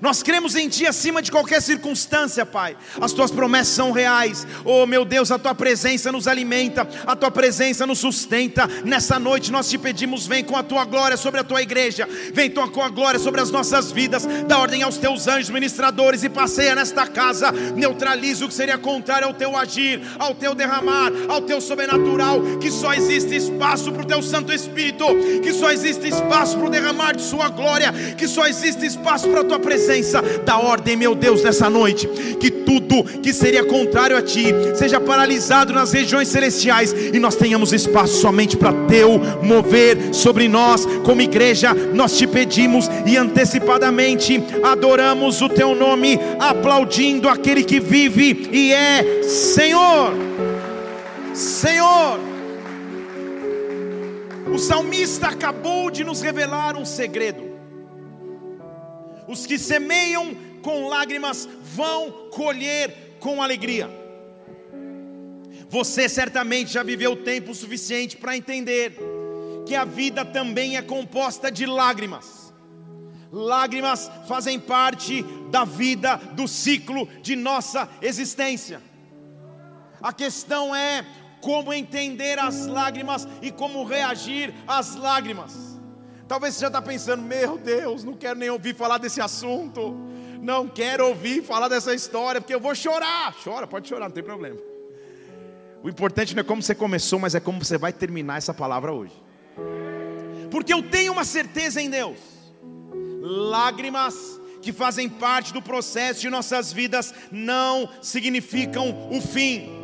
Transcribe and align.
Nós 0.00 0.22
cremos 0.22 0.54
em 0.54 0.68
Ti 0.68 0.86
acima 0.86 1.22
de 1.22 1.30
qualquer 1.30 1.62
circunstância, 1.62 2.44
Pai. 2.44 2.76
As 3.00 3.12
Tuas 3.12 3.30
promessas 3.30 3.74
são 3.74 3.92
reais. 3.92 4.46
Oh, 4.64 4.86
meu 4.86 5.04
Deus, 5.04 5.30
a 5.30 5.38
Tua 5.38 5.54
presença 5.54 6.12
nos 6.12 6.28
alimenta, 6.28 6.86
a 7.06 7.16
Tua 7.16 7.30
presença 7.30 7.86
nos 7.86 7.98
sustenta. 7.98 8.68
Nessa 8.84 9.18
noite 9.18 9.50
nós 9.50 9.68
te 9.68 9.78
pedimos, 9.78 10.26
vem 10.26 10.44
com 10.44 10.56
a 10.56 10.62
Tua 10.62 10.84
glória 10.84 11.16
sobre 11.16 11.40
a 11.40 11.44
Tua 11.44 11.62
igreja, 11.62 12.08
vem 12.32 12.50
com 12.50 12.82
a 12.82 12.88
glória 12.88 13.18
sobre 13.18 13.40
as 13.40 13.50
nossas 13.50 13.90
vidas. 13.90 14.26
Dá 14.46 14.58
ordem 14.58 14.82
aos 14.82 14.98
Teus 14.98 15.26
anjos 15.28 15.50
ministradores 15.50 16.22
e 16.22 16.28
passeia 16.28 16.74
nesta 16.74 17.06
casa. 17.06 17.52
Neutraliza 17.52 18.44
o 18.44 18.48
que 18.48 18.54
seria 18.54 18.78
contrário 18.78 19.28
ao 19.28 19.34
Teu 19.34 19.56
agir, 19.56 20.02
ao 20.18 20.34
Teu 20.34 20.54
derramar, 20.54 21.10
ao 21.28 21.40
Teu 21.42 21.60
sobrenatural. 21.60 22.40
Que 22.60 22.70
só 22.70 22.92
existe 22.92 23.34
espaço 23.34 23.92
para 23.92 24.02
o 24.02 24.06
Teu 24.06 24.22
Santo 24.22 24.52
Espírito, 24.52 25.06
que 25.42 25.52
só 25.52 25.70
existe 25.70 26.08
espaço 26.08 26.56
para 26.56 26.66
o 26.66 26.70
derramar 26.70 27.16
de 27.16 27.22
Sua 27.22 27.48
glória, 27.48 27.92
que 28.16 28.28
só 28.28 28.46
existe 28.46 28.84
espaço 28.84 29.28
para 29.28 29.40
a 29.40 29.44
Tua 29.44 29.58
presença 29.58 29.85
presença 29.86 30.20
da 30.44 30.58
ordem, 30.58 30.96
meu 30.96 31.14
Deus, 31.14 31.42
nessa 31.42 31.70
noite. 31.70 32.08
Que 32.40 32.50
tudo 32.50 33.04
que 33.04 33.32
seria 33.32 33.64
contrário 33.64 34.16
a 34.16 34.22
Ti 34.22 34.46
seja 34.74 35.00
paralisado 35.00 35.72
nas 35.72 35.92
regiões 35.92 36.28
celestiais 36.28 36.92
e 36.92 37.18
nós 37.18 37.36
tenhamos 37.36 37.72
espaço 37.72 38.20
somente 38.20 38.56
para 38.56 38.72
Teu 38.88 39.18
mover 39.42 40.12
sobre 40.12 40.48
nós, 40.48 40.84
como 41.04 41.22
igreja. 41.22 41.72
Nós 41.72 42.18
te 42.18 42.26
pedimos 42.26 42.90
e 43.06 43.16
antecipadamente 43.16 44.42
adoramos 44.62 45.40
o 45.40 45.48
Teu 45.48 45.74
nome, 45.74 46.18
aplaudindo 46.40 47.28
aquele 47.28 47.62
que 47.62 47.78
vive 47.78 48.48
e 48.52 48.72
é 48.72 49.22
Senhor. 49.22 50.12
Senhor. 51.32 52.18
O 54.52 54.58
salmista 54.58 55.28
acabou 55.28 55.90
de 55.90 56.02
nos 56.02 56.22
revelar 56.22 56.76
um 56.76 56.84
segredo. 56.84 57.55
Os 59.28 59.46
que 59.46 59.58
semeiam 59.58 60.34
com 60.62 60.88
lágrimas 60.88 61.48
vão 61.62 62.28
colher 62.30 63.16
com 63.20 63.42
alegria. 63.42 63.90
Você 65.68 66.08
certamente 66.08 66.72
já 66.72 66.82
viveu 66.82 67.16
tempo 67.16 67.54
suficiente 67.54 68.16
para 68.16 68.36
entender 68.36 68.96
que 69.66 69.74
a 69.74 69.84
vida 69.84 70.24
também 70.24 70.76
é 70.76 70.82
composta 70.82 71.50
de 71.50 71.66
lágrimas. 71.66 72.54
Lágrimas 73.32 74.10
fazem 74.28 74.60
parte 74.60 75.22
da 75.50 75.64
vida, 75.64 76.16
do 76.34 76.46
ciclo 76.46 77.08
de 77.20 77.34
nossa 77.34 77.88
existência. 78.00 78.80
A 80.00 80.12
questão 80.12 80.74
é 80.74 81.04
como 81.40 81.72
entender 81.72 82.38
as 82.38 82.66
lágrimas 82.66 83.26
e 83.42 83.50
como 83.50 83.84
reagir 83.84 84.54
às 84.66 84.94
lágrimas. 84.94 85.75
Talvez 86.28 86.54
você 86.54 86.62
já 86.62 86.66
está 86.66 86.82
pensando, 86.82 87.22
meu 87.22 87.56
Deus, 87.56 88.02
não 88.02 88.14
quero 88.14 88.38
nem 88.38 88.50
ouvir 88.50 88.74
falar 88.74 88.98
desse 88.98 89.20
assunto. 89.20 89.96
Não 90.42 90.68
quero 90.68 91.06
ouvir 91.06 91.42
falar 91.42 91.68
dessa 91.68 91.94
história, 91.94 92.40
porque 92.40 92.54
eu 92.54 92.60
vou 92.60 92.74
chorar. 92.74 93.34
Chora, 93.42 93.66
pode 93.66 93.88
chorar, 93.88 94.06
não 94.06 94.14
tem 94.14 94.24
problema. 94.24 94.58
O 95.82 95.88
importante 95.88 96.34
não 96.34 96.40
é 96.40 96.44
como 96.44 96.62
você 96.62 96.74
começou, 96.74 97.18
mas 97.18 97.34
é 97.34 97.40
como 97.40 97.64
você 97.64 97.78
vai 97.78 97.92
terminar 97.92 98.38
essa 98.38 98.52
palavra 98.52 98.92
hoje. 98.92 99.14
Porque 100.50 100.72
eu 100.72 100.82
tenho 100.82 101.12
uma 101.12 101.24
certeza 101.24 101.80
em 101.80 101.88
Deus. 101.88 102.18
Lágrimas 103.20 104.40
que 104.62 104.72
fazem 104.72 105.08
parte 105.08 105.52
do 105.52 105.62
processo 105.62 106.20
de 106.20 106.28
nossas 106.28 106.72
vidas 106.72 107.14
não 107.30 107.88
significam 108.02 109.10
o 109.12 109.20
fim 109.20 109.75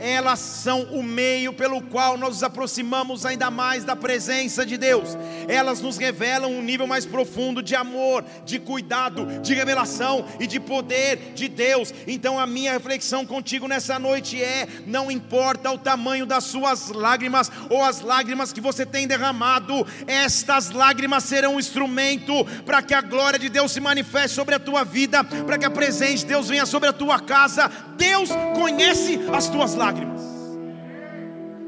elas 0.00 0.38
são 0.38 0.82
o 0.84 1.02
meio 1.02 1.52
pelo 1.52 1.80
qual 1.80 2.18
nós 2.18 2.28
nos 2.30 2.42
aproximamos 2.42 3.24
ainda 3.24 3.50
mais 3.50 3.84
da 3.84 3.96
presença 3.96 4.66
de 4.66 4.76
Deus. 4.76 5.16
Elas 5.48 5.80
nos 5.80 5.96
revelam 5.96 6.52
um 6.52 6.62
nível 6.62 6.86
mais 6.86 7.06
profundo 7.06 7.62
de 7.62 7.74
amor, 7.74 8.24
de 8.44 8.58
cuidado, 8.58 9.40
de 9.40 9.54
revelação 9.54 10.26
e 10.38 10.46
de 10.46 10.60
poder 10.60 11.32
de 11.34 11.48
Deus. 11.48 11.94
Então 12.06 12.38
a 12.38 12.46
minha 12.46 12.72
reflexão 12.72 13.24
contigo 13.24 13.66
nessa 13.66 13.98
noite 13.98 14.42
é: 14.42 14.68
não 14.86 15.10
importa 15.10 15.70
o 15.70 15.78
tamanho 15.78 16.26
das 16.26 16.44
suas 16.44 16.88
lágrimas 16.88 17.50
ou 17.70 17.82
as 17.82 18.00
lágrimas 18.00 18.52
que 18.52 18.60
você 18.60 18.84
tem 18.84 19.06
derramado, 19.06 19.86
estas 20.06 20.70
lágrimas 20.70 21.24
serão 21.24 21.54
um 21.54 21.60
instrumento 21.60 22.44
para 22.64 22.82
que 22.82 22.92
a 22.94 23.00
glória 23.00 23.38
de 23.38 23.48
Deus 23.48 23.72
se 23.72 23.80
manifeste 23.80 24.34
sobre 24.34 24.54
a 24.54 24.58
tua 24.58 24.84
vida, 24.84 25.24
para 25.24 25.56
que 25.56 25.64
a 25.64 25.70
presença 25.70 26.18
de 26.18 26.26
Deus 26.26 26.48
venha 26.48 26.66
sobre 26.66 26.88
a 26.88 26.92
tua 26.92 27.18
casa. 27.20 27.70
Deus 27.96 28.28
conhece 28.54 29.20
as 29.32 29.48
tuas 29.48 29.74
lágrimas 29.74 29.85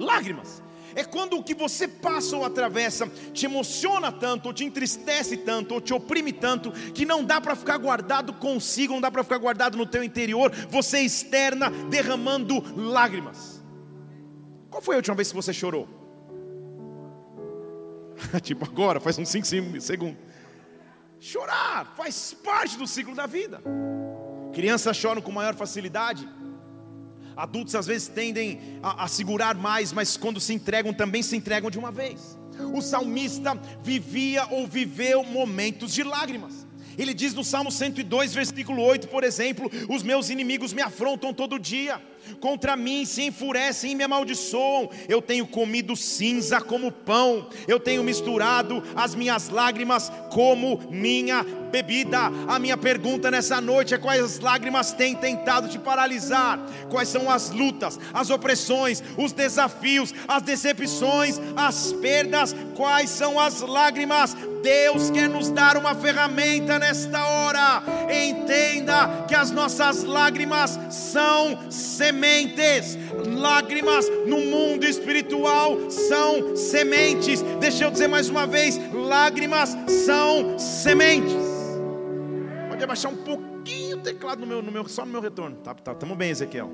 lágrimas. 0.08 0.62
É 0.94 1.04
quando 1.04 1.36
o 1.36 1.42
que 1.42 1.54
você 1.54 1.86
passa 1.86 2.36
ou 2.36 2.44
atravessa 2.44 3.06
te 3.32 3.44
emociona 3.46 4.10
tanto, 4.10 4.46
ou 4.46 4.52
te 4.52 4.64
entristece 4.64 5.36
tanto, 5.36 5.74
ou 5.74 5.80
te 5.80 5.92
oprime 5.92 6.32
tanto, 6.32 6.72
que 6.72 7.04
não 7.04 7.22
dá 7.22 7.40
para 7.40 7.54
ficar 7.54 7.76
guardado 7.76 8.32
consigo, 8.32 8.94
não 8.94 9.00
dá 9.00 9.10
para 9.10 9.22
ficar 9.22 9.38
guardado 9.38 9.76
no 9.76 9.86
teu 9.86 10.02
interior, 10.02 10.50
você 10.68 11.00
externa 11.00 11.70
derramando 11.70 12.64
lágrimas. 12.74 13.62
Qual 14.70 14.82
foi 14.82 14.96
a 14.96 14.98
última 14.98 15.14
vez 15.14 15.28
que 15.28 15.36
você 15.36 15.52
chorou? 15.52 15.88
tipo 18.42 18.64
agora, 18.64 18.98
faz 18.98 19.18
uns 19.18 19.28
5 19.28 19.46
segundos. 19.80 20.18
Chorar 21.20 21.94
faz 21.96 22.34
parte 22.34 22.78
do 22.78 22.86
ciclo 22.86 23.14
da 23.14 23.26
vida. 23.26 23.60
Crianças 24.52 24.96
choram 24.96 25.20
com 25.20 25.30
maior 25.30 25.54
facilidade. 25.54 26.28
Adultos 27.38 27.76
às 27.76 27.86
vezes 27.86 28.08
tendem 28.08 28.58
a, 28.82 29.04
a 29.04 29.08
segurar 29.08 29.54
mais, 29.54 29.92
mas 29.92 30.16
quando 30.16 30.40
se 30.40 30.52
entregam 30.52 30.92
também 30.92 31.22
se 31.22 31.36
entregam 31.36 31.70
de 31.70 31.78
uma 31.78 31.92
vez. 31.92 32.36
O 32.74 32.82
salmista 32.82 33.56
vivia 33.80 34.44
ou 34.50 34.66
viveu 34.66 35.22
momentos 35.22 35.94
de 35.94 36.02
lágrimas. 36.02 36.66
Ele 36.98 37.14
diz 37.14 37.32
no 37.32 37.44
Salmo 37.44 37.70
102, 37.70 38.34
versículo 38.34 38.82
8, 38.82 39.06
por 39.06 39.22
exemplo: 39.22 39.70
Os 39.88 40.02
meus 40.02 40.30
inimigos 40.30 40.72
me 40.72 40.82
afrontam 40.82 41.32
todo 41.32 41.60
dia, 41.60 42.02
contra 42.40 42.76
mim 42.76 43.06
se 43.06 43.22
enfurecem 43.22 43.92
e 43.92 43.94
me 43.94 44.02
amaldiçoam. 44.02 44.90
Eu 45.08 45.22
tenho 45.22 45.46
comido 45.46 45.94
cinza 45.94 46.60
como 46.60 46.90
pão, 46.90 47.48
eu 47.68 47.78
tenho 47.78 48.02
misturado 48.02 48.82
as 48.96 49.14
minhas 49.14 49.48
lágrimas 49.48 50.10
como 50.32 50.90
minha 50.90 51.46
bebida. 51.68 52.30
A 52.46 52.58
minha 52.58 52.76
pergunta 52.76 53.30
nessa 53.30 53.60
noite 53.60 53.94
é: 53.94 53.98
quais 53.98 54.40
lágrimas 54.40 54.92
têm 54.92 55.14
tentado 55.14 55.68
te 55.68 55.78
paralisar? 55.78 56.58
Quais 56.90 57.08
são 57.08 57.30
as 57.30 57.50
lutas, 57.50 57.98
as 58.12 58.30
opressões, 58.30 59.02
os 59.16 59.32
desafios, 59.32 60.14
as 60.26 60.42
decepções, 60.42 61.40
as 61.56 61.92
perdas? 61.92 62.54
Quais 62.74 63.10
são 63.10 63.38
as 63.38 63.60
lágrimas? 63.60 64.36
Deus 64.62 65.10
quer 65.10 65.28
nos 65.28 65.50
dar 65.50 65.76
uma 65.76 65.94
ferramenta 65.94 66.78
nesta 66.78 67.24
hora. 67.24 67.82
Entenda 68.10 69.24
que 69.26 69.34
as 69.34 69.50
nossas 69.50 70.04
lágrimas 70.04 70.78
são 70.90 71.70
sementes. 71.70 72.98
Lágrimas 73.26 74.06
no 74.26 74.40
mundo 74.40 74.84
espiritual 74.84 75.90
são 75.90 76.56
sementes. 76.56 77.42
Deixa 77.60 77.84
eu 77.84 77.90
dizer 77.90 78.08
mais 78.08 78.28
uma 78.28 78.46
vez: 78.46 78.80
lágrimas 78.92 79.76
são 80.04 80.58
sementes. 80.58 81.47
Pode 82.78 82.84
abaixar 82.84 83.10
um 83.10 83.16
pouquinho 83.16 83.96
o 83.96 84.00
teclado 84.00 84.38
no 84.38 84.46
meu, 84.46 84.62
no 84.62 84.70
meu, 84.70 84.86
só 84.86 85.04
no 85.04 85.10
meu 85.10 85.20
retorno. 85.20 85.56
Tá, 85.56 85.74
tá, 85.74 85.96
tamo 85.96 86.14
bem, 86.14 86.30
Ezequiel. 86.30 86.70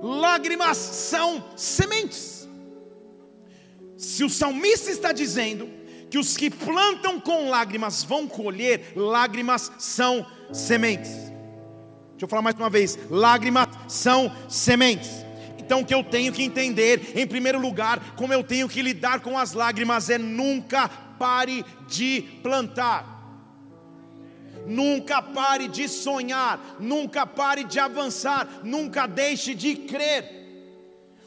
Lágrimas 0.00 0.76
são 0.76 1.44
sementes. 1.56 2.48
Se 3.96 4.22
o 4.22 4.30
salmista 4.30 4.92
está 4.92 5.10
dizendo 5.10 5.68
que 6.08 6.18
os 6.18 6.36
que 6.36 6.48
plantam 6.48 7.18
com 7.18 7.50
lágrimas 7.50 8.04
vão 8.04 8.28
colher, 8.28 8.92
lágrimas 8.94 9.72
são 9.76 10.24
sementes. 10.52 11.10
Deixa 11.10 12.26
eu 12.26 12.28
falar 12.28 12.42
mais 12.42 12.54
uma 12.54 12.70
vez: 12.70 12.96
lágrimas 13.10 13.66
são 13.88 14.32
sementes. 14.48 15.10
Então, 15.58 15.80
o 15.80 15.84
que 15.84 15.92
eu 15.92 16.04
tenho 16.04 16.32
que 16.32 16.44
entender, 16.44 17.10
em 17.16 17.26
primeiro 17.26 17.58
lugar, 17.58 18.14
como 18.14 18.32
eu 18.32 18.44
tenho 18.44 18.68
que 18.68 18.80
lidar 18.80 19.18
com 19.18 19.36
as 19.36 19.52
lágrimas, 19.52 20.08
é 20.08 20.16
nunca 20.16 20.88
pare 21.18 21.64
de 21.88 22.22
plantar. 22.40 23.17
Nunca 24.68 25.22
pare 25.22 25.66
de 25.66 25.88
sonhar, 25.88 26.76
nunca 26.78 27.26
pare 27.26 27.64
de 27.64 27.80
avançar, 27.80 28.60
nunca 28.62 29.06
deixe 29.06 29.54
de 29.54 29.74
crer. 29.74 30.37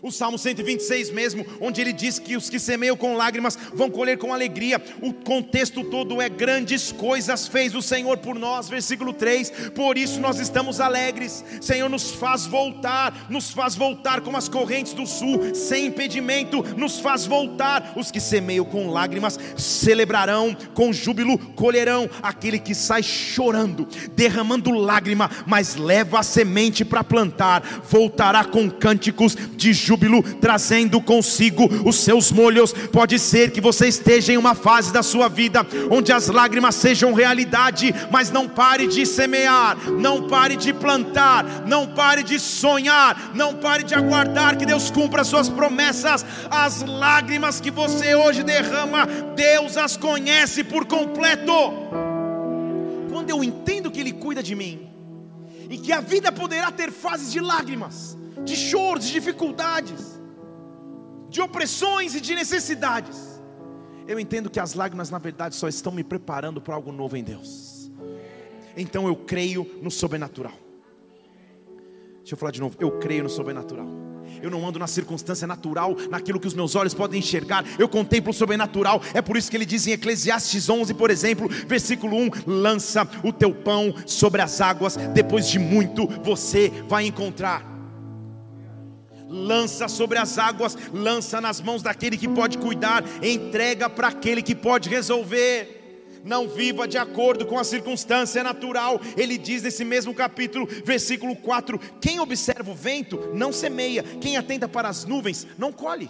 O 0.04 0.10
Salmo 0.10 0.36
126 0.36 1.12
mesmo, 1.12 1.46
onde 1.60 1.80
ele 1.80 1.94
diz 1.94 2.18
que 2.18 2.36
os 2.36 2.50
que 2.50 2.58
semeiam 2.58 2.98
com 2.98 3.16
lágrimas 3.16 3.56
vão 3.72 3.88
colher 3.88 4.18
com 4.18 4.34
alegria. 4.34 4.82
O 5.00 5.14
contexto 5.14 5.84
todo 5.84 6.20
é 6.20 6.28
grandes 6.28 6.92
coisas 6.92 7.48
fez 7.48 7.76
o 7.76 7.84
Senhor 7.84 8.18
por 8.18 8.34
nós, 8.34 8.68
versículo 8.68 9.14
3. 9.14 9.52
Por 9.76 10.00
isso 10.00 10.20
nós 10.20 10.40
estamos 10.40 10.82
alegres. 10.82 11.46
Senhor 11.62 11.88
nos 11.88 12.10
faz 12.10 12.48
voltar, 12.48 13.28
nos 13.30 13.52
faz 13.52 13.76
voltar 13.76 14.22
como 14.22 14.38
as 14.38 14.50
correntes 14.50 14.94
do 14.94 15.06
sul, 15.06 15.54
sem 15.54 15.86
impedimento, 15.86 16.64
nos 16.76 17.00
faz 17.00 17.28
voltar. 17.28 17.94
Os 17.96 18.10
que 18.10 18.20
semeiam 18.20 18.66
com 18.66 18.90
lágrimas 18.90 19.38
celebrarão 19.56 20.58
com 20.74 20.92
júbilo, 20.92 21.38
colherão 21.54 22.10
aquele 22.24 22.58
que 22.58 22.74
sai 22.74 23.04
chorando, 23.04 23.88
derramando 24.16 24.72
lágrima, 24.72 25.30
mas 25.46 25.76
leva 25.76 26.22
a 26.22 26.24
semente 26.24 26.84
para 26.84 27.04
plantar, 27.04 27.62
voltará 27.88 28.44
com 28.44 28.68
cânticos 28.68 29.38
de 29.56 29.72
júbilo 29.74 29.91
júbilo, 29.92 30.24
trazendo 30.24 31.02
consigo 31.02 31.66
os 31.86 31.98
seus 31.98 32.32
molhos. 32.32 32.72
Pode 32.72 33.20
ser 33.20 33.52
que 33.52 33.60
você 33.60 33.88
esteja 33.88 34.32
em 34.32 34.38
uma 34.38 34.56
fase 34.56 34.94
da 34.94 35.04
sua 35.04 35.28
vida 35.28 35.68
onde 35.90 36.14
as 36.14 36.28
lágrimas 36.28 36.76
sejam 36.76 37.14
realidade, 37.14 37.94
mas 38.10 38.32
não 38.32 38.48
pare 38.48 38.88
de 38.88 39.06
semear, 39.06 39.78
não 40.00 40.28
pare 40.28 40.56
de 40.56 40.74
plantar, 40.74 41.66
não 41.68 41.88
pare 41.88 42.24
de 42.24 42.40
sonhar, 42.40 43.32
não 43.36 43.56
pare 43.56 43.84
de 43.84 43.94
aguardar 43.94 44.58
que 44.58 44.66
Deus 44.66 44.90
cumpra 44.90 45.26
suas 45.26 45.50
promessas. 45.50 46.26
As 46.50 46.82
lágrimas 46.82 47.60
que 47.60 47.70
você 47.70 48.16
hoje 48.16 48.44
derrama, 48.44 49.06
Deus 49.36 49.76
as 49.76 49.98
conhece 49.98 50.64
por 50.64 50.86
completo. 50.86 51.52
Quando 53.12 53.30
eu 53.30 53.44
entendo 53.44 53.92
que 53.92 54.00
Ele 54.00 54.14
cuida 54.14 54.42
de 54.42 54.56
mim, 54.56 54.88
e 55.70 55.78
que 55.78 55.94
a 55.94 56.02
vida 56.02 56.32
poderá 56.34 56.70
ter 56.70 56.92
fases 56.92 57.32
de 57.32 57.40
lágrimas, 57.40 58.18
de 58.44 58.56
choros, 58.56 59.06
de 59.06 59.14
dificuldades, 59.14 60.22
de 61.30 61.42
opressões 61.42 62.16
e 62.16 62.22
de 62.22 62.36
necessidades. 62.36 63.42
Eu 64.08 64.20
entendo 64.20 64.50
que 64.50 64.60
as 64.60 64.74
lágrimas, 64.74 65.10
na 65.10 65.18
verdade, 65.18 65.56
só 65.56 65.68
estão 65.68 65.92
me 65.92 66.04
preparando 66.04 66.60
para 66.60 66.76
algo 66.76 66.92
novo 66.92 67.16
em 67.16 67.24
Deus. 67.24 67.92
Então 68.76 69.08
eu 69.08 69.16
creio 69.16 69.80
no 69.82 69.92
sobrenatural. 69.92 70.54
Deixa 72.18 72.34
eu 72.34 72.38
falar 72.38 72.52
de 72.52 72.60
novo. 72.60 72.76
Eu 72.80 73.00
creio 73.00 73.24
no 73.24 73.30
sobrenatural. 73.30 73.88
Eu 74.42 74.50
não 74.50 74.66
ando 74.68 74.80
na 74.80 74.88
circunstância 74.88 75.46
natural, 75.46 75.96
naquilo 76.10 76.40
que 76.40 76.48
os 76.48 76.54
meus 76.54 76.76
olhos 76.76 76.94
podem 76.94 77.20
enxergar. 77.20 77.66
Eu 77.78 77.90
contemplo 77.90 78.32
o 78.32 78.34
sobrenatural. 78.34 79.02
É 79.14 79.22
por 79.22 79.38
isso 79.38 79.50
que 79.50 79.58
ele 79.58 79.66
diz 79.66 79.88
em 79.88 79.92
Eclesiastes 79.92 80.70
11, 80.70 80.94
por 80.94 81.10
exemplo, 81.10 81.48
versículo 81.50 82.16
1: 82.18 82.30
Lança 82.48 83.08
o 83.24 83.34
teu 83.34 83.54
pão 83.54 83.94
sobre 84.06 84.42
as 84.42 84.62
águas, 84.62 84.96
depois 85.14 85.48
de 85.48 85.60
muito 85.60 86.08
você 86.08 86.70
vai 86.88 87.06
encontrar 87.06 87.71
lança 89.32 89.88
sobre 89.88 90.18
as 90.18 90.38
águas, 90.38 90.78
lança 90.94 91.40
nas 91.40 91.62
mãos 91.62 91.82
daquele 91.82 92.18
que 92.18 92.28
pode 92.28 92.58
cuidar, 92.58 93.04
entrega 93.24 93.90
para 93.90 94.10
aquele 94.10 94.42
que 94.42 94.54
pode 94.54 94.90
resolver. 94.90 95.80
Não 96.24 96.48
viva 96.48 96.88
de 96.88 96.98
acordo 96.98 97.48
com 97.48 97.58
a 97.58 97.64
circunstância 97.64 98.44
natural. 98.44 99.02
Ele 99.18 99.38
diz 99.38 99.64
nesse 99.64 99.84
mesmo 99.84 100.14
capítulo, 100.14 100.68
versículo 100.86 101.36
4: 101.36 101.80
Quem 102.00 102.20
observa 102.20 102.70
o 102.70 102.76
vento 102.76 103.32
não 103.34 103.52
semeia, 103.52 104.04
quem 104.04 104.38
atenta 104.38 104.68
para 104.68 104.90
as 104.90 105.06
nuvens 105.06 105.48
não 105.58 105.72
colhe. 105.72 106.10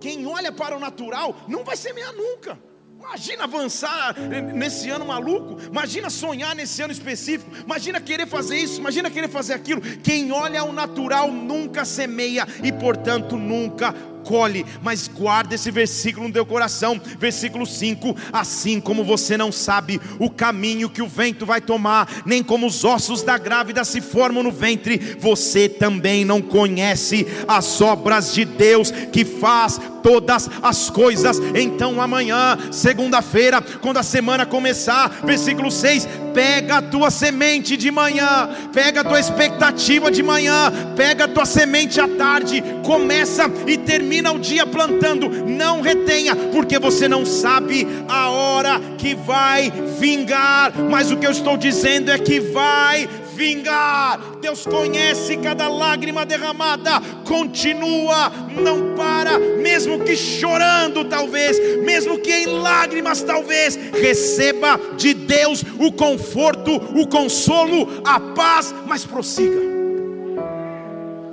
Quem 0.00 0.26
olha 0.26 0.50
para 0.50 0.76
o 0.76 0.80
natural 0.80 1.44
não 1.46 1.62
vai 1.62 1.76
semear 1.76 2.12
nunca. 2.12 2.58
Imagina 3.04 3.44
avançar 3.44 4.14
nesse 4.54 4.88
ano 4.88 5.04
maluco, 5.04 5.58
imagina 5.70 6.08
sonhar 6.08 6.56
nesse 6.56 6.80
ano 6.82 6.92
específico, 6.92 7.50
imagina 7.64 8.00
querer 8.00 8.26
fazer 8.26 8.56
isso, 8.56 8.80
imagina 8.80 9.10
querer 9.10 9.28
fazer 9.28 9.52
aquilo. 9.52 9.80
Quem 9.80 10.32
olha 10.32 10.60
ao 10.60 10.72
natural 10.72 11.30
nunca 11.30 11.84
semeia 11.84 12.46
e, 12.62 12.72
portanto, 12.72 13.36
nunca 13.36 13.94
colhe, 14.24 14.64
mas 14.82 15.06
guarda 15.06 15.54
esse 15.54 15.70
versículo 15.70 16.26
no 16.26 16.32
teu 16.32 16.46
coração. 16.46 17.00
Versículo 17.18 17.66
5: 17.66 18.16
Assim 18.32 18.80
como 18.80 19.04
você 19.04 19.36
não 19.36 19.52
sabe 19.52 20.00
o 20.18 20.30
caminho 20.30 20.90
que 20.90 21.02
o 21.02 21.08
vento 21.08 21.46
vai 21.46 21.60
tomar, 21.60 22.22
nem 22.24 22.42
como 22.42 22.66
os 22.66 22.84
ossos 22.84 23.22
da 23.22 23.38
grávida 23.38 23.84
se 23.84 24.00
formam 24.00 24.42
no 24.42 24.50
ventre, 24.50 25.16
você 25.20 25.68
também 25.68 26.24
não 26.24 26.40
conhece 26.40 27.26
as 27.46 27.80
obras 27.80 28.32
de 28.32 28.44
Deus 28.44 28.90
que 28.90 29.24
faz 29.24 29.80
todas 30.02 30.50
as 30.62 30.90
coisas. 30.90 31.40
Então 31.54 32.00
amanhã, 32.00 32.58
segunda-feira, 32.70 33.62
quando 33.80 33.96
a 33.96 34.02
semana 34.02 34.44
começar, 34.44 35.20
versículo 35.24 35.70
6, 35.70 36.06
pega 36.34 36.78
a 36.78 36.82
tua 36.82 37.10
semente 37.10 37.76
de 37.76 37.90
manhã, 37.90 38.50
pega 38.72 39.00
a 39.00 39.04
tua 39.04 39.20
expectativa 39.20 40.10
de 40.10 40.22
manhã, 40.22 40.70
pega 40.96 41.24
a 41.24 41.28
tua 41.28 41.46
semente 41.46 42.00
à 42.00 42.08
tarde, 42.08 42.62
começa 42.84 43.44
e 43.66 43.78
termina 43.78 44.32
o 44.32 44.38
dia 44.38 44.66
plantando, 44.66 45.30
não 45.46 45.80
retenha, 45.80 46.34
porque 46.34 46.78
você 46.78 47.06
não 47.08 47.24
sabe 47.24 47.86
a 48.08 48.28
hora 48.28 48.80
que 48.98 49.14
vai 49.14 49.72
vingar, 49.98 50.72
mas 50.90 51.10
o 51.10 51.16
que 51.16 51.26
eu 51.26 51.30
estou 51.30 51.56
dizendo 51.56 52.10
é 52.10 52.18
que 52.18 52.40
vai 52.40 53.08
vingar. 53.34 54.18
Deus 54.40 54.64
conhece 54.64 55.36
cada 55.36 55.68
lágrima 55.68 56.24
derramada, 56.24 57.00
continua, 57.26 58.30
não 58.62 58.94
para, 58.94 59.38
mesmo 59.38 60.00
que 60.04 60.16
chorando, 60.16 61.04
talvez, 61.04 61.58
mesmo 61.82 62.18
que 62.18 62.32
em 62.32 62.46
lágrimas, 62.46 63.22
talvez, 63.22 63.76
receba 63.76 64.78
de 64.96 65.14
Deus 65.14 65.62
o 65.78 65.92
conforto, 65.92 66.74
o 66.76 67.06
consolo, 67.06 68.02
a 68.04 68.20
paz, 68.20 68.74
mas 68.86 69.04
prossiga. 69.04 69.60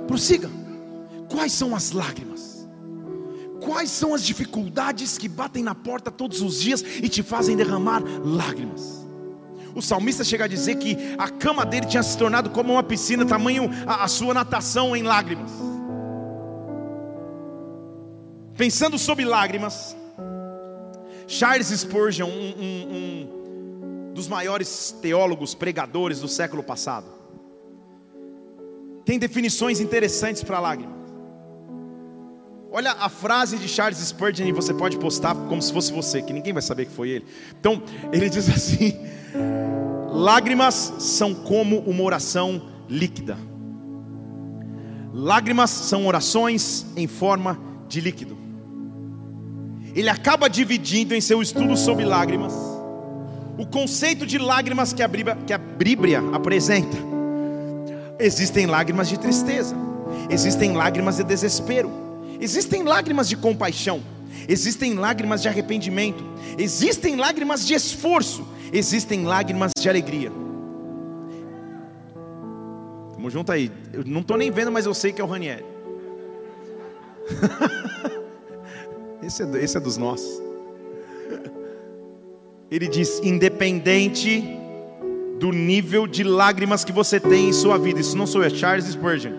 Prossiga. 0.06 0.50
Quais 1.28 1.52
são 1.52 1.74
as 1.74 1.92
lágrimas? 1.92 2.68
Quais 3.60 3.90
são 3.90 4.12
as 4.12 4.24
dificuldades 4.24 5.16
que 5.16 5.28
batem 5.28 5.62
na 5.62 5.74
porta 5.74 6.10
todos 6.10 6.42
os 6.42 6.60
dias 6.60 6.82
e 6.82 7.08
te 7.08 7.22
fazem 7.22 7.56
derramar 7.56 8.02
lágrimas? 8.24 9.01
O 9.74 9.80
salmista 9.80 10.22
chega 10.22 10.44
a 10.44 10.48
dizer 10.48 10.76
que 10.76 10.96
a 11.16 11.28
cama 11.28 11.64
dele 11.64 11.86
tinha 11.86 12.02
se 12.02 12.16
tornado 12.16 12.50
como 12.50 12.74
uma 12.74 12.82
piscina, 12.82 13.24
tamanho 13.24 13.70
a, 13.86 14.04
a 14.04 14.08
sua 14.08 14.34
natação 14.34 14.94
em 14.94 15.02
lágrimas. 15.02 15.50
Pensando 18.56 18.98
sobre 18.98 19.24
lágrimas, 19.24 19.96
Charles 21.26 21.68
Spurgeon, 21.68 22.28
um, 22.28 22.54
um, 22.58 22.96
um 24.10 24.12
dos 24.12 24.28
maiores 24.28 24.94
teólogos, 25.00 25.54
pregadores 25.54 26.20
do 26.20 26.28
século 26.28 26.62
passado, 26.62 27.06
tem 29.04 29.18
definições 29.18 29.80
interessantes 29.80 30.42
para 30.42 30.60
lágrimas. 30.60 31.02
Olha 32.70 32.92
a 32.92 33.08
frase 33.08 33.58
de 33.58 33.68
Charles 33.68 33.98
Spurgeon 33.98 34.46
e 34.46 34.52
você 34.52 34.72
pode 34.72 34.98
postar 34.98 35.34
como 35.34 35.60
se 35.60 35.72
fosse 35.72 35.92
você, 35.92 36.22
que 36.22 36.32
ninguém 36.32 36.54
vai 36.54 36.62
saber 36.62 36.86
que 36.86 36.92
foi 36.92 37.10
ele. 37.10 37.26
Então, 37.58 37.82
ele 38.10 38.30
diz 38.30 38.48
assim: 38.48 38.98
Lágrimas 40.10 40.94
são 40.98 41.34
como 41.34 41.78
uma 41.80 42.02
oração 42.02 42.62
líquida. 42.88 43.36
Lágrimas 45.12 45.70
são 45.70 46.06
orações 46.06 46.86
em 46.96 47.06
forma 47.06 47.58
de 47.88 48.00
líquido. 48.00 48.36
Ele 49.94 50.08
acaba 50.08 50.48
dividindo 50.48 51.14
em 51.14 51.20
seu 51.20 51.42
estudo 51.42 51.76
sobre 51.76 52.04
lágrimas 52.04 52.72
o 53.58 53.66
conceito 53.66 54.26
de 54.26 54.38
lágrimas 54.38 54.92
que 54.92 55.02
a 55.02 55.08
Bíblia, 55.08 55.36
que 55.46 55.52
a 55.52 55.58
Bíblia 55.58 56.22
apresenta. 56.32 56.96
Existem 58.18 58.66
lágrimas 58.66 59.08
de 59.08 59.18
tristeza, 59.18 59.76
existem 60.30 60.72
lágrimas 60.72 61.16
de 61.16 61.24
desespero, 61.24 61.90
existem 62.40 62.82
lágrimas 62.82 63.28
de 63.28 63.36
compaixão, 63.36 64.00
existem 64.48 64.94
lágrimas 64.94 65.42
de 65.42 65.48
arrependimento, 65.48 66.24
existem 66.58 67.16
lágrimas 67.16 67.66
de 67.66 67.74
esforço, 67.74 68.46
existem 68.72 69.24
lágrimas 69.24 69.70
de 69.76 69.88
alegria. 69.88 70.32
Tamo 73.14 73.30
junto 73.30 73.52
aí. 73.52 73.70
Eu 73.92 74.02
não 74.04 74.22
estou 74.22 74.36
nem 74.36 74.50
vendo, 74.50 74.72
mas 74.72 74.86
eu 74.86 74.94
sei 74.94 75.12
que 75.12 75.20
é 75.20 75.24
o 75.24 75.28
Ranieri. 75.28 75.64
esse, 79.22 79.42
é, 79.42 79.62
esse 79.62 79.76
é 79.76 79.80
dos 79.80 79.96
nossos. 79.96 80.42
Ele 82.70 82.88
diz: 82.88 83.20
independente 83.22 84.58
do 85.38 85.52
nível 85.52 86.06
de 86.06 86.24
lágrimas 86.24 86.84
que 86.84 86.92
você 86.92 87.20
tem 87.20 87.48
em 87.48 87.52
sua 87.52 87.76
vida, 87.78 88.00
isso 88.00 88.16
não 88.16 88.26
sou 88.26 88.42
eu, 88.42 88.46
é 88.46 88.50
Charles 88.50 88.86
Spurgeon. 88.86 89.34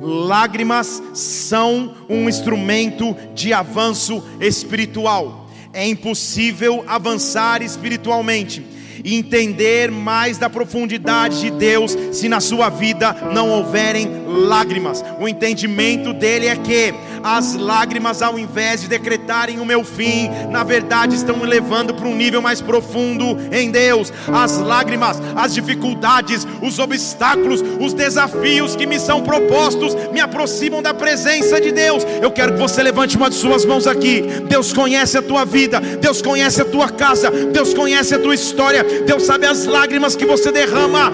Lágrimas 0.00 1.02
são 1.12 1.94
um 2.08 2.28
instrumento 2.28 3.14
de 3.34 3.52
avanço 3.52 4.22
espiritual 4.40 5.49
é 5.72 5.86
impossível 5.86 6.84
avançar 6.86 7.62
espiritualmente 7.62 8.64
e 9.04 9.14
entender 9.14 9.90
mais 9.90 10.36
da 10.38 10.50
profundidade 10.50 11.40
de 11.40 11.50
Deus 11.50 11.96
se 12.12 12.28
na 12.28 12.40
sua 12.40 12.68
vida 12.68 13.30
não 13.32 13.50
houverem 13.50 14.08
lágrimas. 14.26 15.02
O 15.18 15.28
entendimento 15.28 16.12
dele 16.12 16.46
é 16.46 16.56
que 16.56 16.94
As 17.22 17.54
lágrimas, 17.54 18.22
ao 18.22 18.38
invés 18.38 18.80
de 18.80 18.88
decretarem 18.88 19.60
o 19.60 19.64
meu 19.64 19.84
fim, 19.84 20.30
na 20.50 20.64
verdade 20.64 21.14
estão 21.14 21.36
me 21.36 21.46
levando 21.46 21.94
para 21.94 22.08
um 22.08 22.14
nível 22.14 22.40
mais 22.40 22.60
profundo 22.60 23.36
em 23.52 23.70
Deus. 23.70 24.12
As 24.32 24.58
lágrimas, 24.58 25.20
as 25.36 25.54
dificuldades, 25.54 26.46
os 26.62 26.78
obstáculos, 26.78 27.62
os 27.80 27.92
desafios 27.92 28.76
que 28.76 28.86
me 28.86 28.98
são 28.98 29.22
propostos 29.22 29.94
me 30.12 30.20
aproximam 30.20 30.82
da 30.82 30.94
presença 30.94 31.60
de 31.60 31.72
Deus. 31.72 32.04
Eu 32.22 32.30
quero 32.30 32.54
que 32.54 32.58
você 32.58 32.82
levante 32.82 33.16
uma 33.16 33.30
de 33.30 33.36
suas 33.36 33.64
mãos 33.64 33.86
aqui. 33.86 34.22
Deus 34.48 34.72
conhece 34.72 35.18
a 35.18 35.22
tua 35.22 35.44
vida, 35.44 35.80
Deus 35.80 36.22
conhece 36.22 36.62
a 36.62 36.64
tua 36.64 36.88
casa, 36.88 37.30
Deus 37.30 37.74
conhece 37.74 38.14
a 38.14 38.18
tua 38.18 38.34
história, 38.34 38.84
Deus 39.06 39.24
sabe 39.24 39.46
as 39.46 39.66
lágrimas 39.66 40.16
que 40.16 40.24
você 40.24 40.50
derrama. 40.50 41.12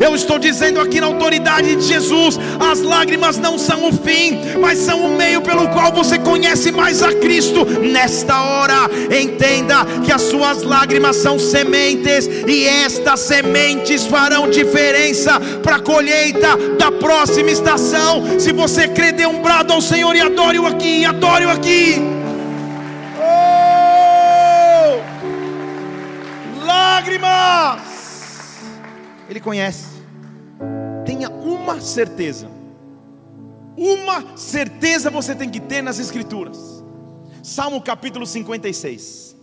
Eu 0.00 0.14
estou 0.14 0.38
dizendo 0.38 0.80
aqui 0.80 1.00
na 1.00 1.06
autoridade 1.06 1.74
de 1.76 1.82
Jesus: 1.82 2.38
as 2.60 2.80
lágrimas 2.80 3.38
não 3.38 3.58
são 3.58 3.88
o 3.88 3.92
fim, 3.96 4.58
mas 4.60 4.78
são 4.78 5.06
o 5.06 5.16
meio 5.16 5.40
pelo 5.42 5.68
qual 5.68 5.92
você 5.92 6.18
conhece 6.18 6.70
mais 6.72 7.02
a 7.02 7.12
Cristo. 7.14 7.64
Nesta 7.64 8.40
hora, 8.40 8.90
entenda 9.20 9.84
que 10.04 10.12
as 10.12 10.22
suas 10.22 10.62
lágrimas 10.62 11.16
são 11.16 11.38
sementes, 11.38 12.26
e 12.46 12.66
estas 12.66 13.20
sementes 13.20 14.06
farão 14.06 14.48
diferença 14.48 15.40
para 15.62 15.76
a 15.76 15.80
colheita 15.80 16.56
da 16.78 16.90
próxima 16.92 17.50
estação. 17.50 18.38
Se 18.38 18.52
você 18.52 18.88
crê, 18.88 19.12
dê 19.12 19.26
um 19.26 19.40
brado 19.42 19.72
ao 19.72 19.80
Senhor 19.80 20.14
e 20.14 20.20
adore-o 20.20 20.66
aqui, 20.66 21.04
adore-o 21.04 21.50
aqui. 21.50 22.00
Oh! 23.18 23.34
Lágrimas! 26.64 27.82
Ele 29.28 29.40
conhece. 29.40 29.86
Tenha 31.04 31.28
uma 31.28 31.80
certeza. 31.80 32.53
Uma 33.76 34.36
certeza 34.36 35.10
você 35.10 35.34
tem 35.34 35.50
que 35.50 35.60
ter 35.60 35.82
nas 35.82 35.98
Escrituras. 35.98 36.84
Salmo 37.42 37.82
capítulo 37.82 38.26
56. 38.26 39.36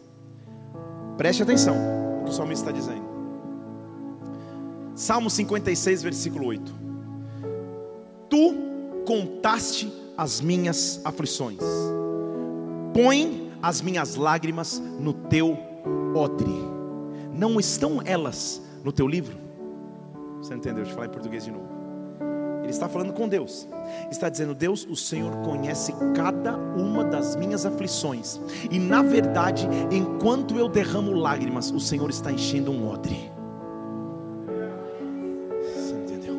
Preste 1.17 1.43
atenção 1.43 1.75
no 1.75 2.25
que 2.25 2.31
o 2.31 2.33
salmista 2.33 2.69
está 2.69 2.71
dizendo. 2.71 3.11
Salmo 4.95 5.29
56, 5.29 6.03
versículo 6.03 6.45
8. 6.47 6.73
Tu 8.29 8.55
contaste 9.05 9.91
as 10.17 10.39
minhas 10.39 11.01
aflições, 11.03 11.59
põe 12.93 13.51
as 13.61 13.81
minhas 13.81 14.15
lágrimas 14.15 14.79
no 14.99 15.13
teu 15.13 15.57
odre. 16.15 16.53
Não 17.33 17.59
estão 17.59 18.01
elas 18.03 18.61
no 18.83 18.91
teu 18.91 19.07
livro? 19.07 19.37
Você 20.41 20.53
entendeu? 20.53 20.83
Deixa 20.83 20.91
eu 20.91 20.95
falar 20.95 21.07
em 21.07 21.11
português 21.11 21.43
de 21.45 21.51
novo. 21.51 21.80
Ele 22.61 22.69
está 22.69 22.87
falando 22.87 23.13
com 23.13 23.27
Deus. 23.27 23.67
Está 24.09 24.29
dizendo: 24.29 24.53
Deus, 24.53 24.85
o 24.89 24.95
Senhor 24.95 25.35
conhece 25.37 25.93
cada 26.15 26.55
uma 26.55 27.03
das 27.03 27.35
minhas 27.35 27.65
aflições. 27.65 28.39
E 28.69 28.79
na 28.79 29.01
verdade, 29.01 29.67
enquanto 29.91 30.57
eu 30.57 30.69
derramo 30.69 31.13
lágrimas, 31.13 31.71
o 31.71 31.79
Senhor 31.79 32.09
está 32.09 32.31
enchendo 32.31 32.71
um 32.71 32.89
odre. 32.89 33.31
Você 35.75 35.93
entendeu? 35.93 36.35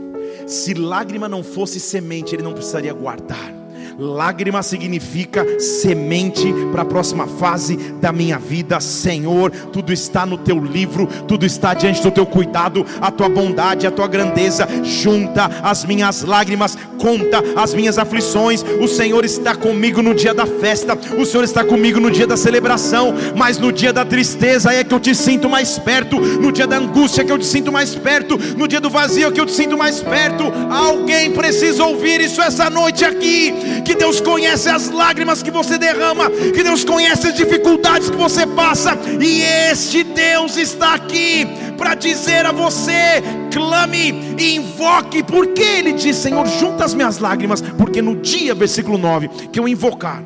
Se 0.46 0.74
lágrima 0.74 1.28
não 1.28 1.42
fosse 1.42 1.80
semente, 1.80 2.34
Ele 2.34 2.42
não 2.42 2.52
precisaria 2.52 2.92
guardar. 2.92 3.61
Lágrima 3.98 4.62
significa 4.62 5.46
semente 5.58 6.52
para 6.70 6.82
a 6.82 6.84
próxima 6.84 7.26
fase 7.26 7.76
da 8.00 8.12
minha 8.12 8.38
vida, 8.38 8.80
Senhor. 8.80 9.50
Tudo 9.50 9.92
está 9.92 10.24
no 10.24 10.38
teu 10.38 10.58
livro, 10.58 11.06
tudo 11.28 11.44
está 11.44 11.74
diante 11.74 12.02
do 12.02 12.10
teu 12.10 12.26
cuidado, 12.26 12.84
a 13.00 13.10
tua 13.10 13.28
bondade, 13.28 13.86
a 13.86 13.90
tua 13.90 14.08
grandeza. 14.08 14.66
Junta 14.82 15.50
as 15.62 15.84
minhas 15.84 16.22
lágrimas, 16.22 16.76
conta 16.98 17.42
as 17.56 17.74
minhas 17.74 17.98
aflições. 17.98 18.64
O 18.80 18.88
Senhor 18.88 19.24
está 19.24 19.54
comigo 19.54 20.02
no 20.02 20.14
dia 20.14 20.34
da 20.34 20.46
festa, 20.46 20.98
o 21.18 21.26
Senhor 21.26 21.44
está 21.44 21.64
comigo 21.64 22.00
no 22.00 22.10
dia 22.10 22.26
da 22.26 22.36
celebração, 22.36 23.14
mas 23.36 23.58
no 23.58 23.72
dia 23.72 23.92
da 23.92 24.04
tristeza 24.04 24.72
é 24.72 24.84
que 24.84 24.94
eu 24.94 25.00
te 25.00 25.14
sinto 25.14 25.48
mais 25.48 25.78
perto, 25.78 26.18
no 26.18 26.52
dia 26.52 26.66
da 26.66 26.76
angústia 26.76 27.22
é 27.22 27.24
que 27.24 27.32
eu 27.32 27.38
te 27.38 27.46
sinto 27.46 27.72
mais 27.72 27.94
perto, 27.94 28.38
no 28.56 28.66
dia 28.66 28.80
do 28.80 28.90
vazio 28.90 29.28
é 29.28 29.32
que 29.32 29.40
eu 29.40 29.46
te 29.46 29.52
sinto 29.52 29.76
mais 29.76 30.00
perto. 30.00 30.44
Alguém 30.70 31.32
precisa 31.32 31.84
ouvir 31.84 32.20
isso 32.20 32.40
essa 32.40 32.70
noite 32.70 33.04
aqui 33.04 33.81
que 33.84 33.94
Deus 33.94 34.20
conhece 34.20 34.68
as 34.68 34.90
lágrimas 34.90 35.42
que 35.42 35.50
você 35.50 35.78
derrama, 35.78 36.30
que 36.30 36.62
Deus 36.62 36.84
conhece 36.84 37.28
as 37.28 37.34
dificuldades 37.34 38.10
que 38.10 38.16
você 38.16 38.46
passa, 38.46 38.96
e 39.20 39.42
este 39.70 40.04
Deus 40.04 40.56
está 40.56 40.94
aqui 40.94 41.46
para 41.76 41.94
dizer 41.94 42.46
a 42.46 42.52
você: 42.52 43.22
clame 43.52 44.12
invoque, 44.38 45.22
porque 45.22 45.62
Ele 45.62 45.92
diz: 45.92 46.16
Senhor, 46.16 46.46
junta 46.46 46.84
as 46.84 46.94
minhas 46.94 47.18
lágrimas, 47.18 47.60
porque 47.60 48.00
no 48.00 48.16
dia, 48.16 48.54
versículo 48.54 48.98
9, 48.98 49.28
que 49.52 49.58
eu 49.58 49.68
invocar, 49.68 50.22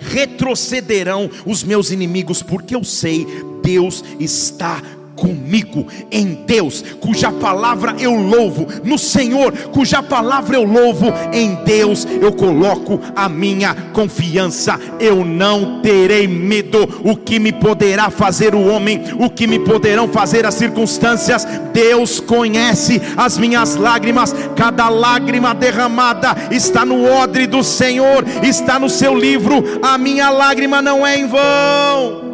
retrocederão 0.00 1.30
os 1.46 1.62
meus 1.62 1.90
inimigos, 1.90 2.42
porque 2.42 2.74
eu 2.74 2.84
sei, 2.84 3.26
Deus 3.62 4.04
está 4.18 4.80
comigo, 5.16 5.86
em 6.10 6.44
Deus, 6.46 6.84
cuja 7.00 7.30
palavra 7.30 7.94
eu 7.98 8.14
louvo, 8.14 8.66
no 8.84 8.98
Senhor, 8.98 9.52
cuja 9.72 10.02
palavra 10.02 10.56
eu 10.56 10.64
louvo, 10.64 11.12
em 11.32 11.54
Deus 11.64 12.06
eu 12.20 12.32
coloco 12.32 13.00
a 13.14 13.28
minha 13.28 13.74
confiança. 13.92 14.78
Eu 14.98 15.24
não 15.24 15.80
terei 15.80 16.26
medo. 16.26 17.02
O 17.04 17.16
que 17.16 17.38
me 17.38 17.52
poderá 17.52 18.10
fazer 18.10 18.54
o 18.54 18.66
homem? 18.66 19.02
O 19.18 19.30
que 19.30 19.46
me 19.46 19.58
poderão 19.58 20.08
fazer 20.08 20.46
as 20.46 20.54
circunstâncias? 20.54 21.46
Deus 21.72 22.20
conhece 22.20 23.00
as 23.16 23.38
minhas 23.38 23.76
lágrimas. 23.76 24.34
Cada 24.56 24.88
lágrima 24.88 25.54
derramada 25.54 26.34
está 26.50 26.84
no 26.84 27.04
odre 27.04 27.46
do 27.46 27.62
Senhor, 27.62 28.24
está 28.42 28.78
no 28.78 28.90
seu 28.90 29.14
livro. 29.14 29.80
A 29.82 29.96
minha 29.98 30.30
lágrima 30.30 30.80
não 30.82 31.06
é 31.06 31.18
em 31.18 31.26
vão. 31.26 32.33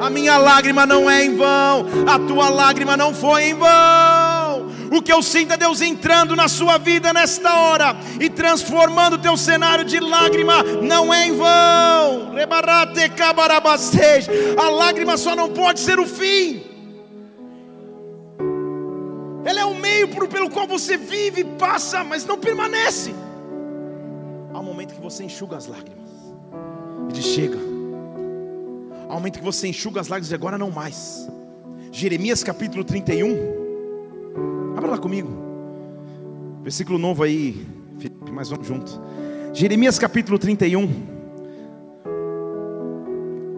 A 0.00 0.08
minha 0.08 0.38
lágrima 0.38 0.86
não 0.86 1.10
é 1.10 1.24
em 1.24 1.36
vão, 1.36 1.86
a 2.06 2.18
tua 2.18 2.48
lágrima 2.48 2.96
não 2.96 3.14
foi 3.14 3.50
em 3.50 3.54
vão. 3.54 4.70
O 4.90 5.02
que 5.02 5.12
eu 5.12 5.22
sinto 5.22 5.52
é 5.52 5.56
Deus 5.56 5.80
entrando 5.80 6.34
na 6.34 6.48
sua 6.48 6.78
vida 6.78 7.12
nesta 7.12 7.54
hora 7.54 7.94
e 8.18 8.28
transformando 8.28 9.14
o 9.14 9.18
teu 9.18 9.36
cenário 9.36 9.84
de 9.84 10.00
lágrima, 10.00 10.62
não 10.62 11.12
é 11.12 11.28
em 11.28 11.36
vão. 11.36 12.32
A 14.56 14.70
lágrima 14.70 15.16
só 15.16 15.36
não 15.36 15.50
pode 15.50 15.80
ser 15.80 16.00
o 16.00 16.06
fim. 16.06 16.64
Ela 19.44 19.60
é 19.60 19.64
o 19.64 19.74
meio 19.74 20.08
pelo 20.08 20.50
qual 20.50 20.66
você 20.66 20.96
vive, 20.96 21.44
passa, 21.44 22.02
mas 22.02 22.24
não 22.24 22.38
permanece. 22.38 23.14
Há 24.52 24.58
um 24.58 24.64
momento 24.64 24.94
que 24.94 25.00
você 25.00 25.24
enxuga 25.24 25.56
as 25.56 25.66
lágrimas 25.66 26.10
e 27.08 27.12
diz: 27.12 27.26
chega 27.26 27.69
ao 29.10 29.16
momento 29.16 29.40
que 29.40 29.44
você 29.44 29.66
enxuga 29.66 30.00
as 30.00 30.06
lágrimas, 30.06 30.30
e 30.30 30.34
agora 30.34 30.56
não 30.56 30.70
mais. 30.70 31.28
Jeremias 31.90 32.44
capítulo 32.44 32.84
31. 32.84 34.76
Abra 34.76 34.92
lá 34.92 34.98
comigo. 34.98 35.28
Versículo 36.62 36.96
novo 36.96 37.24
aí, 37.24 37.66
Felipe, 37.98 38.30
mas 38.30 38.48
vamos 38.48 38.66
junto. 38.66 39.00
Jeremias 39.52 39.98
capítulo 39.98 40.38
31. 40.38 40.88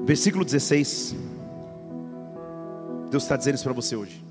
Versículo 0.06 0.42
16. 0.42 1.14
Deus 3.10 3.22
está 3.22 3.36
dizendo 3.36 3.56
isso 3.56 3.64
para 3.64 3.74
você 3.74 3.94
hoje. 3.94 4.24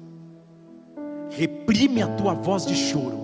Reprime 1.30 2.02
a 2.02 2.08
tua 2.16 2.34
voz 2.34 2.66
de 2.66 2.76
choro. 2.76 3.20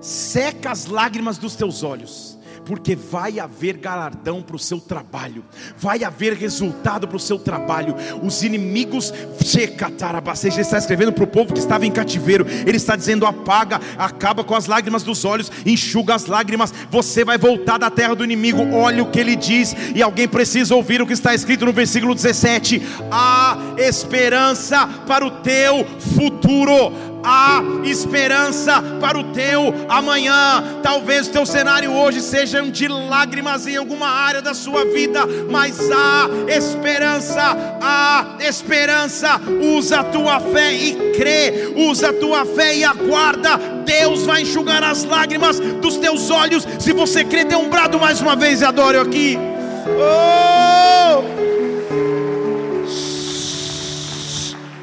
Seca 0.00 0.70
as 0.70 0.86
lágrimas 0.86 1.36
dos 1.36 1.54
teus 1.54 1.82
olhos 1.82 2.31
porque 2.64 2.94
vai 2.94 3.38
haver 3.38 3.76
galardão 3.76 4.42
para 4.42 4.56
o 4.56 4.58
seu 4.58 4.80
trabalho, 4.80 5.44
vai 5.76 6.04
haver 6.04 6.34
resultado 6.34 7.06
para 7.06 7.16
o 7.16 7.20
seu 7.20 7.38
trabalho. 7.38 7.94
Os 8.22 8.42
inimigos, 8.42 9.12
ele 9.12 10.60
está 10.60 10.78
escrevendo 10.78 11.12
para 11.12 11.24
o 11.24 11.26
povo 11.26 11.52
que 11.52 11.58
estava 11.58 11.86
em 11.86 11.90
cativeiro, 11.90 12.46
ele 12.66 12.76
está 12.76 12.96
dizendo: 12.96 13.26
apaga, 13.26 13.80
acaba 13.98 14.44
com 14.44 14.54
as 14.54 14.66
lágrimas 14.66 15.02
dos 15.02 15.24
olhos, 15.24 15.50
enxuga 15.66 16.14
as 16.14 16.26
lágrimas, 16.26 16.72
você 16.90 17.24
vai 17.24 17.38
voltar 17.38 17.78
da 17.78 17.90
terra 17.90 18.14
do 18.14 18.24
inimigo. 18.24 18.62
Olha 18.74 19.02
o 19.02 19.10
que 19.10 19.18
ele 19.18 19.36
diz, 19.36 19.74
e 19.94 20.02
alguém 20.02 20.28
precisa 20.28 20.74
ouvir 20.74 21.02
o 21.02 21.06
que 21.06 21.12
está 21.12 21.34
escrito 21.34 21.64
no 21.64 21.72
versículo 21.72 22.14
17: 22.14 22.82
há 23.10 23.56
esperança 23.78 24.86
para 25.06 25.26
o 25.26 25.30
teu 25.30 25.84
futuro 26.14 27.11
há 27.22 27.62
esperança 27.84 28.82
para 29.00 29.18
o 29.18 29.24
teu 29.32 29.74
amanhã. 29.88 30.80
Talvez 30.82 31.28
o 31.28 31.30
teu 31.30 31.46
cenário 31.46 31.92
hoje 31.92 32.20
seja 32.20 32.62
de 32.62 32.88
lágrimas 32.88 33.66
em 33.66 33.76
alguma 33.76 34.08
área 34.08 34.42
da 34.42 34.54
sua 34.54 34.84
vida, 34.84 35.20
mas 35.50 35.78
há 35.90 36.28
esperança, 36.48 37.78
há 37.80 38.36
esperança. 38.40 39.40
Usa 39.76 40.00
a 40.00 40.04
tua 40.04 40.40
fé 40.40 40.72
e 40.72 41.12
crê, 41.12 41.72
usa 41.76 42.10
a 42.10 42.12
tua 42.12 42.44
fé 42.44 42.76
e 42.76 42.84
aguarda. 42.84 43.58
Deus 43.84 44.24
vai 44.24 44.42
enxugar 44.42 44.82
as 44.82 45.04
lágrimas 45.04 45.58
dos 45.58 45.96
teus 45.96 46.30
olhos. 46.30 46.66
Se 46.78 46.92
você 46.92 47.24
crê, 47.24 47.44
dê 47.44 47.56
um 47.56 47.68
brado 47.68 47.98
mais 47.98 48.20
uma 48.20 48.36
vez 48.36 48.60
e 48.60 48.64
adore 48.64 48.98
aqui. 48.98 49.38
Oh! 49.86 51.22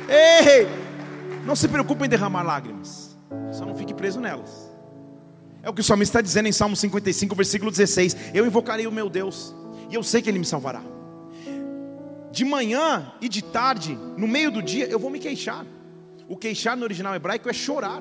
Ei! 0.09 0.78
Não 1.49 1.55
se 1.55 1.67
preocupe 1.67 2.05
em 2.05 2.07
derramar 2.07 2.43
lágrimas. 2.43 3.17
Só 3.51 3.65
não 3.65 3.73
fique 3.73 3.91
preso 3.91 4.21
nelas. 4.21 4.71
É 5.63 5.69
o 5.69 5.73
que 5.73 5.81
o 5.81 5.83
salmista 5.83 6.19
está 6.19 6.21
dizendo 6.21 6.47
em 6.47 6.51
Salmo 6.51 6.75
55, 6.75 7.35
versículo 7.35 7.71
16: 7.71 8.15
Eu 8.35 8.45
invocarei 8.45 8.85
o 8.85 8.91
meu 8.91 9.09
Deus, 9.09 9.55
e 9.89 9.95
eu 9.95 10.03
sei 10.03 10.21
que 10.21 10.29
Ele 10.29 10.37
me 10.37 10.45
salvará. 10.45 10.83
De 12.31 12.45
manhã 12.45 13.11
e 13.19 13.27
de 13.27 13.41
tarde, 13.41 13.97
no 14.15 14.27
meio 14.27 14.51
do 14.51 14.61
dia, 14.61 14.85
eu 14.85 14.99
vou 14.99 15.09
me 15.09 15.17
queixar. 15.17 15.65
O 16.27 16.37
queixar 16.37 16.77
no 16.77 16.83
original 16.83 17.15
hebraico 17.15 17.49
é 17.49 17.53
chorar. 17.53 17.99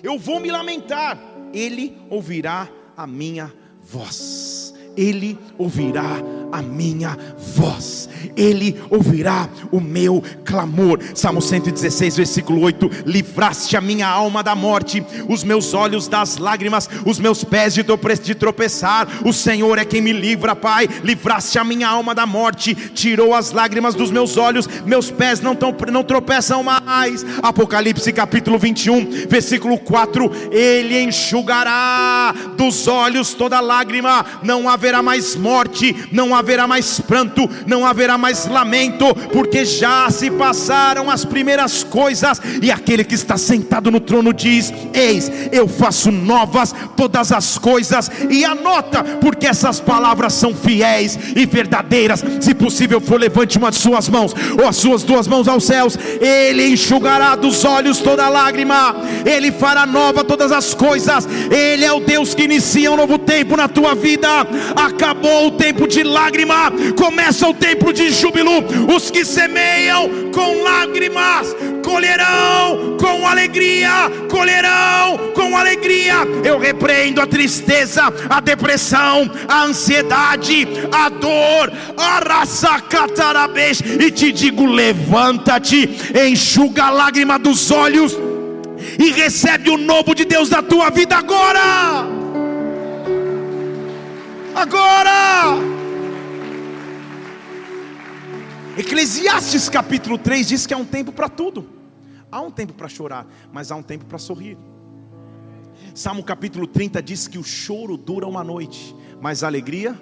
Eu 0.00 0.16
vou 0.16 0.38
me 0.38 0.52
lamentar. 0.52 1.18
Ele 1.52 2.00
ouvirá 2.08 2.68
a 2.96 3.08
minha 3.08 3.52
voz. 3.82 4.63
Ele 4.96 5.38
ouvirá 5.58 6.20
a 6.54 6.62
minha 6.62 7.18
voz, 7.36 8.08
Ele 8.36 8.80
ouvirá 8.88 9.48
o 9.72 9.80
meu 9.80 10.22
clamor. 10.44 11.00
Salmo 11.12 11.42
116, 11.42 12.16
versículo 12.16 12.60
8: 12.60 12.88
Livraste 13.04 13.76
a 13.76 13.80
minha 13.80 14.06
alma 14.06 14.40
da 14.40 14.54
morte, 14.54 15.04
os 15.28 15.42
meus 15.42 15.74
olhos 15.74 16.06
das 16.06 16.36
lágrimas, 16.36 16.88
os 17.04 17.18
meus 17.18 17.42
pés 17.42 17.74
de 17.74 18.34
tropeçar. 18.36 19.08
O 19.24 19.32
Senhor 19.32 19.78
é 19.78 19.84
quem 19.84 20.00
me 20.00 20.12
livra, 20.12 20.54
Pai. 20.54 20.88
Livraste 21.02 21.58
a 21.58 21.64
minha 21.64 21.88
alma 21.88 22.14
da 22.14 22.24
morte, 22.24 22.72
tirou 22.72 23.34
as 23.34 23.50
lágrimas 23.50 23.96
dos 23.96 24.12
meus 24.12 24.36
olhos, 24.36 24.68
meus 24.86 25.10
pés 25.10 25.40
não, 25.40 25.56
tão, 25.56 25.74
não 25.90 26.04
tropeçam 26.04 26.62
mais. 26.62 27.26
Apocalipse 27.42 28.12
capítulo 28.12 28.60
21, 28.60 29.26
versículo 29.28 29.76
4: 29.76 30.30
Ele 30.52 31.02
enxugará 31.02 32.32
dos 32.56 32.86
olhos 32.86 33.34
toda 33.34 33.58
lágrima, 33.58 34.24
não 34.40 34.68
haverá 34.68 34.83
mais 35.02 35.36
morte, 35.36 36.08
não 36.10 36.34
haverá 36.34 36.64
haverá 36.64 36.66
mais 36.66 37.00
pranto, 37.00 37.48
não 37.66 37.84
haverá 37.84 38.16
mais 38.16 38.46
lamento, 38.46 39.14
porque 39.32 39.64
já 39.64 40.08
se 40.10 40.30
passaram 40.30 41.10
as 41.10 41.24
primeiras 41.24 41.82
coisas, 41.82 42.40
e 42.62 42.70
aquele 42.70 43.04
que 43.04 43.14
está 43.14 43.36
sentado 43.36 43.90
no 43.90 43.98
trono 44.00 44.32
diz: 44.32 44.72
Eis, 44.92 45.30
eu 45.50 45.66
faço 45.66 46.10
novas 46.10 46.74
todas 46.96 47.32
as 47.32 47.58
coisas, 47.58 48.10
e 48.30 48.44
anota, 48.44 49.02
porque 49.20 49.46
essas 49.46 49.80
palavras 49.80 50.32
são 50.34 50.54
fiéis 50.54 51.18
e 51.34 51.44
verdadeiras. 51.44 52.22
Se 52.40 52.54
possível 52.54 53.00
for, 53.00 53.20
levante 53.20 53.58
uma 53.58 53.70
de 53.70 53.76
suas 53.76 54.08
mãos, 54.08 54.34
ou 54.58 54.66
as 54.66 54.76
suas 54.76 55.02
duas 55.02 55.26
mãos 55.26 55.48
aos 55.48 55.64
céus, 55.64 55.98
Ele 56.20 56.68
enxugará 56.68 57.34
dos 57.34 57.64
olhos 57.64 57.98
toda 57.98 58.28
lágrima, 58.28 58.96
Ele 59.24 59.50
fará 59.50 59.86
nova 59.86 60.24
todas 60.24 60.52
as 60.52 60.72
coisas, 60.72 61.26
Ele 61.50 61.84
é 61.84 61.92
o 61.92 62.00
Deus 62.00 62.34
que 62.34 62.44
inicia 62.44 62.92
um 62.92 62.96
novo 62.96 63.18
tempo 63.18 63.56
na 63.56 63.68
tua 63.68 63.94
vida. 63.94 64.28
Acabou 64.76 65.48
o 65.48 65.50
tempo 65.52 65.86
de 65.86 66.02
lágrima, 66.02 66.72
começa 66.96 67.48
o 67.48 67.54
tempo 67.54 67.92
de 67.92 68.10
júbilo. 68.10 68.52
Os 68.94 69.10
que 69.10 69.24
semeiam 69.24 70.30
com 70.32 70.62
lágrimas 70.62 71.54
colherão 71.84 72.96
com 72.98 73.26
alegria, 73.26 74.10
colherão 74.30 75.32
com 75.34 75.56
alegria. 75.56 76.14
Eu 76.42 76.58
repreendo 76.58 77.20
a 77.20 77.26
tristeza, 77.26 78.12
a 78.28 78.40
depressão, 78.40 79.30
a 79.46 79.64
ansiedade, 79.64 80.66
a 80.90 81.08
dor, 81.08 81.72
a 81.96 82.20
raça 82.20 82.80
catarabês 82.80 83.80
e 83.80 84.10
te 84.10 84.32
digo: 84.32 84.66
levanta-te, 84.66 85.88
enxuga 86.26 86.84
a 86.84 86.90
lágrima 86.90 87.38
dos 87.38 87.70
olhos 87.70 88.16
e 88.98 89.10
recebe 89.10 89.70
o 89.70 89.76
novo 89.76 90.14
de 90.14 90.24
Deus 90.24 90.50
na 90.50 90.62
tua 90.62 90.90
vida 90.90 91.16
agora. 91.16 92.13
Agora! 94.64 95.58
Eclesiastes 98.78 99.68
capítulo 99.68 100.16
3 100.16 100.48
diz 100.48 100.66
que 100.66 100.72
há 100.72 100.78
um 100.78 100.86
tempo 100.86 101.12
para 101.12 101.28
tudo. 101.28 101.68
Há 102.32 102.40
um 102.40 102.50
tempo 102.50 102.72
para 102.72 102.88
chorar, 102.88 103.26
mas 103.52 103.70
há 103.70 103.76
um 103.76 103.82
tempo 103.82 104.06
para 104.06 104.16
sorrir. 104.16 104.56
Salmo 105.94 106.24
capítulo 106.24 106.66
30 106.66 107.02
diz 107.02 107.28
que 107.28 107.36
o 107.36 107.44
choro 107.44 107.98
dura 107.98 108.26
uma 108.26 108.42
noite, 108.42 108.96
mas 109.20 109.44
a 109.44 109.48
alegria, 109.48 110.00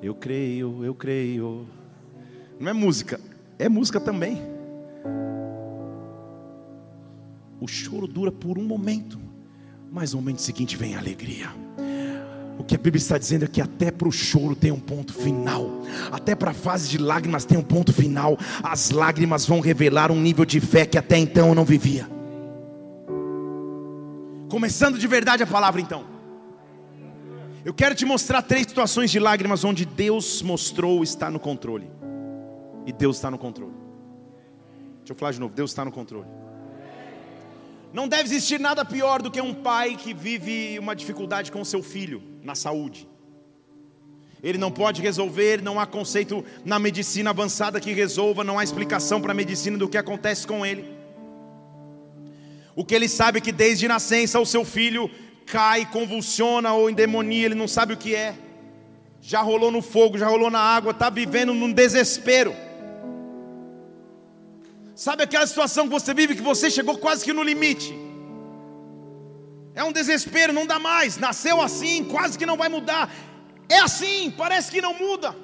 eu 0.00 0.14
creio, 0.14 0.84
eu 0.84 0.94
creio. 0.94 1.66
Não 2.60 2.70
é 2.70 2.72
música, 2.72 3.20
é 3.58 3.68
música 3.68 3.98
também. 3.98 4.40
O 7.60 7.66
choro 7.66 8.06
dura 8.06 8.30
por 8.30 8.56
um 8.56 8.64
momento, 8.64 9.18
mas 9.90 10.12
no 10.12 10.20
momento 10.20 10.40
seguinte 10.40 10.76
vem 10.76 10.94
a 10.94 11.00
alegria. 11.00 11.67
O 12.58 12.64
que 12.64 12.74
a 12.74 12.78
Bíblia 12.78 12.98
está 12.98 13.16
dizendo 13.16 13.44
é 13.44 13.48
que 13.48 13.60
até 13.60 13.90
para 13.90 14.08
o 14.08 14.12
choro 14.12 14.56
tem 14.56 14.72
um 14.72 14.80
ponto 14.80 15.14
final, 15.14 15.82
até 16.10 16.34
para 16.34 16.50
a 16.50 16.54
fase 16.54 16.88
de 16.88 16.98
lágrimas 16.98 17.44
tem 17.44 17.56
um 17.56 17.62
ponto 17.62 17.92
final. 17.92 18.36
As 18.62 18.90
lágrimas 18.90 19.46
vão 19.46 19.60
revelar 19.60 20.10
um 20.10 20.20
nível 20.20 20.44
de 20.44 20.60
fé 20.60 20.84
que 20.84 20.98
até 20.98 21.16
então 21.16 21.50
eu 21.50 21.54
não 21.54 21.64
vivia. 21.64 22.08
Começando 24.50 24.98
de 24.98 25.06
verdade 25.06 25.42
a 25.42 25.46
palavra 25.46 25.80
então. 25.80 26.04
Eu 27.64 27.72
quero 27.72 27.94
te 27.94 28.04
mostrar 28.04 28.42
três 28.42 28.66
situações 28.66 29.10
de 29.10 29.20
lágrimas 29.20 29.62
onde 29.62 29.84
Deus 29.84 30.42
mostrou 30.42 31.02
estar 31.02 31.30
no 31.30 31.38
controle. 31.38 31.88
E 32.86 32.92
Deus 32.92 33.16
está 33.16 33.30
no 33.30 33.38
controle. 33.38 33.74
Deixa 34.98 35.12
eu 35.12 35.16
falar 35.16 35.32
de 35.32 35.38
novo, 35.38 35.54
Deus 35.54 35.70
está 35.70 35.84
no 35.84 35.92
controle. 35.92 36.26
Não 37.92 38.08
deve 38.08 38.24
existir 38.24 38.58
nada 38.58 38.84
pior 38.84 39.22
do 39.22 39.30
que 39.30 39.40
um 39.40 39.54
pai 39.54 39.96
que 39.96 40.12
vive 40.12 40.78
uma 40.78 40.96
dificuldade 40.96 41.52
com 41.52 41.60
o 41.60 41.64
seu 41.64 41.82
filho 41.82 42.27
na 42.42 42.54
saúde. 42.54 43.08
Ele 44.42 44.58
não 44.58 44.70
pode 44.70 45.02
resolver, 45.02 45.60
não 45.62 45.80
há 45.80 45.86
conceito 45.86 46.44
na 46.64 46.78
medicina 46.78 47.30
avançada 47.30 47.80
que 47.80 47.92
resolva, 47.92 48.44
não 48.44 48.58
há 48.58 48.64
explicação 48.64 49.20
para 49.20 49.32
a 49.32 49.34
medicina 49.34 49.76
do 49.76 49.88
que 49.88 49.98
acontece 49.98 50.46
com 50.46 50.64
ele. 50.64 50.84
O 52.76 52.84
que 52.84 52.94
ele 52.94 53.08
sabe 53.08 53.38
é 53.38 53.40
que 53.40 53.50
desde 53.50 53.88
nascença 53.88 54.38
o 54.38 54.46
seu 54.46 54.64
filho 54.64 55.10
cai, 55.44 55.84
convulsiona 55.90 56.72
ou 56.72 56.88
endemonia, 56.88 57.46
ele 57.46 57.54
não 57.56 57.66
sabe 57.66 57.94
o 57.94 57.96
que 57.96 58.14
é. 58.14 58.34
Já 59.20 59.42
rolou 59.42 59.72
no 59.72 59.82
fogo, 59.82 60.16
já 60.16 60.28
rolou 60.28 60.50
na 60.50 60.60
água, 60.60 60.92
está 60.92 61.10
vivendo 61.10 61.52
num 61.52 61.72
desespero. 61.72 62.54
Sabe 64.94 65.24
aquela 65.24 65.46
situação 65.46 65.86
que 65.86 65.92
você 65.92 66.14
vive 66.14 66.36
que 66.36 66.42
você 66.42 66.70
chegou 66.70 66.96
quase 66.98 67.24
que 67.24 67.32
no 67.32 67.42
limite? 67.42 68.07
É 69.78 69.84
um 69.84 69.92
desespero, 69.92 70.52
não 70.52 70.66
dá 70.66 70.76
mais. 70.80 71.18
Nasceu 71.18 71.62
assim, 71.62 72.02
quase 72.02 72.36
que 72.36 72.44
não 72.44 72.56
vai 72.56 72.68
mudar. 72.68 73.08
É 73.68 73.78
assim, 73.78 74.28
parece 74.36 74.72
que 74.72 74.80
não 74.80 74.92
muda. 74.92 75.36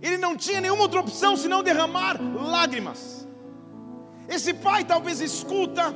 Ele 0.00 0.16
não 0.16 0.34
tinha 0.34 0.62
nenhuma 0.62 0.84
outra 0.84 1.00
opção 1.00 1.36
senão 1.36 1.62
derramar 1.62 2.16
lágrimas. 2.18 3.28
Esse 4.26 4.54
pai 4.54 4.82
talvez 4.82 5.20
escuta, 5.20 5.94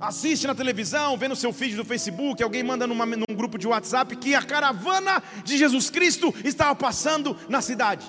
assiste 0.00 0.46
na 0.46 0.54
televisão, 0.54 1.18
vê 1.18 1.28
no 1.28 1.36
seu 1.36 1.52
feed 1.52 1.76
do 1.76 1.84
Facebook, 1.84 2.42
alguém 2.42 2.62
manda 2.62 2.86
numa, 2.86 3.04
num 3.04 3.36
grupo 3.36 3.58
de 3.58 3.68
WhatsApp 3.68 4.16
que 4.16 4.34
a 4.34 4.40
caravana 4.40 5.22
de 5.44 5.58
Jesus 5.58 5.90
Cristo 5.90 6.34
estava 6.42 6.74
passando 6.74 7.36
na 7.46 7.60
cidade. 7.60 8.06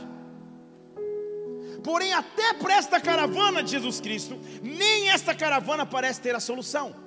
Porém, 1.83 2.13
até 2.13 2.53
para 2.53 2.75
esta 2.75 3.01
caravana 3.01 3.61
de 3.61 3.71
Jesus 3.71 3.99
Cristo, 3.99 4.39
nem 4.61 5.09
esta 5.09 5.35
caravana 5.35 5.85
parece 5.85 6.21
ter 6.21 6.33
a 6.33 6.39
solução. 6.39 7.02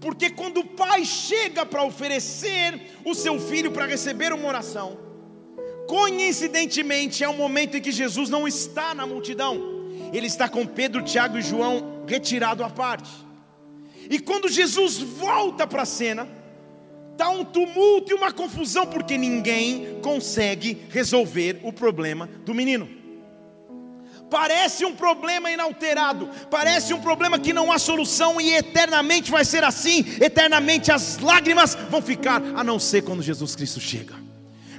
Porque 0.00 0.30
quando 0.30 0.60
o 0.60 0.64
pai 0.66 1.04
chega 1.04 1.66
para 1.66 1.84
oferecer 1.84 2.80
o 3.04 3.14
seu 3.14 3.38
filho 3.38 3.70
para 3.70 3.84
receber 3.84 4.32
uma 4.32 4.48
oração, 4.48 4.98
coincidentemente 5.86 7.22
é 7.22 7.28
o 7.28 7.36
momento 7.36 7.76
em 7.76 7.82
que 7.82 7.92
Jesus 7.92 8.30
não 8.30 8.48
está 8.48 8.94
na 8.94 9.06
multidão, 9.06 9.60
ele 10.12 10.26
está 10.26 10.48
com 10.48 10.66
Pedro, 10.66 11.02
Tiago 11.02 11.36
e 11.36 11.42
João 11.42 12.04
retirado 12.06 12.64
à 12.64 12.70
parte. 12.70 13.10
E 14.08 14.18
quando 14.18 14.48
Jesus 14.48 14.98
volta 14.98 15.66
para 15.66 15.82
a 15.82 15.86
cena, 15.86 16.26
está 17.12 17.28
um 17.28 17.44
tumulto 17.44 18.10
e 18.10 18.14
uma 18.14 18.32
confusão, 18.32 18.86
porque 18.86 19.18
ninguém 19.18 20.00
consegue 20.02 20.86
resolver 20.88 21.60
o 21.62 21.72
problema 21.72 22.26
do 22.46 22.54
menino. 22.54 22.99
Parece 24.30 24.84
um 24.84 24.94
problema 24.94 25.50
inalterado, 25.50 26.28
parece 26.48 26.94
um 26.94 27.00
problema 27.00 27.38
que 27.38 27.52
não 27.52 27.72
há 27.72 27.78
solução 27.78 28.40
e 28.40 28.52
eternamente 28.54 29.30
vai 29.30 29.44
ser 29.44 29.64
assim, 29.64 30.04
eternamente 30.20 30.92
as 30.92 31.18
lágrimas 31.18 31.74
vão 31.90 32.00
ficar, 32.00 32.40
a 32.54 32.62
não 32.62 32.78
ser 32.78 33.02
quando 33.02 33.22
Jesus 33.22 33.56
Cristo 33.56 33.80
chega. 33.80 34.29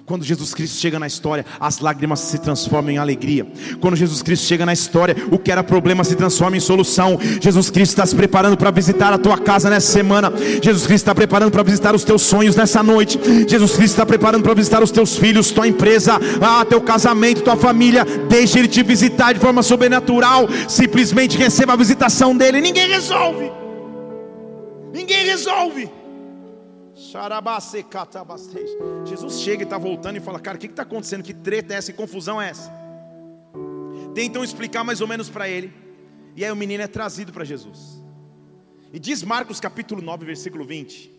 Quando 0.06 0.26
Jesus 0.26 0.54
Cristo 0.54 0.78
chega 0.80 1.00
na 1.00 1.08
história, 1.08 1.46
as 1.60 1.80
lágrimas 1.80 2.20
se 2.20 2.38
transformam 2.40 2.92
em 2.92 2.98
alegria. 2.98 3.46
Quando 3.80 3.96
Jesus 3.96 4.22
Cristo 4.22 4.46
chega 4.46 4.66
na 4.66 4.74
história, 4.74 5.16
o 5.32 5.38
que 5.38 5.52
era 5.52 5.64
problema 5.64 6.04
se 6.04 6.16
transforma 6.16 6.58
em 6.58 6.60
solução. 6.60 7.20
Jesus 7.40 7.70
Cristo 7.70 7.92
está 7.92 8.06
se 8.06 8.16
preparando 8.16 8.58
para 8.58 8.72
visitar 8.72 9.14
a 9.14 9.18
tua 9.18 9.38
casa 9.38 9.70
nessa 9.70 9.92
semana. 9.92 10.34
Jesus 10.62 10.86
Cristo 10.86 11.04
está 11.04 11.16
preparando 11.16 11.52
para 11.52 11.64
visitar 11.64 11.96
os 11.96 12.04
teus 12.04 12.24
sonhos 12.24 12.56
nessa 12.56 12.82
noite. 12.82 13.20
Jesus 13.48 13.74
Cristo 13.74 13.94
está 13.94 14.06
preparando 14.06 14.44
para 14.44 14.54
visitar 14.54 14.82
os 14.82 14.92
teus 14.92 15.18
filhos, 15.18 15.52
tua 15.52 15.68
empresa, 15.68 16.20
ah, 16.42 16.66
teu 16.66 16.82
casamento, 16.82 17.42
tua 17.42 17.56
família. 17.56 18.04
Deixe 18.28 18.58
Ele 18.60 18.68
te 18.68 18.84
visitar 18.84 19.34
de 19.34 19.40
forma 19.40 19.62
sobrenatural. 19.62 20.50
Simplesmente 20.68 21.38
receba 21.38 21.74
a 21.74 21.76
visitação 21.76 22.36
dele. 22.36 22.60
Ninguém 22.60 22.90
resolve. 22.90 23.52
Ninguém 24.92 25.26
resolve. 25.26 26.01
Jesus 29.06 29.42
chega 29.42 29.64
e 29.64 29.66
está 29.66 29.78
voltando 29.78 30.16
e 30.16 30.22
fala: 30.22 30.40
Cara, 30.40 30.56
o 30.56 30.60
que 30.60 30.68
está 30.68 30.84
acontecendo? 30.84 31.22
Que 31.22 31.34
treta 31.34 31.74
é 31.74 31.78
essa? 31.78 31.92
Que 31.92 31.98
confusão 31.98 32.42
é 32.42 32.50
essa? 32.50 32.72
Tentam 34.16 34.44
explicar 34.44 34.86
mais 34.86 35.02
ou 35.02 35.08
menos 35.08 35.30
para 35.30 35.50
ele. 35.50 35.74
E 36.38 36.46
aí 36.46 36.52
o 36.52 36.56
menino 36.56 36.82
é 36.82 36.88
trazido 36.88 37.34
para 37.34 37.44
Jesus. 37.44 38.02
E 38.94 39.00
diz 39.00 39.24
Marcos 39.24 39.60
capítulo 39.60 40.02
9, 40.02 40.26
versículo 40.26 40.64
20, 40.64 41.12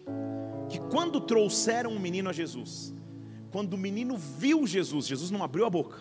que 0.71 0.79
quando 0.91 1.21
trouxeram 1.21 1.95
o 1.95 2.01
menino 2.01 2.31
a 2.31 2.33
Jesus, 2.33 2.95
quando 3.51 3.75
o 3.75 3.79
menino 3.79 4.17
viu 4.17 4.67
Jesus, 4.67 5.07
Jesus 5.07 5.31
não 5.31 5.43
abriu 5.43 5.67
a 5.67 5.71
boca. 5.71 5.99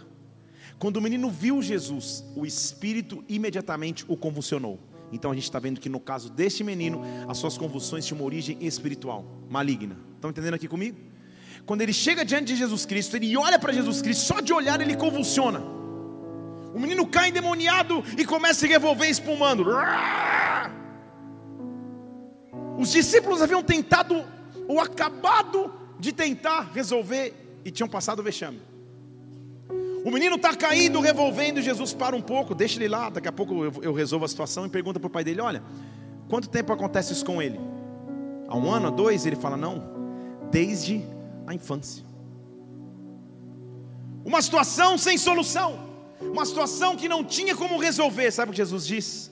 Quando 0.79 0.97
o 0.97 1.01
menino 1.01 1.29
viu 1.29 1.61
Jesus, 1.61 2.23
o 2.35 2.45
espírito 2.45 3.23
imediatamente 3.27 4.05
o 4.07 4.15
convulsionou. 4.15 4.79
Então 5.11 5.31
a 5.31 5.33
gente 5.33 5.43
está 5.43 5.59
vendo 5.59 5.79
que 5.79 5.89
no 5.89 5.99
caso 5.99 6.29
deste 6.29 6.63
menino, 6.63 7.01
as 7.27 7.37
suas 7.37 7.57
convulsões 7.57 8.05
tinham 8.05 8.19
uma 8.19 8.25
origem 8.25 8.57
espiritual, 8.61 9.25
maligna. 9.49 9.97
Estão 10.15 10.29
entendendo 10.29 10.53
aqui 10.53 10.67
comigo? 10.67 10.97
Quando 11.65 11.81
ele 11.81 11.93
chega 11.93 12.25
diante 12.25 12.45
de 12.45 12.55
Jesus 12.55 12.85
Cristo, 12.85 13.15
ele 13.15 13.35
olha 13.37 13.59
para 13.59 13.73
Jesus 13.73 14.01
Cristo, 14.01 14.25
só 14.25 14.39
de 14.39 14.53
olhar 14.53 14.79
ele 14.81 14.95
convulsiona. 14.95 15.59
O 16.73 16.79
menino 16.79 17.05
cai 17.05 17.29
endemoniado 17.29 18.03
e 18.17 18.25
começa 18.25 18.65
a 18.65 18.69
revolver 18.69 19.09
espumando. 19.09 19.65
Os 22.77 22.91
discípulos 22.91 23.41
haviam 23.41 23.61
tentado 23.61 24.25
ou 24.67 24.79
acabado 24.79 25.71
de 25.99 26.11
tentar 26.11 26.71
resolver 26.73 27.59
e 27.63 27.69
tinham 27.69 27.89
passado 27.89 28.19
o 28.19 28.23
vexame. 28.23 28.59
O 30.03 30.09
menino 30.09 30.35
está 30.35 30.55
caído, 30.55 30.99
revolvendo, 30.99 31.61
Jesus 31.61 31.93
para 31.93 32.15
um 32.15 32.21
pouco, 32.21 32.55
deixa 32.55 32.77
ele 32.77 32.87
lá, 32.87 33.09
daqui 33.09 33.27
a 33.27 33.31
pouco 33.31 33.63
eu, 33.63 33.73
eu 33.81 33.93
resolvo 33.93 34.25
a 34.25 34.27
situação 34.27 34.65
e 34.65 34.69
pergunta 34.69 34.99
para 34.99 35.07
o 35.07 35.09
pai 35.09 35.23
dele: 35.23 35.41
Olha, 35.41 35.63
quanto 36.27 36.49
tempo 36.49 36.73
acontece 36.73 37.13
isso 37.13 37.25
com 37.25 37.41
ele? 37.41 37.59
Há 38.47 38.57
um 38.57 38.71
ano, 38.71 38.87
há 38.87 38.89
dois? 38.89 39.25
Ele 39.25 39.35
fala: 39.35 39.55
Não, 39.55 39.83
desde 40.51 41.03
a 41.45 41.53
infância. 41.53 42.03
Uma 44.25 44.41
situação 44.41 44.97
sem 44.97 45.17
solução, 45.17 45.79
uma 46.19 46.45
situação 46.45 46.95
que 46.95 47.07
não 47.07 47.23
tinha 47.23 47.55
como 47.55 47.79
resolver, 47.79 48.31
sabe 48.31 48.49
o 48.49 48.53
que 48.53 48.57
Jesus 48.57 48.85
diz? 48.85 49.31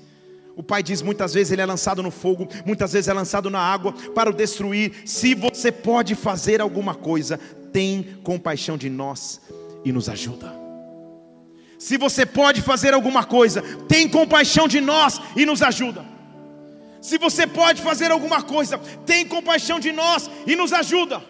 O 0.56 0.64
pai 0.64 0.84
diz 0.84 1.02
muitas 1.02 1.34
vezes 1.34 1.54
ele 1.54 1.62
é 1.62 1.66
lançado 1.66 2.04
no 2.04 2.12
fogo, 2.12 2.48
muitas 2.66 2.92
vezes 2.92 3.08
é 3.08 3.14
lançado 3.14 3.50
na 3.50 3.60
água 3.60 3.94
para 4.14 4.30
o 4.30 4.34
destruir. 4.34 5.04
Se 5.06 5.34
você 5.34 5.72
pode 5.72 6.16
fazer 6.16 6.60
alguma 6.60 6.94
coisa, 6.94 7.40
tem 7.72 8.04
compaixão 8.24 8.78
de 8.78 8.90
nós 8.90 9.40
e 9.86 9.92
nos 9.92 10.10
ajuda. 10.10 10.59
Se 11.80 11.98
você 11.98 12.26
pode 12.26 12.62
fazer 12.62 12.94
alguma 12.94 13.24
coisa, 13.24 13.62
tem 13.88 14.08
compaixão 14.10 14.68
de 14.68 14.82
nós 14.82 15.20
e 15.34 15.46
nos 15.46 15.62
ajuda. 15.62 16.06
Se 17.02 17.18
você 17.18 17.48
pode 17.48 17.82
fazer 17.82 18.12
alguma 18.12 18.42
coisa, 18.44 18.78
tem 19.06 19.26
compaixão 19.26 19.80
de 19.80 19.94
nós 19.94 20.30
e 20.46 20.58
nos 20.58 20.74
ajuda. 20.74 21.24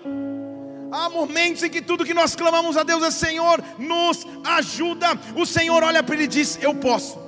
Há 0.92 1.08
momentos 1.08 1.62
em 1.62 1.70
que 1.70 1.84
tudo 1.84 2.04
que 2.04 2.16
nós 2.16 2.36
clamamos 2.36 2.78
a 2.78 2.82
Deus 2.82 3.04
é 3.04 3.12
Senhor, 3.12 3.64
nos 3.78 4.26
ajuda. 4.44 5.08
O 5.36 5.46
Senhor 5.46 5.84
olha 5.84 6.02
para 6.02 6.16
ele 6.16 6.24
e 6.24 6.28
diz: 6.28 6.58
Eu 6.60 6.74
posso. 6.74 7.20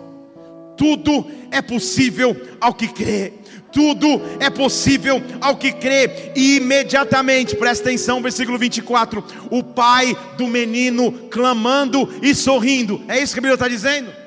Tudo 0.76 1.30
é 1.52 1.62
possível 1.62 2.36
ao 2.60 2.74
que 2.74 2.88
crê. 2.88 3.34
Tudo 3.72 4.22
é 4.40 4.50
possível 4.50 5.22
ao 5.40 5.58
que 5.58 5.72
crê. 5.72 6.32
E 6.36 6.58
imediatamente, 6.58 7.56
presta 7.56 7.90
atenção, 7.90 8.22
versículo 8.22 8.58
24: 8.58 9.24
o 9.50 9.64
pai 9.64 10.16
do 10.38 10.48
menino 10.48 11.12
clamando 11.30 12.10
e 12.22 12.36
sorrindo. 12.36 13.02
É 13.08 13.22
isso 13.22 13.34
que 13.34 13.40
a 13.40 13.42
Bíblia 13.42 13.56
está 13.56 13.68
dizendo? 13.68 14.21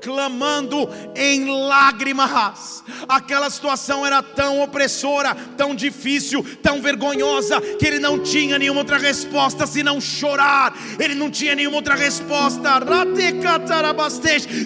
Clamando 0.00 0.88
em 1.14 1.46
lágrimas. 1.66 2.82
Aquela 3.08 3.50
situação 3.50 4.04
era 4.04 4.22
tão 4.22 4.60
opressora, 4.60 5.34
tão 5.56 5.74
difícil, 5.74 6.44
tão 6.62 6.80
vergonhosa, 6.80 7.60
que 7.78 7.86
ele 7.86 7.98
não 7.98 8.18
tinha 8.18 8.58
nenhuma 8.58 8.80
outra 8.80 8.98
resposta 8.98 9.66
senão 9.66 10.00
chorar. 10.00 10.74
Ele 10.98 11.14
não 11.14 11.30
tinha 11.30 11.54
nenhuma 11.54 11.76
outra 11.76 11.94
resposta, 11.94 12.70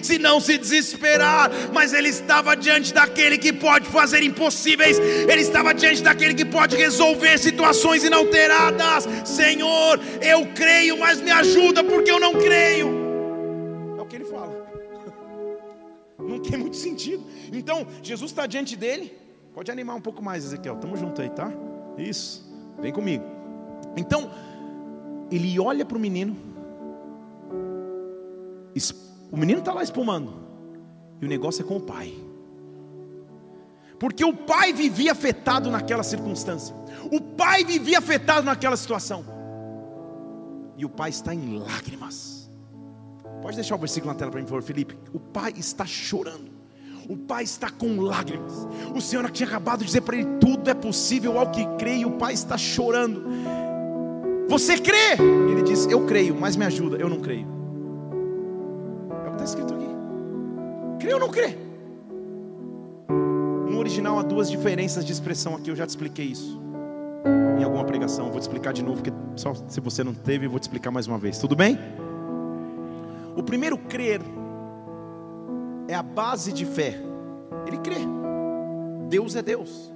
senão 0.03 0.39
se 0.39 0.57
desesperar. 0.57 1.51
Mas 1.73 1.93
ele 1.93 2.09
estava 2.09 2.55
diante 2.55 2.93
daquele 2.93 3.37
que 3.37 3.53
pode 3.53 3.87
fazer 3.87 4.23
impossíveis, 4.23 4.97
ele 4.97 5.41
estava 5.41 5.73
diante 5.73 6.01
daquele 6.01 6.33
que 6.33 6.45
pode 6.45 6.75
resolver 6.75 7.37
situações 7.37 8.03
inalteradas. 8.03 9.07
Senhor, 9.25 9.99
eu 10.21 10.47
creio, 10.55 10.97
mas 10.97 11.21
me 11.21 11.31
ajuda 11.31 11.83
porque 11.83 12.11
eu 12.11 12.19
não 12.19 12.33
creio. 12.33 13.04
Tem 16.49 16.59
muito 16.59 16.77
sentido. 16.77 17.23
Então, 17.51 17.85
Jesus 18.01 18.31
está 18.31 18.45
diante 18.45 18.75
dele. 18.75 19.17
Pode 19.53 19.71
animar 19.71 19.95
um 19.95 20.01
pouco 20.01 20.21
mais, 20.21 20.43
Ezequiel. 20.43 20.75
Tamo 20.77 20.97
junto 20.97 21.21
aí, 21.21 21.29
tá? 21.29 21.51
Isso. 21.97 22.45
Vem 22.79 22.91
comigo. 22.91 23.23
Então, 23.95 24.29
ele 25.31 25.59
olha 25.59 25.85
para 25.85 25.97
o 25.97 25.99
menino. 25.99 26.35
O 29.31 29.37
menino 29.37 29.59
está 29.59 29.73
lá 29.73 29.83
espumando. 29.83 30.33
E 31.21 31.25
o 31.25 31.29
negócio 31.29 31.63
é 31.63 31.65
com 31.65 31.77
o 31.77 31.81
pai. 31.81 32.13
Porque 33.97 34.25
o 34.25 34.33
pai 34.33 34.73
vivia 34.73 35.13
afetado 35.13 35.71
naquela 35.71 36.03
circunstância. 36.03 36.75
O 37.11 37.21
pai 37.21 37.63
vivia 37.63 37.99
afetado 37.99 38.45
naquela 38.45 38.75
situação. 38.75 39.25
E 40.77 40.83
o 40.83 40.89
pai 40.89 41.09
está 41.09 41.33
em 41.33 41.57
lágrimas. 41.57 42.34
Pode 43.45 43.57
deixar 43.57 43.75
o 43.75 43.77
versículo 43.77 44.11
na 44.11 44.17
tela 44.17 44.31
para 44.31 44.39
mim, 44.39 44.45
por 44.47 44.53
favor, 44.53 44.63
Felipe. 44.63 44.97
O 45.13 45.19
pai 45.19 45.53
está 45.55 45.85
chorando. 45.85 46.49
O 47.07 47.15
pai 47.15 47.43
está 47.43 47.69
com 47.69 48.01
lágrimas. 48.01 48.67
O 48.95 48.99
Senhor 48.99 49.29
tinha 49.29 49.47
acabado 49.47 49.81
de 49.81 49.85
dizer 49.85 50.01
para 50.01 50.15
ele: 50.15 50.25
tudo 50.39 50.67
é 50.67 50.73
possível 50.73 51.37
ao 51.37 51.51
que 51.51 51.63
crê, 51.77 51.97
e 51.97 52.05
o 52.07 52.13
pai 52.13 52.33
está 52.33 52.57
chorando. 52.57 53.23
Você 54.49 54.79
crê? 54.79 55.13
Ele 55.51 55.61
diz: 55.61 55.85
Eu 55.85 56.07
creio, 56.07 56.35
mas 56.35 56.55
me 56.55 56.65
ajuda. 56.65 56.97
Eu 56.97 57.07
não 57.07 57.19
creio. 57.19 57.45
É 59.11 59.27
o 59.27 59.35
que 59.35 59.43
está 59.43 59.43
escrito 59.43 59.75
aqui. 59.75 59.89
Crê 61.01 61.13
ou 61.13 61.19
não 61.19 61.29
crê? 61.29 61.55
No 63.69 63.77
original 63.77 64.17
há 64.17 64.23
duas 64.23 64.49
diferenças 64.49 65.05
de 65.05 65.11
expressão 65.11 65.55
aqui, 65.55 65.69
eu 65.69 65.75
já 65.75 65.85
te 65.85 65.89
expliquei 65.89 66.25
isso. 66.25 66.59
Em 67.59 67.63
alguma 67.63 67.85
pregação, 67.85 68.31
vou 68.31 68.39
te 68.39 68.41
explicar 68.41 68.73
de 68.73 68.81
novo, 68.81 69.03
porque 69.03 69.15
só 69.35 69.53
se 69.53 69.79
você 69.79 70.03
não 70.03 70.15
teve, 70.15 70.47
eu 70.47 70.49
vou 70.49 70.59
te 70.59 70.63
explicar 70.63 70.89
mais 70.89 71.05
uma 71.05 71.19
vez. 71.19 71.37
Tudo 71.37 71.55
bem? 71.55 71.77
O 73.35 73.43
primeiro 73.43 73.77
crer 73.77 74.21
é 75.87 75.95
a 75.95 76.03
base 76.03 76.51
de 76.51 76.65
fé. 76.65 76.95
Ele 77.67 77.77
crê. 77.77 77.97
Deus 79.09 79.35
é 79.35 79.41
Deus. 79.41 79.93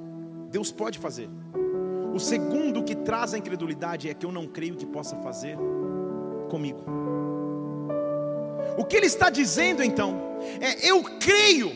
Deus 0.50 0.72
pode 0.72 1.00
fazer. 1.00 1.30
O 2.14 2.20
segundo 2.20 2.84
que 2.84 2.96
traz 2.96 3.34
a 3.34 3.38
incredulidade 3.38 4.10
é 4.10 4.14
que 4.14 4.26
eu 4.26 4.32
não 4.32 4.48
creio 4.48 4.76
que 4.76 4.86
possa 4.86 5.16
fazer 5.18 5.58
comigo. 6.50 6.84
O 8.78 8.84
que 8.84 8.96
ele 8.96 9.06
está 9.06 9.30
dizendo 9.30 9.84
então 9.84 10.20
é: 10.60 10.90
eu 10.90 11.04
creio 11.20 11.72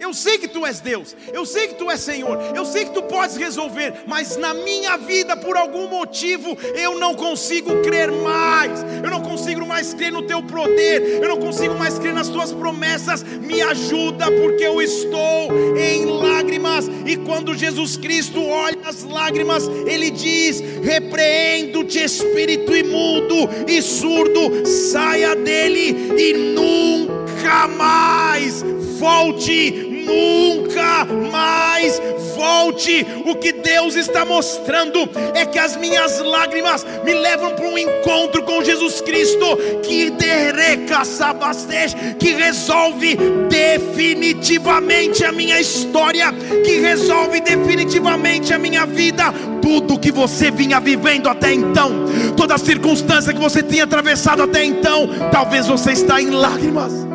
eu 0.00 0.14
sei 0.14 0.38
que 0.38 0.48
tu 0.48 0.64
és 0.64 0.80
Deus, 0.80 1.16
eu 1.32 1.44
sei 1.44 1.68
que 1.68 1.74
tu 1.74 1.90
és 1.90 2.00
Senhor, 2.00 2.38
eu 2.54 2.64
sei 2.64 2.84
que 2.84 2.92
tu 2.92 3.02
podes 3.02 3.36
resolver, 3.36 4.04
mas 4.06 4.36
na 4.36 4.54
minha 4.54 4.96
vida, 4.96 5.36
por 5.36 5.56
algum 5.56 5.88
motivo, 5.88 6.56
eu 6.74 6.98
não 6.98 7.14
consigo 7.14 7.82
crer 7.82 8.10
mais, 8.12 8.84
eu 9.02 9.10
não 9.10 9.20
consigo 9.20 9.66
mais 9.66 9.92
crer 9.94 10.12
no 10.12 10.22
teu 10.22 10.42
poder, 10.42 11.20
eu 11.22 11.28
não 11.28 11.38
consigo 11.38 11.74
mais 11.74 11.98
crer 11.98 12.14
nas 12.14 12.28
tuas 12.28 12.52
promessas. 12.52 13.22
Me 13.22 13.60
ajuda, 13.60 14.30
porque 14.30 14.64
eu 14.64 14.80
estou 14.80 15.50
em 15.76 16.04
lágrimas, 16.04 16.88
e 17.04 17.16
quando 17.16 17.56
Jesus 17.56 17.96
Cristo 17.96 18.42
olha 18.44 18.78
as 18.84 19.02
lágrimas, 19.02 19.66
ele 19.86 20.10
diz: 20.10 20.60
Repreendo-te, 20.82 21.98
espírito 21.98 22.74
imundo 22.74 23.48
e 23.66 23.82
surdo, 23.82 24.66
saia 24.66 25.34
dele 25.34 25.96
e 26.16 26.32
nunca 26.54 27.66
mais 27.68 28.62
volte 28.98 29.87
nunca 30.08 31.04
mais 31.30 32.00
volte. 32.34 33.06
O 33.26 33.34
que 33.36 33.52
Deus 33.52 33.94
está 33.94 34.24
mostrando 34.24 35.08
é 35.34 35.44
que 35.44 35.58
as 35.58 35.76
minhas 35.76 36.20
lágrimas 36.20 36.84
me 37.04 37.12
levam 37.12 37.54
para 37.54 37.68
um 37.68 37.76
encontro 37.76 38.42
com 38.42 38.64
Jesus 38.64 39.00
Cristo 39.02 39.56
que 39.82 40.10
dereca 40.10 41.04
sabastej, 41.04 41.94
que 42.18 42.32
resolve 42.32 43.16
definitivamente 43.48 45.24
a 45.24 45.32
minha 45.32 45.60
história, 45.60 46.32
que 46.64 46.80
resolve 46.80 47.40
definitivamente 47.40 48.54
a 48.54 48.58
minha 48.58 48.86
vida. 48.86 49.32
Tudo 49.60 49.98
que 49.98 50.10
você 50.10 50.50
vinha 50.50 50.80
vivendo 50.80 51.28
até 51.28 51.52
então, 51.52 52.06
toda 52.36 52.56
circunstância 52.56 53.34
que 53.34 53.40
você 53.40 53.62
tinha 53.62 53.84
atravessado 53.84 54.42
até 54.42 54.64
então, 54.64 55.08
talvez 55.30 55.66
você 55.66 55.92
está 55.92 56.22
em 56.22 56.30
lágrimas 56.30 57.08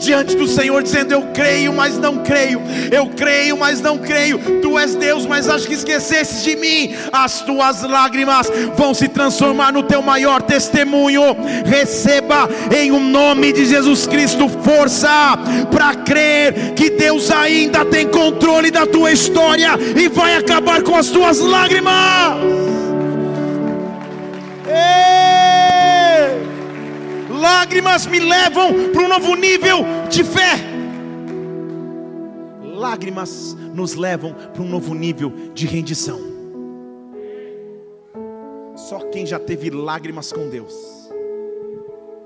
diante 0.00 0.34
do 0.36 0.46
Senhor, 0.46 0.82
dizendo: 0.82 1.12
Eu 1.12 1.22
creio, 1.32 1.72
mas 1.72 1.98
não 1.98 2.18
creio, 2.18 2.60
eu 2.90 3.06
creio, 3.08 3.56
mas 3.56 3.80
não 3.80 3.98
creio. 3.98 4.38
Tu 4.60 4.78
és 4.78 4.94
Deus, 4.94 5.26
mas 5.26 5.48
acho 5.48 5.66
que 5.66 5.74
esqueceste 5.74 6.42
de 6.42 6.56
mim. 6.56 6.94
As 7.12 7.42
tuas 7.42 7.82
lágrimas 7.82 8.50
vão 8.76 8.94
se 8.94 9.08
transformar 9.08 9.72
no 9.72 9.82
teu 9.82 10.02
maior 10.02 10.42
testemunho. 10.42 11.36
Receba 11.64 12.48
em 12.74 12.90
o 12.90 12.96
um 12.96 13.10
nome 13.10 13.52
de 13.52 13.66
Jesus 13.66 14.06
Cristo 14.06 14.48
força 14.48 15.38
para 15.70 15.94
crer 15.94 16.74
que 16.74 16.90
Deus 16.90 17.30
ainda 17.30 17.84
tem 17.84 18.08
controle 18.08 18.70
da 18.70 18.86
tua 18.86 19.12
história 19.12 19.72
e 19.96 20.08
vai 20.08 20.36
acabar 20.36 20.82
com 20.82 20.96
as 20.96 21.08
tuas 21.08 21.38
lágrimas. 21.38 21.90
Ei! 24.66 25.19
Lágrimas 27.40 28.06
me 28.06 28.20
levam 28.20 28.92
para 28.92 29.02
um 29.02 29.08
novo 29.08 29.34
nível 29.34 29.78
de 30.10 30.22
fé. 30.22 30.56
Lágrimas 32.74 33.56
nos 33.74 33.94
levam 33.94 34.34
para 34.34 34.62
um 34.62 34.68
novo 34.68 34.94
nível 34.94 35.32
de 35.54 35.66
rendição. 35.66 36.20
Só 38.76 38.98
quem 39.10 39.24
já 39.24 39.38
teve 39.38 39.70
lágrimas 39.70 40.30
com 40.30 40.50
Deus 40.50 40.74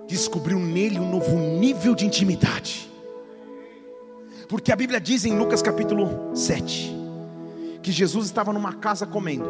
descobriu 0.09 0.59
nele 0.59 0.99
um 0.99 1.09
novo 1.09 1.37
nível 1.37 1.95
de 1.95 2.05
intimidade. 2.05 2.91
Porque 4.49 4.73
a 4.73 4.77
Bíblia 4.77 5.01
diz 5.01 5.25
em 5.25 5.39
Lucas 5.39 5.63
capítulo 5.63 6.35
7 6.35 6.93
que 7.83 7.93
Jesus 7.93 8.27
estava 8.27 8.53
numa 8.53 8.73
casa 8.73 9.07
comendo, 9.07 9.49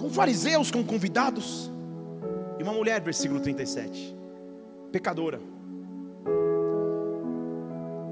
com 0.00 0.10
fariseus, 0.10 0.70
com 0.70 0.82
convidados, 0.82 1.70
e 2.58 2.62
uma 2.62 2.72
mulher, 2.72 3.00
versículo 3.00 3.40
37, 3.40 4.16
pecadora, 4.90 5.40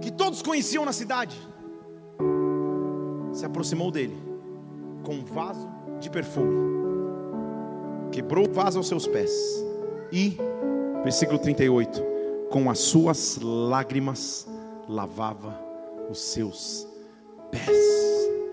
que 0.01 0.11
todos 0.11 0.41
conheciam 0.43 0.85
na 0.85 0.93
cidade, 0.93 1.37
se 3.33 3.45
aproximou 3.45 3.91
dele 3.91 4.17
com 5.03 5.15
um 5.15 5.25
vaso 5.25 5.69
de 6.01 6.09
perfume, 6.09 6.55
quebrou 8.13 8.49
o 8.49 8.53
vaso 8.53 8.79
aos 8.79 8.89
seus 8.89 9.07
pés. 9.07 9.33
E, 10.13 10.39
versículo 11.03 11.39
38, 11.39 12.03
com 12.51 12.71
as 12.71 12.79
suas 12.79 13.39
lágrimas 13.43 14.47
lavava 14.89 15.61
os 16.09 16.21
seus 16.21 16.87
pés. 17.51 17.97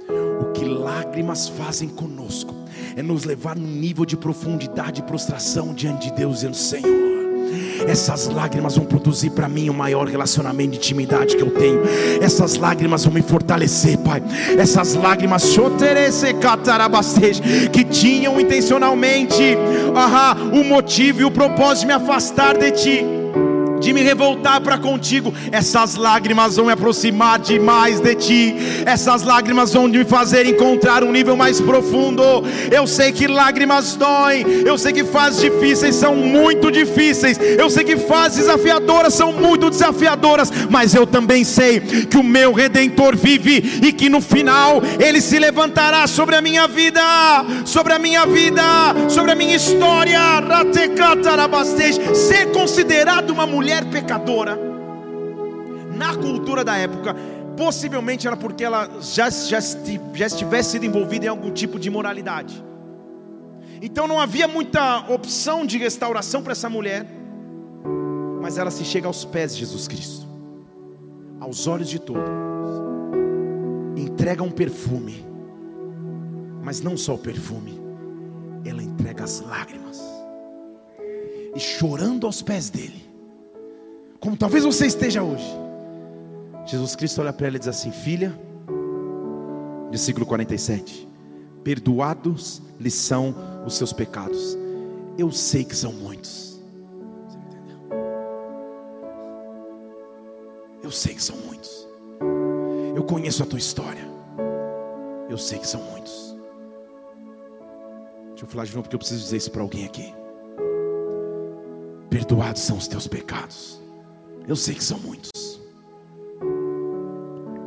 O 0.09 0.51
que 0.51 0.65
lágrimas 0.65 1.47
fazem 1.47 1.89
conosco 1.89 2.53
é 2.95 3.01
nos 3.01 3.23
levar 3.23 3.55
num 3.55 3.67
nível 3.67 4.05
de 4.05 4.17
profundidade 4.17 5.01
e 5.01 5.03
prostração 5.03 5.73
diante 5.73 6.09
de 6.09 6.15
Deus, 6.15 6.35
dizendo: 6.35 6.55
Senhor. 6.55 7.13
Essas 7.87 8.27
lágrimas 8.27 8.75
vão 8.75 8.85
produzir 8.85 9.31
para 9.31 9.49
mim 9.49 9.69
o 9.69 9.73
maior 9.73 10.07
relacionamento 10.07 10.71
de 10.71 10.77
intimidade 10.77 11.35
que 11.35 11.43
eu 11.43 11.51
tenho. 11.51 11.81
Essas 12.21 12.55
lágrimas 12.55 13.03
vão 13.03 13.13
me 13.13 13.21
fortalecer, 13.21 13.97
Pai. 13.99 14.23
Essas 14.57 14.95
lágrimas 14.95 15.43
que 17.71 17.83
tinham 17.83 18.39
intencionalmente 18.39 19.57
aha, 19.93 20.35
o 20.53 20.63
motivo 20.63 21.21
e 21.21 21.25
o 21.25 21.31
propósito 21.31 21.81
de 21.81 21.87
me 21.87 21.93
afastar 21.93 22.57
de 22.57 22.71
Ti 22.71 23.22
de 23.83 23.93
me 23.93 24.01
revoltar 24.01 24.61
para 24.61 24.77
contigo. 24.77 25.33
Essas 25.51 25.95
lágrimas 25.95 26.55
vão 26.55 26.65
me 26.65 26.71
aproximar 26.71 27.37
demais 27.39 27.99
de 27.99 28.15
ti. 28.15 28.55
Essas 28.85 29.23
lágrimas 29.23 29.73
vão 29.73 29.87
me 29.87 30.05
fazer 30.05 30.45
encontrar 30.45 31.03
um 31.03 31.11
nível 31.11 31.35
mais 31.35 31.59
profundo. 31.59 32.23
Eu 32.71 32.87
sei 32.87 33.11
que 33.11 33.27
lágrimas 33.27 33.95
doem. 33.95 34.45
Eu 34.65 34.77
sei 34.77 34.93
que 34.93 35.03
fases 35.03 35.41
difíceis 35.41 35.95
são 35.95 36.15
muito 36.15 36.71
difíceis. 36.71 37.37
Eu 37.39 37.69
sei 37.69 37.83
que 37.83 37.97
fases 37.97 38.39
desafiadoras 38.45 39.13
são 39.13 39.33
muito 39.33 39.69
desafiadoras. 39.69 40.51
Mas 40.69 40.95
eu 40.95 41.05
também 41.05 41.43
sei 41.43 41.81
que 41.81 42.17
o 42.17 42.23
meu 42.23 42.53
redentor 42.53 43.17
vive 43.17 43.81
e 43.83 43.91
que 43.91 44.09
no 44.09 44.21
final 44.21 44.81
ele 44.99 45.19
se 45.19 45.37
levantará 45.37 46.07
sobre 46.07 46.35
a 46.35 46.41
minha 46.41 46.67
vida, 46.67 47.01
sobre 47.65 47.93
a 47.93 47.99
minha 47.99 48.25
vida, 48.25 48.63
sobre 49.09 49.31
a 49.31 49.35
minha 49.35 49.55
história. 49.55 50.21
Ser 52.13 52.51
considerado 52.51 53.31
uma 53.31 53.45
mulher 53.45 53.72
mulher 53.73 53.89
pecadora, 53.89 54.55
na 55.95 56.15
cultura 56.15 56.63
da 56.63 56.77
época, 56.77 57.15
possivelmente 57.57 58.27
era 58.27 58.38
porque 58.38 58.63
ela 58.63 58.88
já, 59.01 59.29
já, 59.29 59.59
já 59.59 60.27
estivesse 60.27 60.71
sido 60.71 60.86
envolvida 60.86 61.25
em 61.25 61.29
algum 61.29 61.51
tipo 61.51 61.79
de 61.79 61.88
imoralidade. 61.88 62.63
Então 63.81 64.07
não 64.07 64.19
havia 64.19 64.47
muita 64.47 65.12
opção 65.12 65.65
de 65.65 65.77
restauração 65.77 66.43
para 66.43 66.51
essa 66.51 66.69
mulher, 66.69 67.07
mas 68.41 68.57
ela 68.57 68.69
se 68.69 68.86
chega 68.86 69.07
aos 69.07 69.25
pés 69.25 69.53
de 69.53 69.62
Jesus 69.62 69.88
Cristo, 69.88 70.27
aos 71.39 71.65
olhos 71.65 71.89
de 71.89 71.99
todos, 71.99 72.29
entrega 73.97 74.43
um 74.43 74.51
perfume, 74.51 75.25
mas 76.63 76.81
não 76.81 76.95
só 76.95 77.15
o 77.15 77.17
perfume, 77.17 77.81
ela 78.63 78.83
entrega 78.83 79.23
as 79.23 79.41
lágrimas, 79.41 79.99
e 81.55 81.59
chorando 81.59 82.25
aos 82.25 82.41
pés 82.41 82.69
dele, 82.69 83.12
como 84.23 84.38
talvez 84.38 84.63
você 84.63 84.86
esteja 84.86 85.21
hoje. 85.21 85.45
Jesus 86.65 86.95
Cristo 86.95 87.19
olha 87.19 87.33
para 87.33 87.47
ela 87.47 87.57
e 87.57 87.59
diz 87.59 87.67
assim: 87.67 87.91
Filha, 87.91 88.33
versículo 89.89 90.25
47: 90.25 91.09
Perdoados 91.62 92.62
lhe 92.79 92.89
são 92.89 93.36
os 93.65 93.75
seus 93.75 93.91
pecados. 93.91 94.57
Eu 95.17 95.29
sei 95.29 95.65
que 95.65 95.75
são 95.75 95.91
muitos. 95.91 96.57
Você 97.27 97.38
entendeu? 97.38 97.77
Eu 100.81 100.89
sei 100.91 101.15
que 101.15 101.21
são 101.21 101.36
muitos. 101.45 101.86
Eu 102.95 103.03
conheço 103.03 103.43
a 103.43 103.45
tua 103.45 103.59
história. 103.59 104.07
Eu 105.29 105.38
sei 105.38 105.59
que 105.59 105.67
são 105.67 105.81
muitos. 105.81 106.33
Deixa 108.29 108.45
eu 108.45 108.47
falar 108.47 108.63
de 108.63 108.71
novo 108.71 108.83
porque 108.83 108.95
eu 108.95 108.99
preciso 108.99 109.21
dizer 109.21 109.36
isso 109.36 109.51
para 109.51 109.62
alguém 109.62 109.83
aqui. 109.83 110.13
Perdoados 112.09 112.62
são 112.62 112.77
os 112.77 112.88
teus 112.88 113.05
pecados. 113.05 113.82
Eu 114.47 114.56
sei 114.56 114.75
que 114.75 114.84
são 114.84 114.99
muitos. 114.99 115.62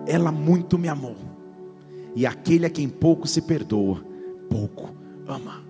Ela 0.06 0.30
muito 0.30 0.78
me 0.78 0.88
amou. 0.88 1.16
E 2.14 2.26
aquele 2.26 2.66
a 2.66 2.70
quem 2.70 2.88
pouco 2.88 3.26
se 3.26 3.42
perdoa, 3.42 4.02
pouco 4.48 4.90
ama. 5.26 5.64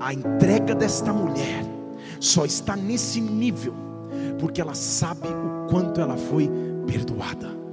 A 0.00 0.12
entrega 0.12 0.74
desta 0.74 1.12
mulher 1.12 1.64
só 2.20 2.44
está 2.44 2.76
nesse 2.76 3.20
nível 3.20 3.74
porque 4.38 4.60
ela 4.60 4.74
sabe 4.74 5.28
o 5.28 5.68
quanto 5.68 6.00
ela 6.00 6.16
foi 6.16 6.50
perdoada. 6.86 7.63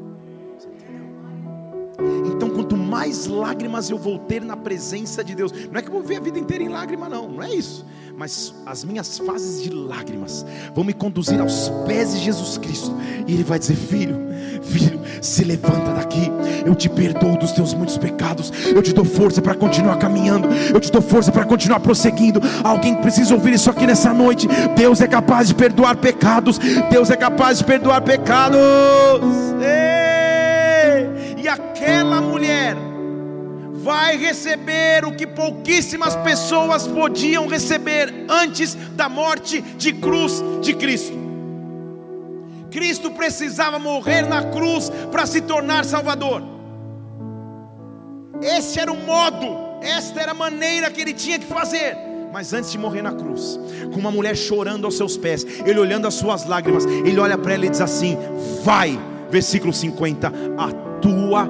Mais 3.01 3.25
lágrimas 3.25 3.89
eu 3.89 3.97
vou 3.97 4.19
ter 4.19 4.43
na 4.43 4.55
presença 4.55 5.23
de 5.23 5.33
Deus, 5.33 5.51
não 5.51 5.79
é 5.79 5.81
que 5.81 5.87
eu 5.87 5.93
vou 5.93 6.03
ver 6.03 6.17
a 6.17 6.19
vida 6.19 6.37
inteira 6.37 6.63
em 6.63 6.69
lágrima, 6.69 7.09
não, 7.09 7.27
não 7.27 7.41
é 7.41 7.51
isso 7.51 7.83
mas 8.15 8.53
as 8.67 8.83
minhas 8.83 9.17
fases 9.17 9.63
de 9.63 9.71
lágrimas 9.71 10.45
vão 10.75 10.83
me 10.83 10.93
conduzir 10.93 11.41
aos 11.41 11.69
pés 11.87 12.13
de 12.13 12.19
Jesus 12.19 12.55
Cristo, 12.55 12.95
e 13.25 13.33
Ele 13.33 13.43
vai 13.43 13.57
dizer: 13.57 13.75
Filho, 13.75 14.15
filho, 14.61 14.99
se 15.19 15.43
levanta 15.43 15.91
daqui, 15.93 16.31
eu 16.63 16.75
te 16.75 16.87
perdoo 16.87 17.35
dos 17.35 17.51
teus 17.51 17.73
muitos 17.73 17.97
pecados, 17.97 18.51
eu 18.67 18.79
te 18.83 18.93
dou 18.93 19.05
força 19.05 19.41
para 19.41 19.55
continuar 19.55 19.97
caminhando, 19.97 20.47
eu 20.71 20.79
te 20.79 20.91
dou 20.91 21.01
força 21.01 21.31
para 21.31 21.45
continuar 21.45 21.79
prosseguindo. 21.79 22.39
Alguém 22.63 22.93
precisa 22.93 23.33
ouvir 23.33 23.55
isso 23.55 23.71
aqui 23.71 23.87
nessa 23.87 24.13
noite. 24.13 24.47
Deus 24.75 25.01
é 25.01 25.07
capaz 25.07 25.47
de 25.47 25.55
perdoar 25.55 25.95
pecados, 25.95 26.59
Deus 26.91 27.09
é 27.09 27.15
capaz 27.15 27.57
de 27.57 27.63
perdoar 27.63 28.01
pecados. 28.01 28.61
Ei! 29.63 31.37
E 31.41 31.47
aquela 31.47 32.21
mulher 32.21 32.90
vai 33.83 34.17
receber 34.17 35.05
o 35.05 35.11
que 35.11 35.25
pouquíssimas 35.25 36.15
pessoas 36.17 36.87
podiam 36.87 37.47
receber 37.47 38.25
antes 38.29 38.75
da 38.95 39.09
morte 39.09 39.61
de 39.61 39.93
cruz 39.93 40.41
de 40.61 40.73
Cristo. 40.73 41.19
Cristo 42.69 43.11
precisava 43.11 43.77
morrer 43.79 44.21
na 44.21 44.43
cruz 44.43 44.89
para 45.11 45.25
se 45.25 45.41
tornar 45.41 45.83
Salvador. 45.83 46.41
Esse 48.41 48.79
era 48.79 48.91
o 48.91 48.97
modo, 48.97 49.45
esta 49.81 50.21
era 50.21 50.31
a 50.31 50.35
maneira 50.35 50.89
que 50.89 51.01
ele 51.01 51.13
tinha 51.13 51.37
que 51.37 51.45
fazer. 51.45 51.97
Mas 52.31 52.53
antes 52.53 52.71
de 52.71 52.77
morrer 52.77 53.01
na 53.01 53.11
cruz, 53.11 53.59
com 53.93 53.99
uma 53.99 54.09
mulher 54.09 54.37
chorando 54.37 54.85
aos 54.85 54.95
seus 54.95 55.17
pés, 55.17 55.45
ele 55.65 55.79
olhando 55.79 56.07
as 56.07 56.13
suas 56.13 56.45
lágrimas, 56.45 56.85
ele 56.85 57.19
olha 57.19 57.37
para 57.37 57.53
ela 57.53 57.65
e 57.65 57.69
diz 57.69 57.81
assim: 57.81 58.17
Vai, 58.63 58.97
versículo 59.29 59.73
50, 59.73 60.31
a 60.57 60.71
tua 61.01 61.45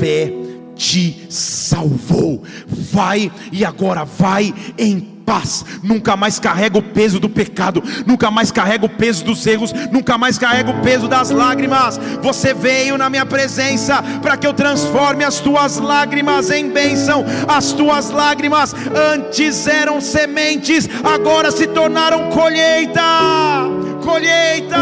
fé 0.00 0.43
te 0.76 1.26
salvou. 1.28 2.42
Vai 2.66 3.30
e 3.52 3.64
agora 3.64 4.04
vai 4.04 4.54
em 4.78 5.14
paz. 5.24 5.64
Nunca 5.82 6.16
mais 6.16 6.38
carrega 6.38 6.78
o 6.78 6.82
peso 6.82 7.18
do 7.18 7.28
pecado, 7.28 7.82
nunca 8.06 8.30
mais 8.30 8.50
carrega 8.50 8.86
o 8.86 8.88
peso 8.88 9.24
dos 9.24 9.46
erros, 9.46 9.72
nunca 9.90 10.16
mais 10.18 10.38
carrega 10.38 10.70
o 10.70 10.82
peso 10.82 11.08
das 11.08 11.30
lágrimas. 11.30 11.98
Você 12.22 12.54
veio 12.54 12.96
na 12.98 13.10
minha 13.10 13.26
presença 13.26 14.02
para 14.22 14.36
que 14.36 14.46
eu 14.46 14.52
transforme 14.52 15.24
as 15.24 15.40
tuas 15.40 15.78
lágrimas 15.78 16.50
em 16.50 16.70
bênção. 16.70 17.24
As 17.48 17.72
tuas 17.72 18.10
lágrimas 18.10 18.74
antes 19.12 19.66
eram 19.66 20.00
sementes, 20.00 20.88
agora 21.02 21.50
se 21.50 21.66
tornaram 21.66 22.30
colheita 22.30 23.83
colheita. 24.04 24.76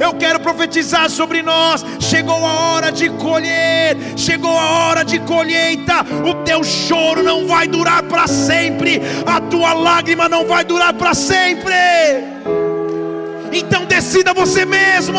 Eu 0.00 0.14
quero 0.14 0.38
profetizar 0.38 1.08
sobre 1.10 1.42
nós. 1.42 1.84
Chegou 1.98 2.46
a 2.46 2.52
hora 2.52 2.92
de 2.92 3.08
colher, 3.10 3.96
chegou 4.16 4.56
a 4.56 4.70
hora 4.70 5.04
de 5.04 5.18
colheita. 5.20 6.04
O 6.24 6.34
teu 6.44 6.62
choro 6.62 7.22
não 7.22 7.46
vai 7.46 7.66
durar 7.66 8.02
para 8.02 8.26
sempre, 8.26 9.00
a 9.26 9.40
tua 9.40 9.72
lágrima 9.72 10.28
não 10.28 10.46
vai 10.46 10.64
durar 10.64 10.92
para 10.92 11.14
sempre. 11.14 11.74
Então 13.52 13.86
decida 13.86 14.34
você 14.34 14.64
mesmo. 14.64 15.18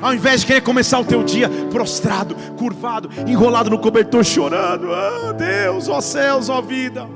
Ao 0.00 0.14
invés 0.14 0.40
de 0.40 0.46
querer 0.46 0.60
começar 0.60 0.98
o 0.98 1.04
teu 1.04 1.22
dia 1.22 1.48
prostrado, 1.70 2.34
curvado, 2.56 3.08
enrolado 3.26 3.70
no 3.70 3.78
cobertor, 3.78 4.24
chorando, 4.24 4.88
oh 4.90 5.32
Deus, 5.32 5.88
ó 5.88 5.98
oh 5.98 6.00
céus, 6.00 6.48
ó 6.48 6.58
oh 6.58 6.62
vida, 6.62 7.08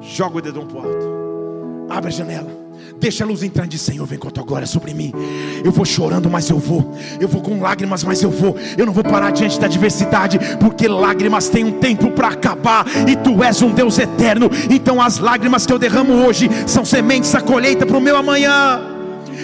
joga 0.00 0.38
o 0.38 0.42
dedão 0.42 0.66
para 0.66 0.80
alto, 0.80 1.86
abre 1.88 2.08
a 2.08 2.12
janela, 2.12 2.62
Deixa 2.98 3.24
a 3.24 3.26
luz 3.26 3.42
entrar 3.42 3.66
de 3.66 3.78
Senhor, 3.78 4.06
vem 4.06 4.18
com 4.18 4.28
a 4.28 4.30
tua 4.30 4.44
glória 4.44 4.66
sobre 4.66 4.94
mim. 4.94 5.12
Eu 5.64 5.72
vou 5.72 5.84
chorando, 5.84 6.30
mas 6.30 6.48
eu 6.48 6.58
vou. 6.58 6.94
Eu 7.20 7.26
vou 7.26 7.42
com 7.42 7.60
lágrimas, 7.60 8.04
mas 8.04 8.22
eu 8.22 8.30
vou. 8.30 8.56
Eu 8.76 8.86
não 8.86 8.92
vou 8.92 9.02
parar 9.02 9.30
diante 9.32 9.58
da 9.58 9.66
adversidade, 9.66 10.38
porque 10.60 10.86
lágrimas 10.86 11.48
têm 11.48 11.64
um 11.64 11.72
tempo 11.72 12.10
para 12.10 12.28
acabar 12.28 12.86
e 13.08 13.16
tu 13.16 13.42
és 13.42 13.60
um 13.60 13.70
Deus 13.70 13.98
eterno. 13.98 14.48
Então 14.70 15.00
as 15.00 15.18
lágrimas 15.18 15.66
que 15.66 15.72
eu 15.72 15.78
derramo 15.78 16.12
hoje 16.24 16.48
são 16.66 16.84
sementes 16.84 17.32
da 17.32 17.40
colheita 17.40 17.84
para 17.84 17.96
o 17.96 18.00
meu 18.00 18.16
amanhã. 18.16 18.91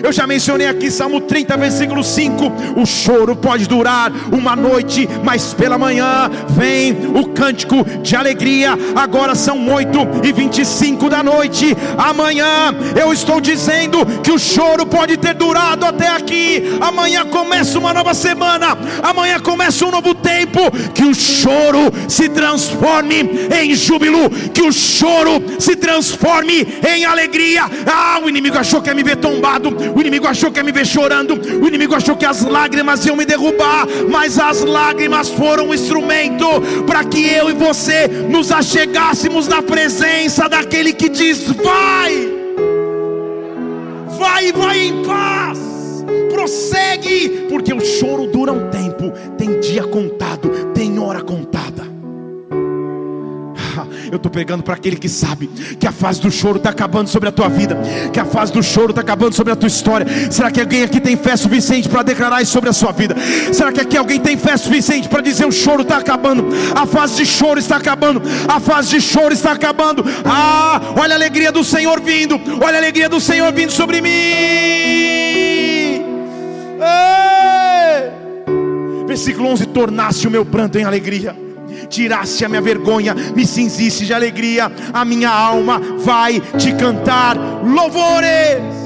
Eu 0.03 0.13
já 0.13 0.27
mencionei 0.27 0.67
aqui 0.67 0.91
Salmo 0.91 1.21
30, 1.21 1.57
versículo 1.57 2.05
5. 2.05 2.53
O 2.77 2.87
choro 2.87 3.35
pode 3.35 3.67
durar 3.67 4.13
uma 4.33 4.55
noite, 4.55 5.09
mas 5.25 5.53
pela 5.55 5.77
manhã 5.77 6.31
vem 6.51 6.93
o 7.15 7.29
cântico 7.29 7.85
de 8.03 8.15
alegria. 8.15 8.79
Agora 8.95 9.35
são 9.35 9.69
8 9.69 9.99
e 10.23 10.33
25 10.33 11.11
da 11.11 11.23
noite. 11.23 11.77
Amanhã 11.97 12.75
eu 13.01 13.13
estou 13.13 13.41
dizendo 13.41 14.05
que 14.23 14.31
o 14.31 14.39
choro 14.39 14.87
pode 14.87 15.17
ter 15.17 15.35
durado 15.35 15.85
até 15.85 16.09
aqui. 16.09 16.79
Amanhã 16.81 17.27
começa 17.27 17.79
uma 17.79 17.93
nova 17.93 18.15
semana. 18.15 18.79
Amanhã 19.03 19.41
começa 19.41 19.85
um 19.85 19.91
novo 19.91 20.15
tempo. 20.15 20.61
Que 20.95 21.05
o 21.05 21.15
choro 21.15 21.93
se 22.09 22.29
transforme 22.29 23.49
em 23.61 23.75
júbilo. 23.75 24.31
Que 24.53 24.63
o 24.63 24.73
choro 24.73 25.43
se 25.59 25.75
transforme 25.77 26.67
em 26.87 27.05
alegria. 27.05 27.63
Ah, 27.87 28.21
o 28.23 28.29
inimigo 28.29 28.59
achou 28.59 28.81
que 28.81 28.89
ia 28.89 28.95
me 28.95 29.03
ver 29.03 29.17
tombado 29.17 29.88
o 29.95 30.01
inimigo 30.01 30.27
achou 30.27 30.51
que 30.51 30.59
ia 30.59 30.65
me 30.65 30.73
ver 30.73 30.87
chorando, 30.87 31.35
o 31.35 31.67
inimigo 31.67 31.95
achou 31.95 32.17
que 32.17 32.25
as 32.25 32.43
lágrimas 32.43 33.05
iam 33.07 33.17
me 33.17 33.25
derrubar, 33.25 33.87
mas 34.11 34.39
as 34.39 34.63
lágrimas 34.63 35.29
foram 35.29 35.69
um 35.69 35.75
instrumento 35.75 36.47
para 36.87 37.05
que 37.05 37.27
eu 37.27 37.51
e 37.51 37.55
você 37.55 38.09
nos 38.09 38.51
achegássemos 38.51 39.49
na 39.49 39.63
presença 39.63 40.49
daquele 40.49 40.93
que 40.93 41.09
diz: 41.09 41.51
vai, 41.53 42.29
vai, 44.19 44.53
vai 44.53 44.81
em 44.81 45.03
paz, 45.05 45.59
prossegue, 46.31 47.47
porque 47.49 47.73
o 47.73 47.81
choro 47.81 48.27
dura 48.27 48.53
um 48.53 48.71
tempo, 48.71 49.13
tem 49.37 49.61
dia 49.61 49.85
contado, 49.85 50.51
tem 50.75 50.99
hora 50.99 51.23
contada. 51.23 51.78
Eu 54.11 54.17
estou 54.17 54.31
pregando 54.31 54.63
para 54.63 54.75
aquele 54.75 54.97
que 54.97 55.09
sabe 55.09 55.49
que 55.79 55.87
a 55.87 55.93
fase 55.93 56.21
do 56.21 56.31
choro 56.31 56.57
está 56.57 56.71
acabando 56.71 57.09
sobre 57.09 57.29
a 57.29 57.33
tua 57.33 57.49
vida, 57.49 57.79
que 58.13 58.19
a 58.19 58.25
fase 58.25 58.53
do 58.53 58.63
choro 58.63 58.91
está 58.91 59.03
acabando 59.03 59.35
sobre 59.35 59.53
a 59.53 59.57
tua 59.57 59.67
história. 59.67 60.07
Será 60.31 60.51
que 60.51 60.61
alguém 60.61 60.83
aqui 60.83 61.01
tem 61.01 61.17
fé 61.17 61.37
suficiente 61.37 61.89
para 61.89 62.03
declarar 62.03 62.41
isso 62.43 62.53
sobre 62.53 62.71
a 62.71 62.73
sua 62.73 62.93
vida? 62.93 63.15
Será 63.53 63.71
que 63.71 63.81
aqui 63.81 63.97
alguém 63.97 64.19
tem 64.19 64.37
fé 64.37 64.57
suficiente 64.57 65.09
para 65.09 65.21
dizer 65.21 65.47
o 65.47 65.53
choro 65.53 65.83
está 65.83 65.99
acabando, 65.99 66.49
a 66.75 66.87
fase 66.87 67.17
de 67.17 67.27
choro 67.27 67.59
está 67.59 67.77
acabando, 67.77 68.23
a 68.49 68.59
fase 68.59 68.91
de 68.91 69.01
choro 69.01 69.35
está 69.35 69.53
acabando? 69.53 70.05
Ah, 70.25 70.81
olha 70.97 71.13
a 71.13 71.17
alegria 71.17 71.53
do 71.53 71.63
Senhor 71.63 72.01
vindo, 72.01 72.41
olha 72.63 72.77
a 72.77 72.79
alegria 72.79 73.09
do 73.09 73.21
Senhor 73.21 73.53
vindo 73.53 73.73
sobre 73.73 74.01
mim. 74.01 74.09
Ei! 75.69 76.03
Versículo 79.07 79.49
11: 79.49 79.67
Tornasse 79.67 80.27
o 80.27 80.31
meu 80.31 80.45
pranto 80.45 80.79
em 80.79 80.85
alegria 80.85 81.48
tirasse 81.89 82.45
a 82.45 82.49
minha 82.49 82.61
vergonha, 82.61 83.15
me 83.15 83.47
cinzisse 83.47 84.05
de 84.05 84.15
alegria, 84.15 84.71
a 84.93 85.05
minha 85.05 85.31
alma 85.31 85.81
vai 85.99 86.41
te 86.59 86.73
cantar 86.75 87.37
louvores. 87.65 88.79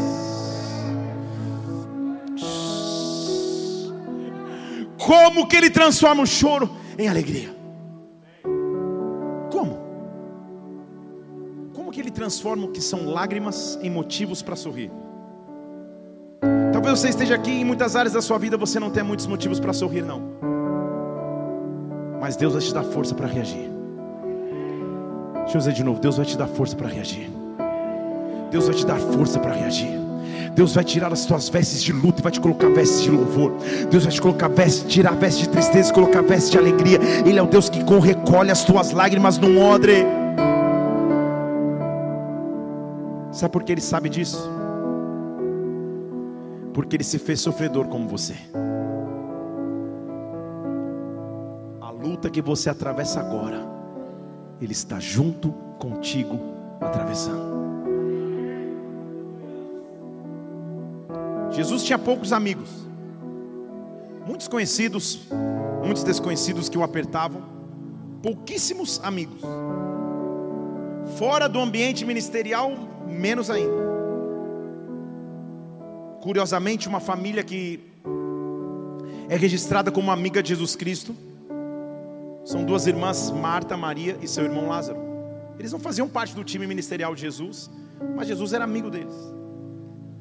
Como 4.99 5.49
que 5.49 5.57
ele 5.57 5.69
transforma 5.69 6.23
o 6.23 6.27
choro 6.27 6.71
em 6.97 7.09
alegria? 7.09 7.55
Como? 9.51 9.81
Como 11.75 11.91
que 11.91 12.01
ele 12.01 12.11
transforma 12.11 12.67
o 12.67 12.69
que 12.69 12.81
são 12.81 13.07
lágrimas 13.07 13.79
em 13.83 13.91
motivos 13.91 14.43
para 14.43 14.55
sorrir? 14.55 14.91
Talvez 16.73 17.01
você 17.01 17.09
esteja 17.09 17.35
aqui 17.35 17.51
em 17.51 17.65
muitas 17.65 17.97
áreas 17.97 18.13
da 18.13 18.23
sua 18.23 18.39
vida 18.39 18.57
você 18.57 18.79
não 18.79 18.91
tenha 18.91 19.05
muitos 19.05 19.27
motivos 19.27 19.59
para 19.59 19.73
sorrir, 19.73 20.03
não. 20.03 20.62
Mas 22.23 22.37
Deus 22.37 22.53
vai 22.53 22.63
te 22.63 22.73
dar 22.73 22.85
força 22.85 23.17
para 23.17 23.27
reagir. 23.27 23.69
Deixa 25.41 25.57
eu 25.57 25.59
dizer 25.59 25.73
de 25.73 25.83
novo: 25.83 25.99
Deus 25.99 26.19
vai 26.19 26.25
te 26.25 26.39
dar 26.39 26.47
força 26.47 26.77
para 26.77 26.87
reagir. 26.87 27.29
Deus 28.49 28.67
vai 28.67 28.77
te 28.77 28.87
dar 28.87 28.97
força 29.01 29.41
para 29.41 29.53
reagir. 29.53 29.91
Deus 30.55 30.73
vai 30.73 30.85
tirar 30.85 31.13
as 31.13 31.27
tuas 31.27 31.49
vestes 31.49 31.83
de 31.83 31.93
luto 31.93 32.21
e 32.21 32.23
vai 32.23 32.31
te 32.31 32.41
colocar 32.41 32.69
vestes 32.69 33.03
de 33.03 33.11
louvor. 33.11 33.53
Deus 33.91 34.05
vai 34.05 34.13
te 34.13 34.23
colocar 34.23 34.47
vestes, 34.47 34.85
tirar 34.85 35.17
vestes 35.17 35.47
de 35.47 35.49
tristeza 35.49 35.91
e 35.91 35.93
colocar 35.93 36.23
vestes 36.23 36.53
de 36.53 36.59
alegria. 36.59 37.01
Ele 37.27 37.41
é 37.41 37.43
o 37.43 37.47
Deus 37.47 37.69
que 37.69 37.81
recolhe 37.81 38.53
as 38.53 38.65
tuas 38.65 38.93
lágrimas 38.93 39.37
num 39.37 39.61
odre. 39.61 40.07
Sabe 43.33 43.51
por 43.51 43.65
que 43.65 43.73
ele 43.73 43.81
sabe 43.81 44.09
disso? 44.09 44.49
Porque 46.73 46.95
ele 46.95 47.05
se 47.05 47.19
fez 47.19 47.41
sofredor 47.41 47.89
como 47.89 48.07
você. 48.07 48.37
Luta 52.03 52.29
que 52.29 52.43
você 52.43 52.69
atravessa 52.69 53.21
agora, 53.21 53.65
Ele 54.61 54.73
está 54.73 54.99
junto 54.99 55.53
contigo 55.79 56.39
atravessando. 56.81 57.53
Jesus 61.53 61.85
tinha 61.85 61.99
poucos 61.99 62.33
amigos, 62.33 62.69
muitos 64.27 64.49
conhecidos, 64.49 65.29
muitos 65.85 66.03
desconhecidos 66.03 66.69
que 66.69 66.79
o 66.79 66.83
apertavam, 66.83 67.43
pouquíssimos 68.23 69.01
amigos. 69.05 69.43
Fora 71.19 71.49
do 71.49 71.61
ambiente 71.61 72.05
ministerial, 72.05 72.73
menos 73.07 73.51
ainda. 73.51 73.83
Curiosamente, 76.23 76.89
uma 76.89 77.01
família 77.01 77.43
que 77.43 77.81
é 79.29 79.37
registrada 79.37 79.91
como 79.91 80.11
amiga 80.11 80.43
de 80.43 80.51
Jesus 80.51 80.75
Cristo, 80.77 81.15
são 82.45 82.65
duas 82.65 82.87
irmãs, 82.87 83.31
Marta, 83.31 83.77
Maria 83.77 84.17
e 84.21 84.27
seu 84.27 84.45
irmão 84.45 84.69
Lázaro. 84.69 84.99
Eles 85.59 85.73
não 85.73 85.79
faziam 85.79 86.09
parte 86.09 86.35
do 86.35 86.43
time 86.43 86.67
ministerial 86.67 87.15
de 87.15 87.21
Jesus, 87.21 87.71
mas 88.17 88.27
Jesus 88.27 88.53
era 88.53 88.65
amigo 88.65 88.91
deles. 88.91 89.15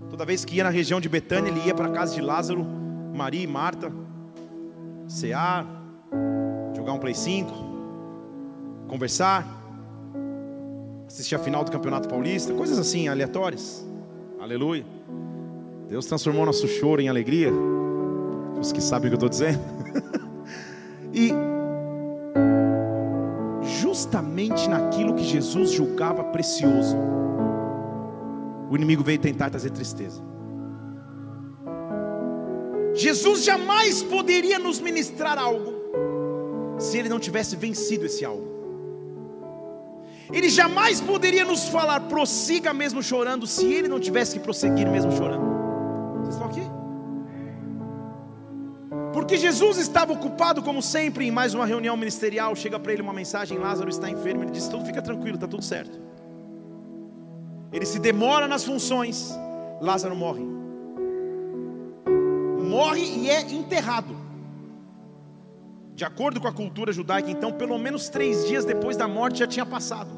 Toda 0.10 0.25
vez 0.25 0.45
que 0.45 0.55
ia 0.55 0.63
na 0.63 0.69
região 0.69 1.01
de 1.01 1.10
Betânia, 1.10 1.49
ele 1.49 1.62
ia 1.65 1.73
para 1.73 1.88
a 1.88 1.91
casa 1.91 2.13
de 2.13 2.21
Lázaro, 2.21 2.65
Maria 3.15 3.43
e 3.43 3.47
Marta, 3.47 3.91
cear, 5.07 5.65
jogar 6.75 6.93
um 6.93 6.99
Play 6.99 7.15
5, 7.15 7.51
conversar, 8.88 9.47
assistir 11.07 11.36
a 11.36 11.39
final 11.39 11.63
do 11.63 11.71
Campeonato 11.71 12.07
Paulista, 12.07 12.53
coisas 12.53 12.77
assim, 12.77 13.07
aleatórias. 13.07 13.86
Aleluia. 14.39 14.86
Deus 15.88 16.05
transformou 16.05 16.45
nosso 16.45 16.67
choro 16.67 17.01
em 17.01 17.10
alegria. 17.10 17.51
Os 18.60 18.71
que 18.71 18.81
sabem 18.81 19.07
o 19.07 19.10
que 19.10 19.23
eu 19.23 19.27
estou 19.27 19.29
dizendo. 19.29 19.60
e 21.13 21.31
justamente 23.91 24.69
naquilo 24.69 25.13
que 25.13 25.23
Jesus 25.23 25.71
julgava 25.71 26.23
precioso, 26.23 26.95
o 28.69 28.75
inimigo 28.77 29.04
veio 29.04 29.19
tentar 29.19 29.49
trazer 29.49 29.69
tristeza. 29.71 30.23
Jesus 32.93 33.43
jamais 33.43 34.01
poderia 34.01 34.58
nos 34.58 34.80
ministrar 34.80 35.38
algo 35.38 35.73
se 36.80 36.97
ele 36.97 37.10
não 37.10 37.19
tivesse 37.19 37.58
vencido 37.58 38.06
esse 38.06 38.23
algo. 38.23 38.49
Ele 40.32 40.49
jamais 40.49 41.01
poderia 41.01 41.43
nos 41.43 41.67
falar, 41.67 41.99
prossiga 42.08 42.73
mesmo 42.73 43.04
chorando, 43.04 43.45
se 43.45 43.65
ele 43.65 43.89
não 43.89 43.99
tivesse 43.99 44.36
que 44.38 44.39
prosseguir 44.39 44.89
mesmo 44.89 45.12
chorando. 45.12 45.61
Porque 49.32 49.44
Jesus 49.44 49.78
estava 49.78 50.12
ocupado, 50.12 50.62
como 50.62 50.82
sempre, 50.82 51.26
em 51.26 51.32
mais 51.32 51.54
uma 51.54 51.65
reunião 51.65 51.96
ministerial. 51.96 52.54
Chega 52.54 52.78
para 52.78 52.91
ele 52.91 53.02
uma 53.02 53.13
mensagem: 53.13 53.58
Lázaro 53.58 53.89
está 53.89 54.10
enfermo. 54.10 54.44
Ele 54.44 54.52
diz: 54.52 54.67
Tudo 54.67 54.84
fica 54.84 55.02
tranquilo, 55.02 55.36
está 55.36 55.48
tudo 55.48 55.63
certo. 55.63 55.98
Ele 57.72 57.86
se 57.86 57.98
demora 57.98 58.46
nas 58.46 58.65
funções. 58.65 59.34
Lázaro 59.80 60.17
morre. 60.17 60.46
Morre 62.62 63.06
e 63.06 63.30
é 63.30 63.39
enterrado. 63.44 64.17
De 65.96 66.04
acordo 66.04 66.41
com 66.41 66.50
a 66.50 66.54
cultura 66.54 66.91
judaica, 66.91 67.32
então, 67.32 67.54
pelo 67.54 67.78
menos 67.78 68.10
três 68.10 68.46
dias 68.46 68.65
depois 68.65 68.98
da 68.98 69.08
morte 69.08 69.39
já 69.39 69.48
tinha 69.48 69.65
passado. 69.65 70.12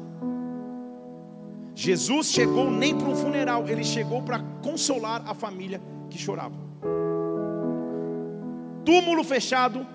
Jesus 1.72 2.32
chegou 2.32 2.68
nem 2.68 2.98
para 2.98 3.06
um 3.06 3.14
funeral, 3.14 3.68
ele 3.68 3.84
chegou 3.84 4.22
para 4.22 4.40
consolar 4.60 5.22
a 5.24 5.34
família 5.34 5.80
que 6.10 6.18
chorava 6.18 6.63
túmulo 8.84 9.24
fechado, 9.24 9.86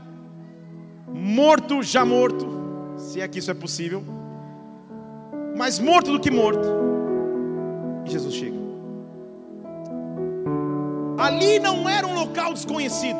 morto 1.07 1.81
já 1.83 2.05
morto, 2.05 2.47
se 2.97 3.21
é 3.21 3.27
que 3.27 3.39
isso 3.39 3.51
é 3.51 3.53
possível, 3.53 4.03
mais 5.57 5.79
morto 5.79 6.11
do 6.11 6.19
que 6.19 6.31
morto, 6.31 6.67
e 8.05 8.11
Jesus 8.11 8.33
chega. 8.33 8.57
Ali 11.17 11.59
não 11.59 11.87
era 11.87 12.07
um 12.07 12.13
local 12.13 12.53
desconhecido, 12.53 13.19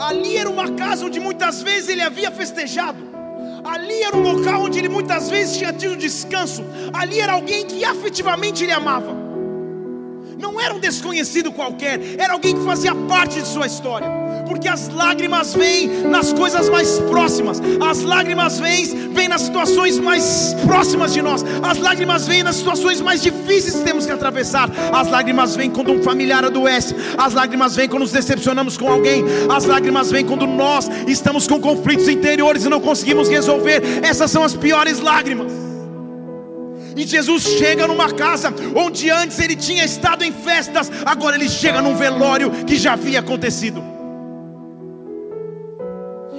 ali 0.00 0.36
era 0.36 0.50
uma 0.50 0.72
casa 0.72 1.06
onde 1.06 1.20
muitas 1.20 1.62
vezes 1.62 1.88
ele 1.88 2.02
havia 2.02 2.30
festejado, 2.30 2.98
ali 3.64 4.02
era 4.02 4.16
um 4.16 4.22
local 4.22 4.62
onde 4.62 4.78
ele 4.78 4.88
muitas 4.88 5.30
vezes 5.30 5.56
tinha 5.56 5.72
tido 5.72 5.96
descanso, 5.96 6.62
ali 6.92 7.20
era 7.20 7.32
alguém 7.32 7.66
que 7.66 7.84
afetivamente 7.84 8.64
ele 8.64 8.72
amava. 8.72 9.19
Não 10.40 10.60
era 10.60 10.74
um 10.74 10.80
desconhecido 10.80 11.52
qualquer, 11.52 12.00
era 12.18 12.32
alguém 12.32 12.56
que 12.56 12.64
fazia 12.64 12.94
parte 12.94 13.40
de 13.40 13.46
sua 13.46 13.66
história. 13.66 14.08
Porque 14.48 14.66
as 14.66 14.88
lágrimas 14.88 15.54
vêm 15.54 15.88
nas 16.08 16.32
coisas 16.32 16.68
mais 16.68 16.98
próximas, 17.00 17.60
as 17.80 18.02
lágrimas 18.02 18.58
vêm, 18.58 18.84
vêm 19.12 19.28
nas 19.28 19.42
situações 19.42 19.98
mais 19.98 20.56
próximas 20.66 21.12
de 21.12 21.22
nós, 21.22 21.44
as 21.62 21.78
lágrimas 21.78 22.26
vêm 22.26 22.42
nas 22.42 22.56
situações 22.56 23.00
mais 23.00 23.22
difíceis 23.22 23.76
que 23.76 23.84
temos 23.84 24.06
que 24.06 24.12
atravessar, 24.12 24.68
as 24.92 25.08
lágrimas 25.08 25.54
vêm 25.54 25.70
quando 25.70 25.92
um 25.92 26.02
familiar 26.02 26.44
adoece, 26.44 26.96
as 27.16 27.34
lágrimas 27.34 27.76
vêm 27.76 27.88
quando 27.88 28.02
nos 28.02 28.12
decepcionamos 28.12 28.76
com 28.76 28.90
alguém, 28.90 29.24
as 29.48 29.64
lágrimas 29.66 30.10
vêm 30.10 30.24
quando 30.24 30.46
nós 30.46 30.88
estamos 31.06 31.46
com 31.46 31.60
conflitos 31.60 32.08
interiores 32.08 32.64
e 32.64 32.68
não 32.68 32.80
conseguimos 32.80 33.28
resolver, 33.28 33.82
essas 34.02 34.30
são 34.30 34.42
as 34.42 34.56
piores 34.56 34.98
lágrimas. 35.00 35.69
E 36.96 37.06
Jesus 37.06 37.42
chega 37.42 37.86
numa 37.86 38.12
casa 38.12 38.52
onde 38.74 39.10
antes 39.10 39.38
ele 39.38 39.54
tinha 39.56 39.84
estado 39.84 40.24
em 40.24 40.32
festas, 40.32 40.90
agora 41.04 41.36
ele 41.36 41.48
chega 41.48 41.80
num 41.80 41.94
velório 41.94 42.50
que 42.64 42.76
já 42.76 42.94
havia 42.94 43.20
acontecido. 43.20 43.82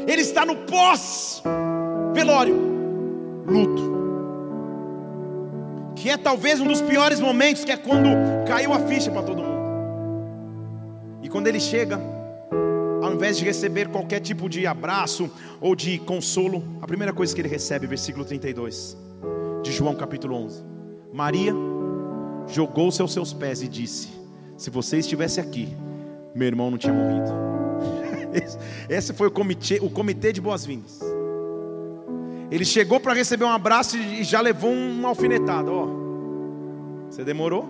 Ele 0.08 0.22
está 0.22 0.46
no 0.46 0.56
pós-velório, 0.58 2.56
luto. 3.48 3.92
Que 5.96 6.10
é 6.10 6.18
talvez 6.18 6.60
um 6.60 6.68
dos 6.68 6.82
piores 6.82 7.20
momentos, 7.20 7.64
que 7.64 7.72
é 7.72 7.78
quando 7.78 8.10
caiu 8.48 8.74
a 8.74 8.80
ficha 8.80 9.12
para 9.12 9.22
todo 9.22 9.44
mundo. 9.44 9.62
E 11.22 11.30
quando 11.30 11.48
ele 11.48 11.60
chega, 11.60 12.00
ao 13.02 13.14
invés 13.14 13.38
de 13.38 13.46
receber 13.46 13.88
qualquer 13.90 14.20
tipo 14.20 14.50
de 14.50 14.66
abraço 14.66 15.30
ou 15.60 15.76
de 15.76 16.00
consolo, 16.00 16.64
a 16.82 16.88
primeira 16.88 17.14
coisa 17.14 17.36
que 17.36 17.42
ele 17.42 17.50
recebe, 17.50 17.86
versículo 17.86 18.26
32 18.26 19.11
de 19.62 19.72
João 19.72 19.96
capítulo 19.96 20.36
11. 20.36 20.64
Maria 21.14 21.54
jogou-se 22.48 23.02
aos 23.02 23.14
seus 23.14 23.34
pés 23.34 23.62
e 23.62 23.68
disse: 23.68 24.10
Se 24.58 24.70
você 24.70 24.98
estivesse 24.98 25.40
aqui, 25.40 25.70
meu 26.34 26.48
irmão 26.48 26.72
não 26.72 26.78
tinha 26.78 26.94
morrido. 26.94 27.32
Esse 28.90 29.14
foi 29.14 29.28
o 29.28 29.32
comitê, 29.32 29.80
o 29.82 29.90
comitê 29.90 30.32
de 30.32 30.42
boas-vindas. 30.42 31.00
Ele 32.50 32.66
chegou 32.66 33.00
para 33.00 33.14
receber 33.14 33.46
um 33.46 33.50
abraço 33.50 33.98
e 33.98 34.24
já 34.24 34.42
levou 34.42 34.72
uma 34.72 35.10
alfinetada. 35.10 35.72
Ó, 35.72 35.88
você 37.10 37.24
demorou? 37.24 37.68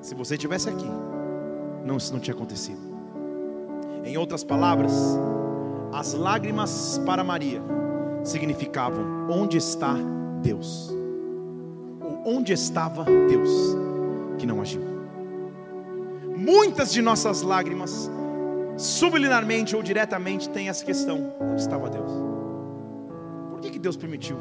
Se 0.00 0.14
você 0.14 0.34
estivesse 0.34 0.68
aqui, 0.68 0.86
não, 1.84 1.96
isso 1.96 2.12
não 2.12 2.20
tinha 2.20 2.34
acontecido. 2.34 2.78
Em 4.04 4.16
outras 4.16 4.44
palavras, 4.44 4.92
as 5.92 6.14
lágrimas 6.14 7.00
para 7.04 7.24
Maria 7.24 7.62
significavam: 8.22 9.28
onde 9.30 9.56
está 9.56 9.96
Deus? 10.42 10.90
Ou 12.00 12.36
onde 12.36 12.52
estava 12.52 13.04
Deus 13.04 13.50
que 14.38 14.46
não 14.46 14.60
agiu? 14.60 14.82
Muitas 16.36 16.92
de 16.92 17.02
nossas 17.02 17.42
lágrimas, 17.42 18.10
subliminarmente 18.76 19.74
ou 19.74 19.82
diretamente, 19.82 20.48
têm 20.48 20.68
essa 20.68 20.84
questão: 20.84 21.32
onde 21.40 21.60
estava 21.60 21.90
Deus? 21.90 22.10
Por 23.50 23.60
que, 23.60 23.70
que 23.70 23.78
Deus 23.78 23.96
permitiu? 23.96 24.36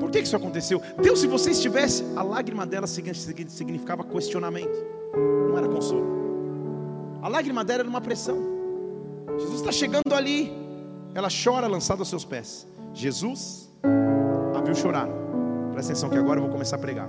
Por 0.00 0.10
que, 0.10 0.18
que 0.18 0.26
isso 0.26 0.36
aconteceu? 0.36 0.80
Deus, 1.00 1.20
se 1.20 1.26
você 1.26 1.50
estivesse, 1.50 2.04
a 2.16 2.22
lágrima 2.22 2.66
dela 2.66 2.86
significava 2.86 4.02
questionamento, 4.02 4.76
não 5.48 5.58
era 5.58 5.68
consolo. 5.68 6.22
A 7.22 7.28
lágrima 7.28 7.62
dela 7.62 7.82
era 7.82 7.88
uma 7.88 8.00
pressão. 8.00 8.36
Jesus 9.38 9.60
está 9.60 9.70
chegando 9.70 10.12
ali, 10.14 10.52
ela 11.14 11.28
chora 11.28 11.66
lançada 11.66 12.00
aos 12.00 12.08
seus 12.08 12.24
pés. 12.24 12.66
Jesus 12.92 13.70
a 14.54 14.60
viu 14.60 14.74
chorar. 14.74 15.21
Presta 15.72 15.92
atenção 15.92 16.10
que 16.10 16.18
agora 16.18 16.38
eu 16.38 16.42
vou 16.42 16.52
começar 16.52 16.76
a 16.76 16.78
pregar. 16.78 17.08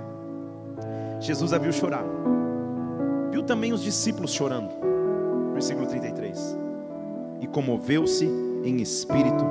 Jesus 1.20 1.52
a 1.52 1.58
viu 1.58 1.72
chorar. 1.72 2.04
Viu 3.30 3.42
também 3.42 3.72
os 3.72 3.82
discípulos 3.82 4.32
chorando. 4.32 4.70
Versículo 5.52 5.86
33. 5.86 6.56
E 7.40 7.46
comoveu-se 7.46 8.26
em 8.64 8.80
espírito 8.80 9.44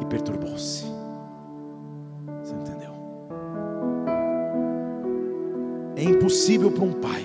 e 0.00 0.04
perturbou-se. 0.06 0.84
Você 2.42 2.54
entendeu? 2.54 2.92
É 5.96 6.02
impossível 6.02 6.70
para 6.70 6.84
um 6.84 6.92
pai 6.92 7.24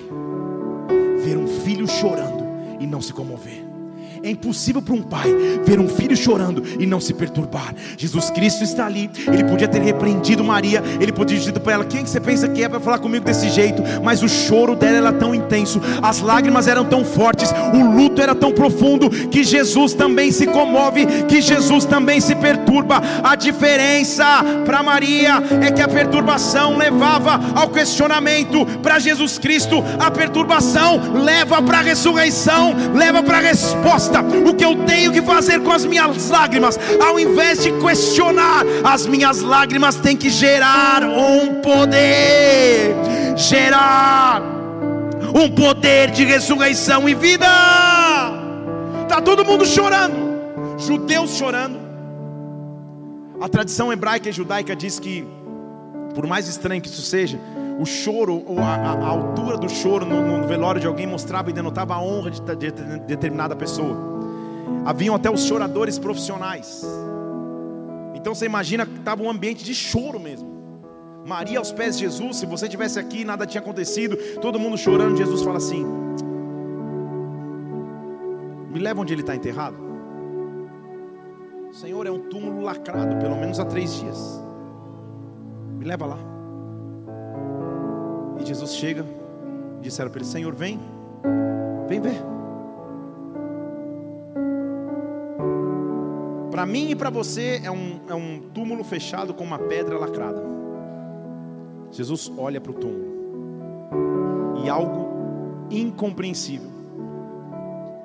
ver 1.24 1.36
um 1.36 1.46
filho 1.46 1.86
chorando 1.86 2.44
e 2.80 2.86
não 2.86 3.00
se 3.00 3.12
comover. 3.12 3.65
É 4.22 4.30
impossível 4.30 4.82
para 4.82 4.94
um 4.94 5.02
pai 5.02 5.30
ver 5.64 5.78
um 5.78 5.88
filho 5.88 6.16
chorando 6.16 6.62
e 6.78 6.86
não 6.86 7.00
se 7.00 7.14
perturbar. 7.14 7.74
Jesus 7.96 8.30
Cristo 8.30 8.64
está 8.64 8.86
ali. 8.86 9.10
Ele 9.26 9.44
podia 9.44 9.68
ter 9.68 9.82
repreendido 9.82 10.42
Maria. 10.42 10.82
Ele 11.00 11.12
podia 11.12 11.36
ter 11.38 11.44
dito 11.44 11.60
para 11.60 11.74
ela: 11.74 11.84
Quem 11.84 12.02
que 12.02 12.10
você 12.10 12.20
pensa 12.20 12.48
que 12.48 12.62
é 12.62 12.68
para 12.68 12.80
falar 12.80 12.98
comigo 12.98 13.24
desse 13.24 13.48
jeito? 13.48 13.82
Mas 14.02 14.22
o 14.22 14.28
choro 14.28 14.74
dela 14.74 14.96
era 14.96 15.12
tão 15.12 15.34
intenso, 15.34 15.80
as 16.02 16.20
lágrimas 16.20 16.66
eram 16.66 16.84
tão 16.84 17.04
fortes, 17.04 17.50
o 17.74 17.96
luto 17.96 18.20
era 18.20 18.34
tão 18.34 18.52
profundo 18.52 19.10
que 19.10 19.44
Jesus 19.44 19.94
também 19.94 20.30
se 20.32 20.46
comove, 20.46 21.06
que 21.24 21.40
Jesus 21.40 21.84
também 21.84 22.20
se 22.20 22.34
perturba. 22.34 23.00
A 23.22 23.34
diferença 23.34 24.24
para 24.64 24.82
Maria 24.82 25.42
é 25.60 25.70
que 25.70 25.82
a 25.82 25.88
perturbação 25.88 26.76
levava 26.76 27.40
ao 27.54 27.68
questionamento. 27.68 28.64
Para 28.82 28.98
Jesus 28.98 29.38
Cristo, 29.38 29.82
a 29.98 30.10
perturbação 30.10 31.00
leva 31.22 31.60
para 31.62 31.78
a 31.78 31.82
ressurreição, 31.82 32.74
leva 32.94 33.22
para 33.22 33.38
a 33.38 33.40
resposta 33.40 34.05
resposta. 34.06 34.20
O 34.48 34.54
que 34.54 34.64
eu 34.64 34.84
tenho 34.84 35.12
que 35.12 35.22
fazer 35.22 35.60
com 35.60 35.72
as 35.72 35.84
minhas 35.84 36.28
lágrimas, 36.28 36.78
ao 37.00 37.18
invés 37.18 37.62
de 37.62 37.72
questionar, 37.72 38.64
as 38.84 39.06
minhas 39.06 39.40
lágrimas 39.40 39.96
têm 39.96 40.16
que 40.16 40.30
gerar 40.30 41.02
um 41.02 41.60
poder, 41.60 42.94
gerar 43.36 44.42
um 45.34 45.50
poder 45.50 46.10
de 46.10 46.24
ressurreição 46.24 47.08
e 47.08 47.14
vida. 47.14 47.46
Tá 49.08 49.20
todo 49.20 49.44
mundo 49.44 49.66
chorando, 49.66 50.16
judeus 50.78 51.36
chorando. 51.36 51.86
A 53.40 53.48
tradição 53.48 53.92
hebraica 53.92 54.30
e 54.30 54.32
judaica 54.32 54.74
diz 54.74 54.98
que, 54.98 55.26
por 56.14 56.26
mais 56.26 56.48
estranho 56.48 56.80
que 56.80 56.88
isso 56.88 57.02
seja, 57.02 57.38
o 57.78 57.84
choro, 57.84 58.42
a, 58.58 58.92
a 58.92 59.06
altura 59.06 59.56
do 59.58 59.68
choro 59.68 60.06
no, 60.06 60.38
no, 60.40 60.46
velório 60.46 60.80
de 60.80 60.86
alguém 60.86 61.06
mostrava 61.06 61.50
e 61.50 61.52
denotava 61.52 61.94
a 61.94 62.02
honra 62.02 62.30
de, 62.30 62.40
de, 62.40 62.70
de 62.72 62.98
determinada 63.00 63.54
pessoa. 63.54 63.96
Haviam 64.84 65.14
até 65.14 65.30
os 65.30 65.44
choradores 65.44 65.98
profissionais. 65.98 66.84
Então 68.14 68.34
você 68.34 68.46
imagina 68.46 68.86
que 68.86 68.98
estava 68.98 69.22
um 69.22 69.30
ambiente 69.30 69.64
de 69.64 69.74
choro 69.74 70.18
mesmo. 70.18 70.56
Maria 71.26 71.58
aos 71.58 71.72
pés 71.72 71.98
de 71.98 72.04
Jesus, 72.04 72.36
se 72.36 72.46
você 72.46 72.68
tivesse 72.68 72.98
aqui, 72.98 73.24
nada 73.24 73.46
tinha 73.46 73.60
acontecido, 73.60 74.16
todo 74.40 74.60
mundo 74.60 74.78
chorando, 74.78 75.16
Jesus 75.16 75.42
fala 75.42 75.58
assim: 75.58 75.84
Me 78.70 78.78
leva 78.78 79.00
onde 79.00 79.12
ele 79.12 79.22
está 79.22 79.34
enterrado. 79.34 79.76
Senhor, 81.72 82.06
é 82.06 82.10
um 82.10 82.30
túmulo 82.30 82.62
lacrado, 82.62 83.16
pelo 83.16 83.36
menos 83.36 83.60
há 83.60 83.64
três 83.64 83.94
dias. 83.94 84.40
Me 85.78 85.84
leva 85.84 86.06
lá. 86.06 86.35
E 88.40 88.46
Jesus 88.46 88.74
chega, 88.74 89.04
disseram 89.80 90.10
para 90.10 90.20
ele: 90.20 90.28
Senhor, 90.28 90.54
vem, 90.54 90.78
vem 91.88 92.00
ver. 92.00 92.22
Para 96.50 96.64
mim 96.64 96.90
e 96.90 96.96
para 96.96 97.10
você 97.10 97.60
é 97.62 97.70
um, 97.70 98.00
é 98.08 98.14
um 98.14 98.40
túmulo 98.54 98.82
fechado 98.82 99.34
com 99.34 99.44
uma 99.44 99.58
pedra 99.58 99.98
lacrada. 99.98 100.42
Jesus 101.90 102.32
olha 102.36 102.60
para 102.60 102.72
o 102.72 102.74
túmulo 102.74 103.06
e 104.64 104.68
algo 104.68 105.06
incompreensível. 105.70 106.70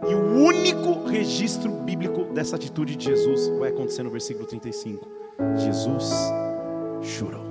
E 0.08 0.14
o 0.16 0.44
único 0.44 1.08
registro 1.08 1.72
bíblico 1.72 2.26
dessa 2.34 2.56
atitude 2.56 2.96
de 2.96 3.06
Jesus 3.06 3.48
vai 3.60 3.70
acontecer 3.70 4.04
no 4.04 4.10
versículo 4.10 4.46
35. 4.46 5.08
Jesus 5.56 6.12
chorou. 7.02 7.51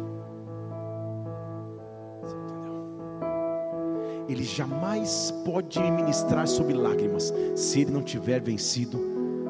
Ele 4.31 4.45
jamais 4.45 5.35
pode 5.45 5.81
ministrar 5.81 6.47
sobre 6.47 6.75
lágrimas 6.75 7.35
se 7.57 7.81
ele 7.81 7.91
não 7.91 8.03
tiver 8.03 8.41
vencido 8.41 9.01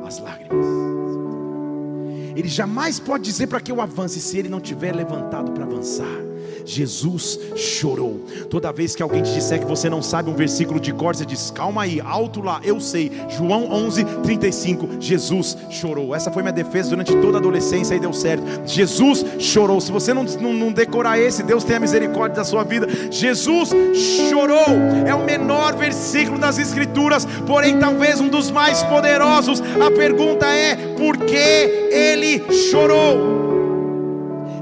as 0.06 0.18
lágrimas. 0.18 0.66
Ele 2.34 2.48
jamais 2.48 2.98
pode 2.98 3.24
dizer 3.24 3.46
para 3.46 3.60
que 3.60 3.70
eu 3.70 3.80
avance 3.80 4.18
se 4.20 4.38
ele 4.38 4.48
não 4.48 4.60
tiver 4.60 4.94
levantado 4.94 5.52
para 5.52 5.64
avançar. 5.64 6.29
Jesus 6.64 7.38
chorou. 7.56 8.20
Toda 8.48 8.72
vez 8.72 8.94
que 8.94 9.02
alguém 9.02 9.22
te 9.22 9.32
disser 9.32 9.60
que 9.60 9.66
você 9.66 9.88
não 9.88 10.02
sabe 10.02 10.30
um 10.30 10.34
versículo 10.34 10.80
de 10.80 10.92
cor, 10.92 11.14
você 11.14 11.26
diz: 11.26 11.50
calma 11.50 11.82
aí, 11.82 12.00
alto 12.00 12.40
lá, 12.40 12.60
eu 12.64 12.80
sei. 12.80 13.10
João 13.28 13.70
11, 13.70 14.04
35. 14.22 14.88
Jesus 15.00 15.56
chorou. 15.70 16.14
Essa 16.14 16.30
foi 16.30 16.42
minha 16.42 16.52
defesa 16.52 16.90
durante 16.90 17.14
toda 17.16 17.38
a 17.38 17.40
adolescência 17.40 17.94
e 17.94 18.00
deu 18.00 18.12
certo. 18.12 18.44
Jesus 18.66 19.24
chorou. 19.38 19.80
Se 19.80 19.92
você 19.92 20.12
não, 20.12 20.24
não, 20.24 20.52
não 20.52 20.72
decorar 20.72 21.18
esse, 21.18 21.42
Deus 21.42 21.64
tenha 21.64 21.80
misericórdia 21.80 22.36
da 22.36 22.44
sua 22.44 22.64
vida. 22.64 22.88
Jesus 23.10 23.72
chorou. 24.28 24.70
É 25.06 25.14
o 25.14 25.24
menor 25.24 25.76
versículo 25.76 26.38
das 26.38 26.58
Escrituras, 26.58 27.26
porém, 27.46 27.78
talvez 27.78 28.20
um 28.20 28.28
dos 28.28 28.50
mais 28.50 28.82
poderosos. 28.84 29.62
A 29.80 29.90
pergunta 29.90 30.46
é: 30.46 30.76
por 30.96 31.16
que 31.16 31.90
ele 31.90 32.42
chorou? 32.70 33.39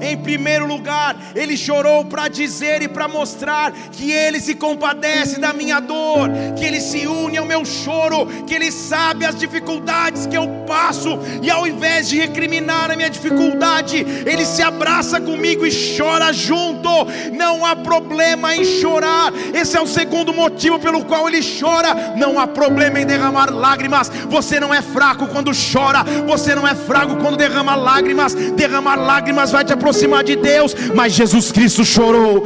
Em 0.01 0.17
primeiro 0.17 0.67
lugar, 0.67 1.17
ele 1.35 1.57
chorou 1.57 2.05
para 2.05 2.29
dizer 2.29 2.83
e 2.83 2.89
para 2.89 3.09
mostrar 3.09 3.73
que 3.93 4.13
ele 4.13 4.41
se 4.41 4.55
compadece 4.55 5.41
da 5.41 5.53
minha 5.53 5.81
dor, 5.81 6.31
que 6.57 6.65
ele 6.65 6.81
se 6.81 7.07
une 7.07 7.37
ao 7.37 7.45
meu 7.45 7.65
choro, 7.65 8.27
que 8.47 8.55
ele 8.55 8.71
sabe 8.71 9.25
as 9.25 9.35
dificuldades 9.35 10.27
que 10.27 10.37
eu 10.37 10.49
passo, 10.67 11.19
e 11.43 11.51
ao 11.51 11.67
invés 11.67 12.09
de 12.09 12.19
recriminar 12.19 12.91
a 12.91 12.97
minha 12.97 13.11
dificuldade, 13.11 14.07
ele 14.27 14.45
se 14.45 14.63
abraça 14.63 15.21
comigo 15.21 15.67
e 15.67 15.97
chora 15.97 16.33
junto. 16.33 16.89
Não 17.33 17.65
há 17.65 17.75
problema 17.75 18.55
em 18.55 18.65
chorar, 18.65 19.33
esse 19.55 19.77
é 19.77 19.81
o 19.81 19.87
segundo 19.87 20.33
motivo 20.33 20.79
pelo 20.79 21.05
qual 21.05 21.29
ele 21.29 21.41
chora. 21.41 22.15
Não 22.17 22.39
há 22.39 22.47
problema 22.47 23.01
em 23.01 23.07
derramar 23.07 23.51
lágrimas. 23.51 24.11
Você 24.29 24.61
não 24.61 24.73
é 24.73 24.81
fraco 24.81 25.27
quando 25.29 25.51
chora, 25.51 26.05
você 26.27 26.55
não 26.55 26.67
é 26.67 26.75
fraco 26.75 27.17
quando 27.17 27.37
derrama 27.37 27.75
lágrimas. 27.75 28.35
Derramar 28.35 28.97
lágrimas 28.97 29.51
vai 29.51 29.65
te 29.65 29.73
aproximar 29.73 29.88
aproximar 29.89 30.23
de 30.23 30.37
Deus, 30.37 30.77
mas 30.95 31.15
Jesus 31.15 31.51
Cristo 31.51 31.83
chorou, 31.83 32.43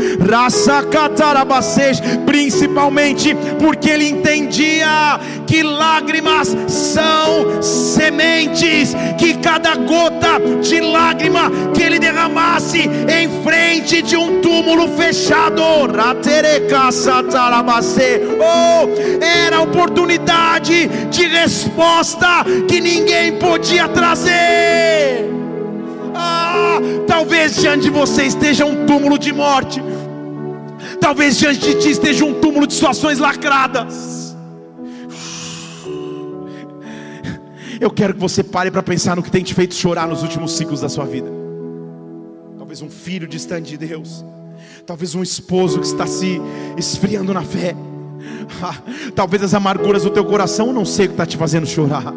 principalmente 2.24 3.34
porque 3.58 3.90
ele 3.90 4.08
entendia 4.08 5.18
que 5.44 5.62
lágrimas 5.62 6.56
são 6.68 7.60
sementes, 7.60 8.94
que 9.18 9.34
cada 9.34 9.74
gota 9.74 10.38
de 10.62 10.80
lágrima 10.80 11.50
que 11.74 11.82
ele 11.82 11.98
derramasse 11.98 12.78
em 12.78 13.42
frente 13.42 14.02
de 14.02 14.16
um 14.16 14.40
túmulo 14.40 14.96
fechado, 14.96 15.60
oh, 18.40 19.20
era 19.20 19.60
oportunidade 19.60 20.86
de 21.10 21.26
resposta 21.26 22.44
que 22.68 22.80
ninguém 22.80 23.36
podia 23.38 23.88
trazer. 23.88 25.41
Talvez 27.06 27.56
diante 27.56 27.84
de 27.84 27.90
você 27.90 28.24
esteja 28.24 28.64
um 28.64 28.86
túmulo 28.86 29.18
de 29.18 29.32
morte. 29.32 29.82
Talvez 31.00 31.38
diante 31.38 31.60
de 31.60 31.74
ti 31.80 31.90
esteja 31.90 32.24
um 32.24 32.34
túmulo 32.40 32.66
de 32.66 32.74
situações 32.74 33.18
lacradas. 33.18 34.36
Eu 37.80 37.90
quero 37.90 38.14
que 38.14 38.20
você 38.20 38.44
pare 38.44 38.70
para 38.70 38.82
pensar 38.82 39.16
no 39.16 39.22
que 39.22 39.30
tem 39.30 39.42
te 39.42 39.54
feito 39.54 39.74
chorar 39.74 40.06
nos 40.06 40.22
últimos 40.22 40.52
ciclos 40.52 40.80
da 40.80 40.88
sua 40.88 41.04
vida. 41.04 41.28
Talvez 42.56 42.80
um 42.80 42.88
filho 42.88 43.26
distante 43.26 43.70
de 43.70 43.76
Deus. 43.76 44.24
Talvez 44.86 45.14
um 45.14 45.22
esposo 45.22 45.80
que 45.80 45.86
está 45.86 46.06
se 46.06 46.40
esfriando 46.76 47.34
na 47.34 47.42
fé. 47.42 47.74
Talvez 49.14 49.42
as 49.42 49.54
amarguras 49.54 50.02
do 50.02 50.10
teu 50.10 50.24
coração, 50.24 50.72
não 50.72 50.84
sei 50.84 51.06
o 51.06 51.08
que 51.08 51.14
está 51.14 51.26
te 51.26 51.36
fazendo 51.36 51.66
chorar. 51.66 52.12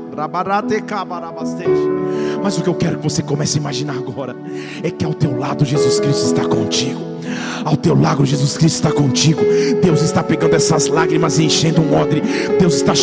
Mas 2.43 2.58
o 2.58 2.62
que 2.62 2.70
eu 2.70 2.76
quero 2.76 2.97
que 2.97 3.03
você 3.03 3.22
comece 3.24 3.58
a 3.58 3.62
imaginar 3.62 3.97
agora 3.97 4.36
é 4.84 4.91
que 4.91 5.03
ao 5.06 5.14
teu 5.14 5.38
lado 5.38 5.66
Jesus 5.66 5.99
Cristo 5.99 6.26
está 6.26 6.45
contigo. 6.45 7.16
Ao 7.64 7.76
teu 7.76 7.99
lado 7.99 8.24
Jesus 8.26 8.56
Cristo 8.58 8.76
está 8.76 8.91
contigo. 8.91 9.41
Deus 9.82 10.01
está 10.01 10.22
pegando 10.22 10.56
essas 10.56 10.88
lágrimas 10.88 11.39
e 11.39 11.45
enchendo 11.45 11.82
um 11.82 11.99
odre. 11.99 12.22
Deus 12.60 12.76
está 12.76 12.93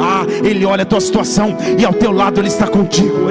Ah, 0.00 0.24
Ele 0.42 0.64
olha 0.64 0.82
a 0.82 0.86
tua 0.86 1.00
situação 1.00 1.56
e 1.78 1.84
ao 1.84 1.92
teu 1.92 2.12
lado 2.12 2.40
Ele 2.40 2.48
está 2.48 2.66
contigo. 2.66 3.26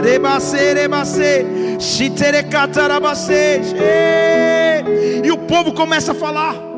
E 5.23 5.31
o 5.31 5.37
povo 5.39 5.73
começa 5.73 6.11
a 6.11 6.15
falar. 6.15 6.74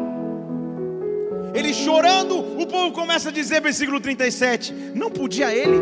Chorando, 1.87 2.37
o 2.61 2.67
povo 2.67 2.91
começa 2.91 3.29
a 3.29 3.31
dizer, 3.31 3.61
versículo 3.61 4.01
37, 4.01 4.73
não 4.93 5.09
podia 5.09 5.55
ele, 5.55 5.77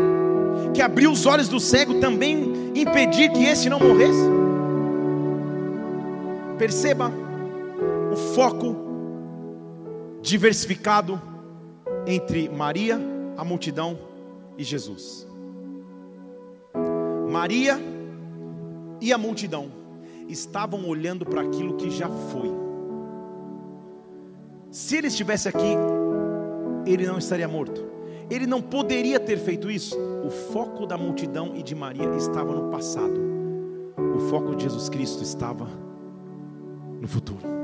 que 0.72 0.80
abriu 0.80 1.10
os 1.10 1.26
olhos 1.26 1.48
do 1.48 1.58
cego, 1.58 1.98
também 1.98 2.70
impedir 2.76 3.32
que 3.32 3.44
esse 3.44 3.68
não 3.68 3.80
morresse? 3.80 4.22
Perceba 6.56 7.10
o 8.12 8.16
foco 8.36 8.76
diversificado 10.22 11.20
entre 12.06 12.48
Maria, 12.50 13.00
a 13.36 13.44
multidão 13.44 13.98
e 14.56 14.62
Jesus. 14.62 15.26
Maria 17.28 17.80
e 19.00 19.12
a 19.12 19.18
multidão 19.18 19.72
estavam 20.28 20.86
olhando 20.86 21.26
para 21.26 21.40
aquilo 21.40 21.76
que 21.76 21.90
já 21.90 22.08
foi. 22.08 22.65
Se 24.70 24.96
ele 24.96 25.06
estivesse 25.06 25.48
aqui, 25.48 25.76
ele 26.86 27.06
não 27.06 27.18
estaria 27.18 27.48
morto. 27.48 27.84
Ele 28.28 28.46
não 28.46 28.60
poderia 28.60 29.20
ter 29.20 29.38
feito 29.38 29.70
isso. 29.70 29.96
O 30.24 30.30
foco 30.30 30.86
da 30.86 30.98
multidão 30.98 31.52
e 31.54 31.62
de 31.62 31.74
Maria 31.74 32.16
estava 32.16 32.52
no 32.52 32.70
passado. 32.70 33.20
O 34.16 34.20
foco 34.28 34.54
de 34.56 34.64
Jesus 34.64 34.88
Cristo 34.88 35.22
estava 35.22 35.68
no 37.00 37.06
futuro. 37.06 37.55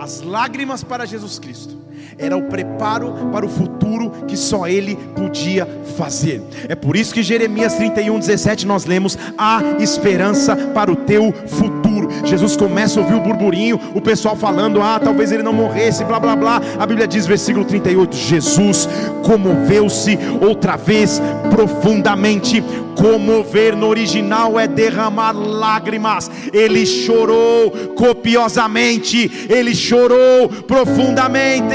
As 0.00 0.22
lágrimas 0.22 0.82
para 0.82 1.04
Jesus 1.04 1.38
Cristo 1.38 1.76
era 2.16 2.34
o 2.34 2.44
preparo 2.44 3.12
para 3.30 3.44
o 3.44 3.48
futuro 3.50 4.10
que 4.26 4.34
só 4.34 4.66
Ele 4.66 4.96
podia 5.14 5.66
fazer. 5.98 6.42
É 6.70 6.74
por 6.74 6.96
isso 6.96 7.12
que 7.12 7.22
Jeremias 7.22 7.74
31, 7.74 8.18
17 8.18 8.66
nós 8.66 8.86
lemos: 8.86 9.18
há 9.36 9.60
esperança 9.78 10.56
para 10.56 10.90
o 10.90 10.96
teu 10.96 11.30
futuro. 11.46 12.08
Jesus 12.24 12.56
começa 12.56 12.98
a 12.98 13.02
ouvir 13.02 13.14
o 13.14 13.20
burburinho, 13.20 13.78
o 13.94 14.00
pessoal 14.00 14.34
falando: 14.34 14.80
ah, 14.80 14.98
talvez 14.98 15.32
ele 15.32 15.42
não 15.42 15.52
morresse, 15.52 16.02
blá 16.02 16.18
blá 16.18 16.34
blá. 16.34 16.62
A 16.78 16.86
Bíblia 16.86 17.06
diz, 17.06 17.26
versículo 17.26 17.66
38, 17.66 18.16
Jesus 18.16 18.88
comoveu-se 19.22 20.18
outra 20.40 20.76
vez 20.76 21.20
profundamente 21.50 22.64
Comover 22.96 23.76
no 23.76 23.88
original 23.88 24.58
é 24.58 24.66
derramar 24.66 25.32
lágrimas. 25.32 26.30
Ele 26.52 26.84
chorou 26.86 27.70
copiosamente, 27.96 29.46
ele 29.48 29.74
chorou 29.74 30.48
profundamente. 30.66 31.74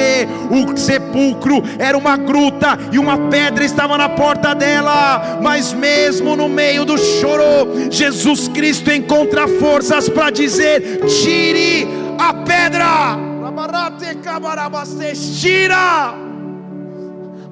O 0.49 0.77
sepulcro 0.77 1.63
era 1.77 1.97
uma 1.97 2.17
gruta 2.17 2.77
e 2.91 2.99
uma 2.99 3.17
pedra 3.29 3.63
estava 3.63 3.97
na 3.97 4.09
porta 4.09 4.53
dela, 4.53 5.39
mas 5.41 5.73
mesmo 5.73 6.35
no 6.35 6.49
meio 6.49 6.85
do 6.85 6.97
choro, 6.97 7.89
Jesus 7.89 8.47
Cristo 8.47 8.91
encontra 8.91 9.47
forças 9.47 10.09
para 10.09 10.29
dizer: 10.29 11.05
tire 11.05 11.87
a 12.17 12.33
pedra. 12.33 13.17
Tira 15.39 16.24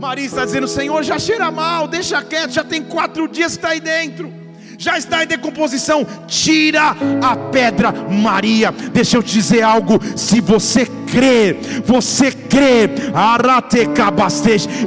Maria 0.03 0.25
está 0.25 0.43
dizendo: 0.43 0.67
Senhor, 0.67 1.01
já 1.01 1.17
cheira 1.17 1.49
mal, 1.49 1.87
deixa 1.87 2.21
quieto, 2.21 2.51
já 2.51 2.63
tem 2.63 2.83
quatro 2.83 3.25
dias 3.25 3.53
que 3.53 3.59
está 3.59 3.69
aí 3.69 3.79
dentro 3.79 4.42
já 4.83 4.97
está 4.97 5.23
em 5.23 5.27
decomposição. 5.27 6.05
Tira 6.27 6.95
a 7.21 7.35
pedra, 7.35 7.91
Maria. 7.91 8.71
Deixa 8.71 9.15
eu 9.15 9.23
te 9.23 9.33
dizer 9.33 9.61
algo. 9.61 9.99
Se 10.15 10.41
você 10.41 10.85
crê, 11.13 11.55
você 11.85 12.31
crê, 12.31 12.89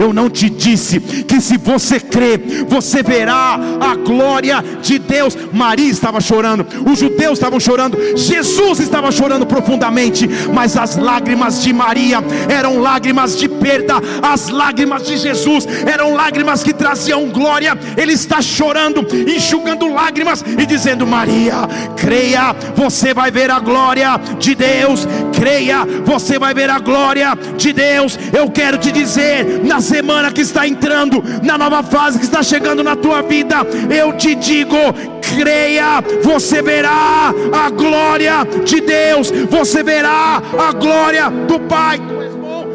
eu 0.01 0.13
não 0.13 0.29
te 0.29 0.51
disse 0.51 0.99
que 1.01 1.41
se 1.41 1.57
você 1.57 2.01
crê, 2.01 2.37
você 2.69 3.03
verá 3.03 3.59
a 3.81 3.95
glória 3.95 4.63
de 4.83 4.99
Deus. 4.99 5.37
Maria 5.53 5.91
estava 5.91 6.21
chorando, 6.21 6.67
os 6.91 6.99
judeus 6.99 7.35
estavam 7.35 7.61
chorando, 7.61 7.97
Jesus 8.17 8.81
estava 8.81 9.13
chorando 9.13 9.47
profundamente, 9.47 10.29
mas 10.53 10.77
as 10.77 10.97
lágrimas 10.97 11.63
de 11.63 11.73
Maria 11.73 12.19
eram 12.49 12.81
lágrimas 12.81 13.37
de 13.37 13.49
perda, 13.49 13.95
as 14.21 14.49
lágrimas 14.49 15.07
de 15.07 15.17
Jesus 15.17 15.67
eram 15.87 16.15
lágrimas 16.15 16.65
que 16.65 16.73
traziam 16.75 17.29
glória. 17.29 17.79
Ele 17.97 18.13
está 18.13 18.43
chorando, 18.43 19.07
enxugando 19.29 19.86
lágrimas 19.93 20.45
e 20.59 20.67
dizendo: 20.67 21.07
Maria, 21.07 21.69
creia, 21.97 22.55
você 22.75 23.13
vai 23.13 23.31
ver 23.31 23.51
a 23.51 23.59
glória 23.59 24.19
de 24.39 24.55
Deus, 24.55 25.07
creia, 25.39 25.85
você 26.05 26.39
vai 26.39 26.55
ver 26.55 26.71
a 26.71 26.79
glória 26.79 27.37
de 27.57 27.73
Deus. 27.73 28.19
Eu 28.33 28.51
quero 28.51 28.79
te 28.79 28.93
dizer, 28.93 29.63
na 29.65 29.81
semana 29.81 30.33
que 30.33 30.41
está 30.41 30.67
entrando, 30.67 31.23
na 31.43 31.59
nova 31.59 31.83
fase 31.83 32.19
que 32.19 32.25
está 32.25 32.43
chegando 32.43 32.83
na 32.83 32.97
tua 32.97 33.23
vida, 33.23 33.57
eu 33.91 34.13
te 34.17 34.35
digo: 34.35 34.77
creia, 35.21 36.03
você 36.23 36.63
verá 36.63 37.33
a 37.53 37.71
glória 37.71 38.47
de 38.65 38.81
Deus, 38.81 39.31
você 39.51 39.83
verá 39.83 40.43
a 40.59 40.73
glória 40.73 41.31
do 41.31 41.61
Pai 41.61 42.01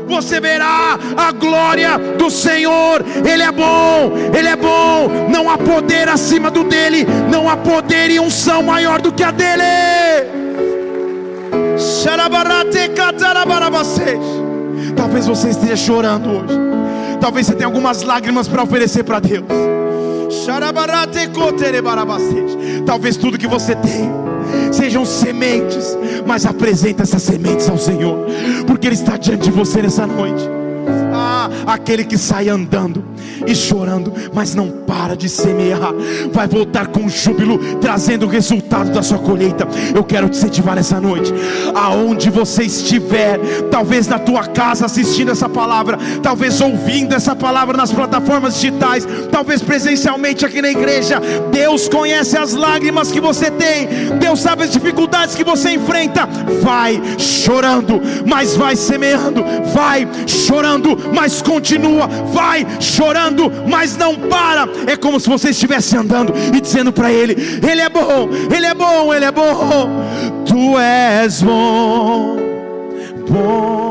você 0.07 0.39
verá 0.39 0.97
a 1.17 1.31
glória 1.31 1.97
do 2.17 2.29
Senhor. 2.29 3.03
Ele 3.25 3.43
é 3.43 3.51
bom, 3.51 4.11
Ele 4.37 4.47
é 4.47 4.55
bom. 4.55 5.29
Não 5.29 5.49
há 5.49 5.57
poder 5.57 6.09
acima 6.09 6.51
do 6.51 6.63
dele, 6.63 7.05
não 7.31 7.49
há 7.49 7.57
poder 7.57 8.09
e 8.09 8.19
unção 8.19 8.63
maior 8.63 9.01
do 9.01 9.11
que 9.11 9.23
a 9.23 9.31
dele. 9.31 9.61
Talvez 14.95 15.27
você 15.27 15.49
esteja 15.49 15.75
chorando 15.75 16.29
hoje. 16.29 16.59
Talvez 17.19 17.47
você 17.47 17.53
tenha 17.53 17.67
algumas 17.67 18.03
lágrimas 18.03 18.47
para 18.47 18.63
oferecer 18.63 19.03
para 19.03 19.19
Deus. 19.19 19.45
Talvez 22.85 23.15
tudo 23.17 23.37
que 23.37 23.47
você 23.47 23.75
tem 23.75 24.20
sejam 24.81 25.05
sementes, 25.05 25.95
mas 26.25 26.43
apresenta 26.43 27.03
essas 27.03 27.21
sementes 27.21 27.69
ao 27.69 27.77
Senhor, 27.77 28.25
porque 28.65 28.87
Ele 28.87 28.95
está 28.95 29.15
diante 29.15 29.43
de 29.43 29.51
você 29.51 29.79
nessa 29.79 30.07
noite. 30.07 30.60
Aquele 31.65 32.03
que 32.03 32.17
sai 32.17 32.49
andando, 32.49 33.03
e 33.45 33.55
chorando, 33.55 34.13
mas 34.33 34.53
não 34.55 34.69
para 34.69 35.15
de 35.15 35.29
semear. 35.29 35.93
Vai 36.31 36.47
voltar 36.47 36.87
com 36.87 37.09
júbilo, 37.09 37.57
trazendo 37.79 38.25
o 38.25 38.29
resultado 38.29 38.91
da 38.91 39.01
sua 39.01 39.19
colheita. 39.19 39.67
Eu 39.93 40.03
quero 40.03 40.29
te 40.29 40.37
incentivar 40.37 40.75
nessa 40.75 40.99
noite, 40.99 41.33
aonde 41.73 42.29
você 42.29 42.63
estiver, 42.63 43.39
talvez 43.69 44.07
na 44.07 44.19
tua 44.19 44.45
casa 44.45 44.85
assistindo 44.85 45.31
essa 45.31 45.49
palavra, 45.49 45.97
talvez 46.21 46.59
ouvindo 46.61 47.13
essa 47.13 47.35
palavra 47.35 47.75
nas 47.75 47.91
plataformas 47.91 48.55
digitais, 48.55 49.07
talvez 49.31 49.61
presencialmente 49.61 50.45
aqui 50.45 50.61
na 50.61 50.69
igreja. 50.69 51.21
Deus 51.51 51.87
conhece 51.87 52.37
as 52.37 52.53
lágrimas 52.53 53.11
que 53.11 53.19
você 53.19 53.49
tem, 53.49 53.87
Deus 54.19 54.39
sabe 54.39 54.63
as 54.63 54.71
dificuldades 54.71 55.35
que 55.35 55.43
você 55.43 55.71
enfrenta. 55.71 56.27
Vai 56.61 57.01
chorando, 57.17 58.01
mas 58.25 58.55
vai 58.55 58.75
semeando, 58.75 59.43
vai 59.73 60.07
chorando, 60.27 60.97
mas 61.13 61.41
continua, 61.51 62.07
vai 62.07 62.65
chorando, 62.79 63.51
mas 63.67 63.97
não 63.97 64.15
para. 64.15 64.67
É 64.87 64.95
como 64.95 65.19
se 65.19 65.27
você 65.27 65.49
estivesse 65.49 65.97
andando 65.97 66.33
e 66.55 66.61
dizendo 66.61 66.93
para 66.93 67.11
Ele: 67.11 67.33
Ele 67.33 67.81
é 67.81 67.89
bom, 67.89 68.29
Ele 68.53 68.65
é 68.65 68.73
bom, 68.73 69.13
Ele 69.13 69.25
é 69.25 69.31
bom. 69.31 69.89
Tu 70.45 70.79
és 70.79 71.41
bom, 71.41 72.37
bom. 73.29 73.90